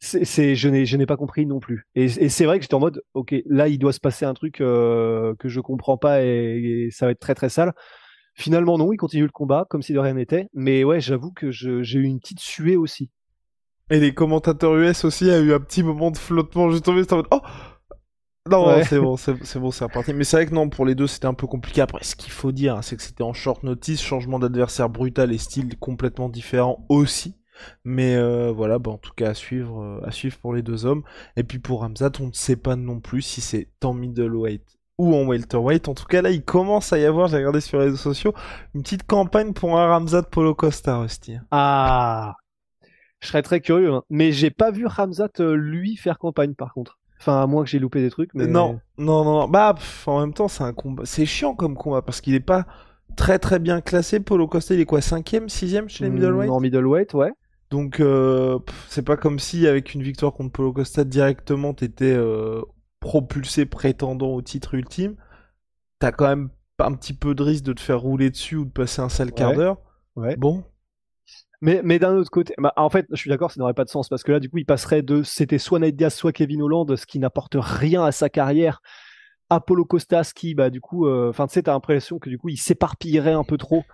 c'est, 0.00 0.54
je 0.54 0.68
n'ai, 0.68 0.84
je 0.84 0.96
n'ai 0.96 1.06
pas 1.06 1.16
compris 1.16 1.46
non 1.46 1.60
plus. 1.60 1.86
Et, 1.94 2.08
c'est 2.08 2.44
vrai 2.44 2.58
que 2.58 2.64
j'étais 2.64 2.74
en 2.74 2.80
mode, 2.80 3.02
ok, 3.14 3.34
là 3.46 3.68
il 3.68 3.78
doit 3.78 3.92
se 3.92 4.00
passer 4.00 4.24
un 4.24 4.34
truc 4.34 4.60
euh, 4.60 5.34
que 5.38 5.48
je 5.48 5.60
comprends 5.60 5.96
pas 5.96 6.22
et, 6.22 6.88
ça 6.90 7.06
va 7.06 7.12
être 7.12 7.20
très 7.20 7.34
très 7.34 7.48
sale. 7.48 7.72
Finalement, 8.34 8.78
non, 8.78 8.92
il 8.92 8.96
continue 8.96 9.22
le 9.22 9.30
combat 9.30 9.66
comme 9.70 9.82
si 9.82 9.92
de 9.92 9.98
rien 9.98 10.14
n'était. 10.14 10.48
Mais 10.54 10.82
ouais, 10.84 11.00
j'avoue 11.00 11.32
que 11.32 11.50
j'ai 11.50 11.98
eu 11.98 12.04
une 12.04 12.18
petite 12.18 12.40
suée 12.40 12.76
aussi. 12.76 13.10
Et 13.90 14.00
les 14.00 14.14
commentateurs 14.14 14.76
US 14.76 15.04
aussi 15.04 15.30
a 15.30 15.38
eu 15.38 15.52
un 15.52 15.60
petit 15.60 15.82
moment 15.82 16.10
de 16.10 16.16
flottement. 16.16 16.70
J'ai 16.70 16.80
tombé, 16.80 17.02
c'était 17.02 17.12
en 17.12 17.18
mode 17.18 17.28
Oh 17.30 17.40
Non, 18.50 18.82
c'est 18.82 18.98
bon, 18.98 19.16
c'est 19.16 19.58
bon, 19.58 19.70
c'est 19.70 19.84
reparti. 19.84 20.12
Mais 20.14 20.24
c'est 20.24 20.36
vrai 20.36 20.46
que 20.46 20.54
non, 20.54 20.68
pour 20.68 20.84
les 20.84 20.94
deux, 20.94 21.06
c'était 21.06 21.26
un 21.26 21.34
peu 21.34 21.46
compliqué. 21.46 21.80
Après, 21.80 22.02
ce 22.02 22.16
qu'il 22.16 22.32
faut 22.32 22.50
dire, 22.50 22.78
c'est 22.82 22.96
que 22.96 23.02
c'était 23.02 23.22
en 23.22 23.34
short 23.34 23.62
notice, 23.62 24.02
changement 24.02 24.38
d'adversaire 24.38 24.88
brutal 24.88 25.32
et 25.32 25.38
style 25.38 25.78
complètement 25.78 26.28
différent 26.28 26.84
aussi. 26.88 27.36
Mais 27.84 28.16
euh, 28.16 28.50
voilà, 28.50 28.80
bah, 28.80 28.90
en 28.90 28.98
tout 28.98 29.12
cas 29.14 29.30
à 29.30 29.34
suivre, 29.34 29.80
euh, 29.80 30.00
à 30.04 30.10
suivre 30.10 30.38
pour 30.38 30.54
les 30.54 30.62
deux 30.62 30.86
hommes. 30.86 31.04
Et 31.36 31.44
puis 31.44 31.60
pour 31.60 31.80
Ramzat, 31.80 32.10
on 32.20 32.26
ne 32.26 32.32
sait 32.32 32.56
pas 32.56 32.74
non 32.74 32.98
plus 32.98 33.22
si 33.22 33.40
c'est 33.40 33.68
en 33.84 33.94
middleweight 33.94 34.64
ou 34.98 35.14
en 35.14 35.26
welterweight. 35.26 35.88
En 35.88 35.94
tout 35.94 36.06
cas, 36.06 36.22
là, 36.22 36.30
il 36.30 36.42
commence 36.42 36.92
à 36.92 36.98
y 36.98 37.04
avoir, 37.04 37.28
j'ai 37.28 37.38
regardé 37.38 37.60
sur 37.60 37.78
les 37.78 37.86
réseaux 37.86 37.96
sociaux, 37.96 38.34
une 38.74 38.82
petite 38.82 39.06
campagne 39.06 39.52
pour 39.52 39.78
un 39.78 39.86
Ramzat 39.86 40.24
Polo 40.24 40.54
Costa, 40.54 40.98
Rusty. 40.98 41.38
Ah, 41.50 42.34
je 43.20 43.28
serais 43.28 43.42
très 43.42 43.60
curieux, 43.60 43.92
hein. 43.92 44.02
mais 44.10 44.32
j'ai 44.32 44.50
pas 44.50 44.70
vu 44.70 44.86
Ramzat 44.86 45.30
euh, 45.40 45.54
lui 45.54 45.96
faire 45.96 46.18
campagne 46.18 46.54
par 46.54 46.74
contre. 46.74 46.98
Enfin, 47.20 47.42
à 47.42 47.46
moins 47.46 47.64
que 47.64 47.70
j'ai 47.70 47.78
loupé 47.78 48.02
des 48.02 48.10
trucs. 48.10 48.30
Mais... 48.34 48.46
Non, 48.46 48.80
non, 48.98 49.24
non. 49.24 49.48
Bah, 49.48 49.74
en 50.06 50.20
même 50.20 50.34
temps, 50.34 50.48
c'est 50.48 50.62
un 50.62 50.74
combat. 50.74 51.04
C'est 51.06 51.24
chiant 51.24 51.54
comme 51.54 51.74
combat 51.74 52.02
parce 52.02 52.20
qu'il 52.20 52.34
est 52.34 52.40
pas 52.40 52.66
très 53.16 53.38
très 53.38 53.58
bien 53.58 53.80
classé. 53.80 54.20
Polo 54.20 54.46
Costa, 54.46 54.74
il 54.74 54.80
est 54.80 54.84
quoi 54.84 55.00
5ème, 55.00 55.48
6ème 55.48 55.88
chez 55.88 56.04
les 56.04 56.10
mm, 56.10 56.14
middleweight 56.14 56.50
En 56.50 56.60
middleweight, 56.60 57.14
ouais. 57.14 57.32
Donc, 57.70 58.00
euh, 58.00 58.58
c'est 58.88 59.04
pas 59.04 59.16
comme 59.16 59.38
si 59.38 59.66
avec 59.66 59.94
une 59.94 60.02
victoire 60.02 60.34
contre 60.34 60.52
Polo 60.52 60.74
Costa 60.74 61.04
directement, 61.04 61.72
t'étais 61.72 62.12
euh, 62.12 62.60
propulsé 63.04 63.66
prétendant 63.66 64.30
au 64.30 64.40
titre 64.40 64.72
ultime. 64.72 65.16
T'as 65.98 66.10
quand 66.10 66.26
même 66.26 66.48
un 66.78 66.94
petit 66.94 67.12
peu 67.12 67.34
de 67.34 67.42
risque 67.42 67.62
de 67.64 67.74
te 67.74 67.80
faire 67.80 68.00
rouler 68.00 68.30
dessus 68.30 68.56
ou 68.56 68.64
de 68.64 68.70
passer 68.70 69.02
un 69.02 69.10
sale 69.10 69.32
quart 69.32 69.52
d'heure. 69.52 69.76
Ouais. 70.16 70.36
Bon, 70.36 70.64
mais, 71.60 71.82
mais 71.84 71.98
d'un 71.98 72.14
autre 72.16 72.30
côté, 72.30 72.54
bah, 72.56 72.72
en 72.76 72.88
fait, 72.88 73.06
je 73.10 73.16
suis 73.16 73.28
d'accord, 73.28 73.50
ça 73.50 73.60
n'aurait 73.60 73.74
pas 73.74 73.84
de 73.84 73.90
sens 73.90 74.08
parce 74.08 74.22
que 74.22 74.32
là, 74.32 74.40
du 74.40 74.48
coup, 74.48 74.56
il 74.56 74.64
passerait 74.64 75.02
de 75.02 75.22
c'était 75.22 75.58
soit 75.58 75.78
Nate 75.78 75.96
Diaz, 75.96 76.14
soit 76.14 76.32
Kevin 76.32 76.62
Holland, 76.62 76.96
ce 76.96 77.04
qui 77.04 77.18
n'apporte 77.18 77.56
rien 77.58 78.02
à 78.02 78.10
sa 78.10 78.30
carrière. 78.30 78.80
Apollo 79.50 79.84
Costas 79.84 80.32
qui, 80.34 80.54
bah, 80.54 80.70
du 80.70 80.80
coup, 80.80 81.06
euh, 81.06 81.28
enfin, 81.28 81.46
tu 81.46 81.54
sais, 81.54 81.62
t'as 81.64 81.72
l'impression 81.72 82.18
que 82.18 82.30
du 82.30 82.38
coup, 82.38 82.48
il 82.48 82.56
s'éparpillerait 82.56 83.32
un 83.32 83.44
peu 83.44 83.58
trop. 83.58 83.84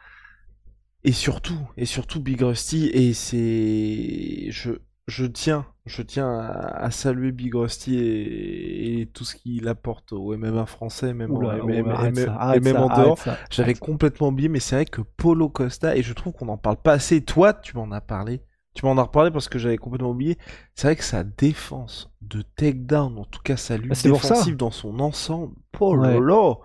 Et 1.02 1.12
surtout, 1.12 1.58
et 1.76 1.84
surtout 1.84 2.20
Big 2.20 2.40
Rusty, 2.40 2.90
et 2.92 3.12
c'est, 3.12 4.50
je, 4.50 4.72
je 5.10 5.26
tiens, 5.26 5.66
je 5.84 6.02
tiens 6.02 6.38
à, 6.38 6.90
saluer 6.90 7.32
Big 7.32 7.54
Rusty 7.54 7.98
et, 7.98 9.10
tout 9.12 9.24
ce 9.24 9.34
qu'il 9.34 9.68
apporte 9.68 10.12
au 10.12 10.36
MMA 10.36 10.66
français, 10.66 11.12
même, 11.12 11.32
en, 11.32 11.40
dehors. 11.40 13.18
J'avais 13.50 13.74
complètement 13.74 14.28
oublié, 14.28 14.48
mais 14.48 14.60
c'est 14.60 14.76
vrai 14.76 14.84
que 14.86 15.02
Polo 15.02 15.48
Costa, 15.48 15.96
et 15.96 16.02
je 16.02 16.12
trouve 16.12 16.32
qu'on 16.32 16.46
n'en 16.46 16.56
parle 16.56 16.76
pas 16.76 16.92
assez. 16.92 17.22
Toi, 17.22 17.52
tu 17.52 17.76
m'en 17.76 17.90
as 17.92 18.00
parlé. 18.00 18.42
Tu 18.74 18.86
m'en 18.86 18.96
as 18.98 19.02
reparlé 19.02 19.32
parce 19.32 19.48
que 19.48 19.58
j'avais 19.58 19.78
complètement 19.78 20.10
oublié. 20.10 20.38
C'est 20.76 20.86
vrai 20.86 20.96
que 20.96 21.02
sa 21.02 21.24
défense 21.24 22.08
de 22.22 22.42
takedown, 22.42 23.18
en 23.18 23.24
tout 23.24 23.42
cas 23.42 23.56
sa 23.56 23.76
lutte 23.76 23.90
bah, 23.90 24.10
défensive 24.10 24.56
dans 24.56 24.70
son 24.70 25.00
ensemble, 25.00 25.54
Polo, 25.72 26.60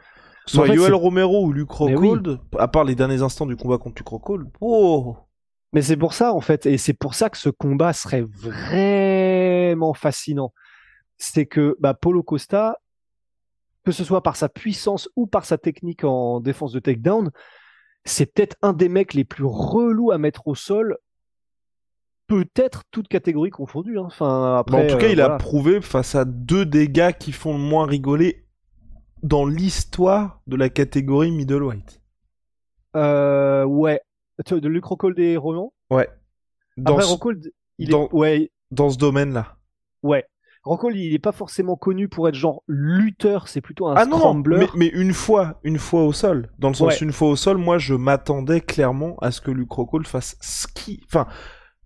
Soit 0.46 0.68
Yoel 0.68 0.94
Romero 0.94 1.46
ou 1.46 1.52
Luke 1.52 1.72
Rockhold, 1.72 2.40
à 2.60 2.68
part 2.68 2.84
les 2.84 2.94
derniers 2.94 3.24
instants 3.24 3.48
du 3.48 3.56
combat 3.56 3.80
contre 3.80 3.98
Luke 3.98 4.10
Rockhold, 4.10 4.48
oh 4.62 5.18
mais 5.76 5.82
c'est 5.82 5.98
pour 5.98 6.14
ça, 6.14 6.34
en 6.34 6.40
fait, 6.40 6.66
et 6.66 6.78
c'est 6.78 6.94
pour 6.94 7.16
ça 7.16 7.30
que 7.30 7.38
ce 7.38 7.50
combat 7.50 7.92
serait 7.92 8.22
vraiment 8.22 9.94
fascinant. 9.94 10.54
C'est 11.18 11.46
que 11.46 11.76
bah, 11.82 11.94
Polo 11.94 12.24
Costa, 12.24 12.80
que 13.84 13.92
ce 13.92 14.06
soit 14.06 14.24
par 14.24 14.38
sa 14.38 14.48
puissance 14.48 15.10
ou 15.18 15.28
par 15.28 15.44
sa 15.44 15.58
technique 15.58 16.06
en 16.06 16.40
défense 16.40 16.72
de 16.72 16.80
takedown, 16.80 17.30
c'est 18.06 18.34
peut-être 18.34 18.56
un 18.62 18.72
des 18.72 18.88
mecs 18.88 19.14
les 19.14 19.26
plus 19.26 19.44
relous 19.44 20.12
à 20.12 20.18
mettre 20.18 20.48
au 20.48 20.56
sol 20.56 20.98
peut-être 22.28 22.84
toute 22.90 23.10
catégorie 23.10 23.50
confondue. 23.50 24.00
Hein. 24.00 24.06
Enfin, 24.06 24.56
après, 24.56 24.86
en 24.86 24.88
tout 24.88 24.98
cas, 24.98 25.10
il 25.10 25.20
a 25.20 25.32
prouvé 25.32 25.82
face 25.82 26.16
à 26.16 26.24
deux 26.24 26.66
des 26.66 26.88
gars 26.88 27.12
qui 27.12 27.34
font 27.34 27.52
le 27.52 27.60
moins 27.60 27.86
rigoler 27.86 28.48
dans 29.24 29.46
l'histoire 29.46 30.42
de 30.48 30.56
la 30.56 30.70
catégorie 30.70 31.32
middleweight. 31.32 32.02
Euh, 32.96 33.66
ouais, 33.66 34.00
de 34.38 34.68
Luc 34.68 34.86
Rockhold 34.86 35.18
et 35.20 35.38
Roland 35.38 35.74
Ouais. 35.90 36.10
Dans 36.78 36.98
Après, 36.98 37.06
ce... 37.06 37.50
il 37.78 37.92
est... 37.92 38.14
ouais. 38.14 38.52
dans 38.72 38.90
ce 38.90 38.98
domaine-là. 38.98 39.58
Ouais. 40.04 40.26
Rockhold, 40.64 40.96
il 40.96 41.14
est 41.14 41.20
pas 41.20 41.32
forcément 41.32 41.76
connu 41.76 42.10
pour 42.10 42.28
être 42.28 42.36
genre 42.36 42.64
lutteur, 42.68 43.48
c'est 43.48 43.62
plutôt 43.62 43.88
un 43.88 43.94
ah 43.96 44.06
scrambler. 44.06 44.62
Non, 44.62 44.68
mais, 44.76 44.88
une 44.88 45.14
fois, 45.14 45.60
une 45.64 45.78
fois 45.78 46.04
au 46.04 46.12
sol. 46.12 46.50
Dans 46.58 46.70
le 46.70 46.74
sens, 46.74 47.02
une 47.02 47.12
fois 47.12 47.30
au 47.30 47.36
sol, 47.36 47.58
moi, 47.58 47.78
je 47.78 47.94
m'attendais 47.94 48.62
clairement 48.62 49.16
à 49.22 49.30
ce 49.30 49.42
que 49.42 49.52
Luc 49.52 49.72
Rockhold 49.72 50.08
fasse 50.08 50.36
ski. 50.42 51.02
Enfin, 51.06 51.28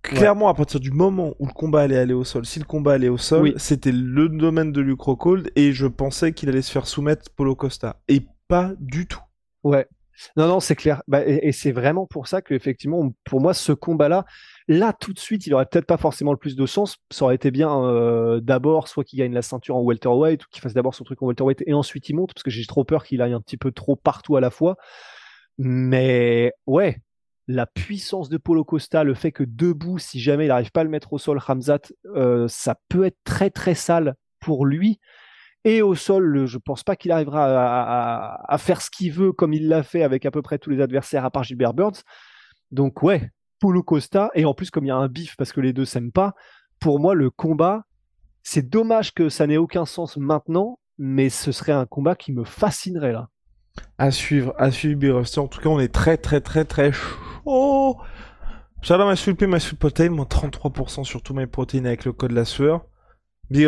clairement, 0.01 0.47
à 0.47 0.53
partir 0.53 0.79
du 0.79 0.91
moment 0.91 1.35
où 1.39 1.45
le 1.45 1.51
combat 1.51 1.81
allait 1.81 1.97
aller 1.97 2.13
au 2.13 2.23
sol, 2.23 2.45
si 2.45 2.59
le 2.59 2.65
combat 2.65 2.93
allait 2.93 3.09
au 3.09 3.17
sol, 3.17 3.53
c'était 3.57 3.91
le 3.91 4.29
domaine 4.29 4.71
de 4.71 4.79
Luc 4.79 5.01
Rockhold 5.01 5.51
et 5.57 5.73
je 5.73 5.85
pensais 5.85 6.31
qu'il 6.31 6.47
allait 6.47 6.61
se 6.61 6.71
faire 6.71 6.87
soumettre 6.87 7.29
Polo 7.35 7.55
Costa. 7.55 8.01
Et 8.07 8.25
pas 8.47 8.71
du 8.79 9.07
tout. 9.07 9.21
Ouais. 9.63 9.87
Non, 10.35 10.47
non, 10.47 10.59
c'est 10.59 10.75
clair. 10.75 11.01
Bah, 11.07 11.25
et, 11.25 11.51
c'est 11.51 11.71
vraiment 11.71 12.05
pour 12.05 12.27
ça 12.27 12.41
que, 12.41 12.53
effectivement, 12.53 13.11
pour 13.23 13.41
moi, 13.41 13.53
ce 13.53 13.71
combat-là, 13.71 14.25
là, 14.67 14.93
tout 14.93 15.13
de 15.13 15.19
suite, 15.19 15.47
il 15.47 15.53
aurait 15.53 15.65
peut-être 15.65 15.85
pas 15.85 15.97
forcément 15.97 16.31
le 16.31 16.37
plus 16.37 16.55
de 16.55 16.65
sens. 16.65 16.97
Ça 17.11 17.25
aurait 17.25 17.35
été 17.35 17.51
bien 17.51 17.83
euh, 17.83 18.39
d'abord, 18.39 18.87
soit 18.87 19.03
qu'il 19.03 19.19
gagne 19.19 19.33
la 19.33 19.41
ceinture 19.41 19.75
en 19.75 19.81
welterweight, 19.81 20.45
ou 20.45 20.47
qu'il 20.51 20.61
fasse 20.61 20.73
d'abord 20.73 20.95
son 20.95 21.03
truc 21.03 21.21
en 21.21 21.27
welterweight 21.27 21.63
et 21.65 21.73
ensuite 21.73 22.09
il 22.09 22.15
monte, 22.15 22.33
parce 22.33 22.43
que 22.43 22.51
j'ai 22.51 22.65
trop 22.65 22.83
peur 22.83 23.03
qu'il 23.03 23.21
aille 23.21 23.33
un 23.33 23.41
petit 23.41 23.57
peu 23.57 23.71
trop 23.71 23.95
partout 23.95 24.35
à 24.35 24.41
la 24.41 24.49
fois. 24.49 24.77
Mais 25.57 26.53
ouais, 26.67 27.01
la 27.47 27.65
puissance 27.65 28.29
de 28.29 28.37
Polo 28.37 28.63
Costa, 28.63 29.03
le 29.03 29.15
fait 29.15 29.31
que 29.31 29.43
debout, 29.43 29.97
si 29.97 30.19
jamais 30.19 30.45
il 30.45 30.49
n'arrive 30.49 30.71
pas 30.71 30.81
à 30.81 30.83
le 30.83 30.89
mettre 30.89 31.13
au 31.13 31.17
sol, 31.17 31.39
Ramzat, 31.39 31.79
euh, 32.15 32.47
ça 32.47 32.75
peut 32.89 33.05
être 33.05 33.17
très 33.23 33.49
très 33.49 33.73
sale 33.73 34.15
pour 34.39 34.65
lui. 34.65 34.99
Et 35.65 35.81
au 35.81 35.93
sol, 35.95 36.45
je 36.45 36.57
pense 36.57 36.83
pas 36.83 36.95
qu'il 36.95 37.11
arrivera 37.11 38.43
à, 38.47 38.57
faire 38.57 38.81
ce 38.81 38.89
qu'il 38.89 39.11
veut 39.11 39.33
comme 39.33 39.53
il 39.53 39.67
l'a 39.67 39.83
fait 39.83 40.03
avec 40.03 40.25
à 40.25 40.31
peu 40.31 40.41
près 40.41 40.57
tous 40.57 40.69
les 40.69 40.81
adversaires 40.81 41.25
à 41.25 41.31
part 41.31 41.43
Gilbert 41.43 41.73
Burns. 41.73 42.01
Donc 42.71 43.03
ouais, 43.03 43.29
Polo 43.59 43.83
Costa, 43.83 44.31
et 44.35 44.45
en 44.45 44.53
plus 44.53 44.71
comme 44.71 44.85
il 44.85 44.89
y 44.89 44.91
a 44.91 44.95
un 44.95 45.07
bif 45.07 45.35
parce 45.35 45.51
que 45.51 45.59
les 45.59 45.73
deux 45.73 45.85
s'aiment 45.85 46.13
pas, 46.13 46.33
pour 46.79 46.99
moi 46.99 47.13
le 47.13 47.29
combat, 47.29 47.83
c'est 48.41 48.69
dommage 48.69 49.13
que 49.13 49.27
ça 49.27 49.47
n'ait 49.47 49.57
aucun 49.57 49.85
sens 49.85 50.15
maintenant, 50.15 50.79
mais 50.97 51.29
ce 51.29 51.51
serait 51.51 51.73
un 51.73 51.85
combat 51.85 52.15
qui 52.15 52.31
me 52.31 52.45
fascinerait 52.45 53.11
là. 53.11 53.27
À 53.97 54.11
suivre, 54.11 54.53
à 54.57 54.71
suivre 54.71 55.23
En 55.37 55.47
tout 55.47 55.61
cas, 55.61 55.69
on 55.69 55.79
est 55.79 55.93
très 55.93 56.17
très 56.17 56.41
très 56.41 56.65
très 56.65 56.91
chaud. 56.91 57.97
J'adore 58.81 59.07
ma 59.07 59.15
sweet 59.17 59.41
ma 59.43 59.59
sweet 59.59 59.77
protein, 59.77 60.09
moins 60.09 60.25
33% 60.25 61.03
sur 61.03 61.21
tous 61.21 61.33
mes 61.33 61.47
protéines 61.47 61.85
avec 61.85 62.05
le 62.05 62.13
code 62.13 62.31
la 62.31 62.45
sueur. 62.45 62.85
Big 63.49 63.67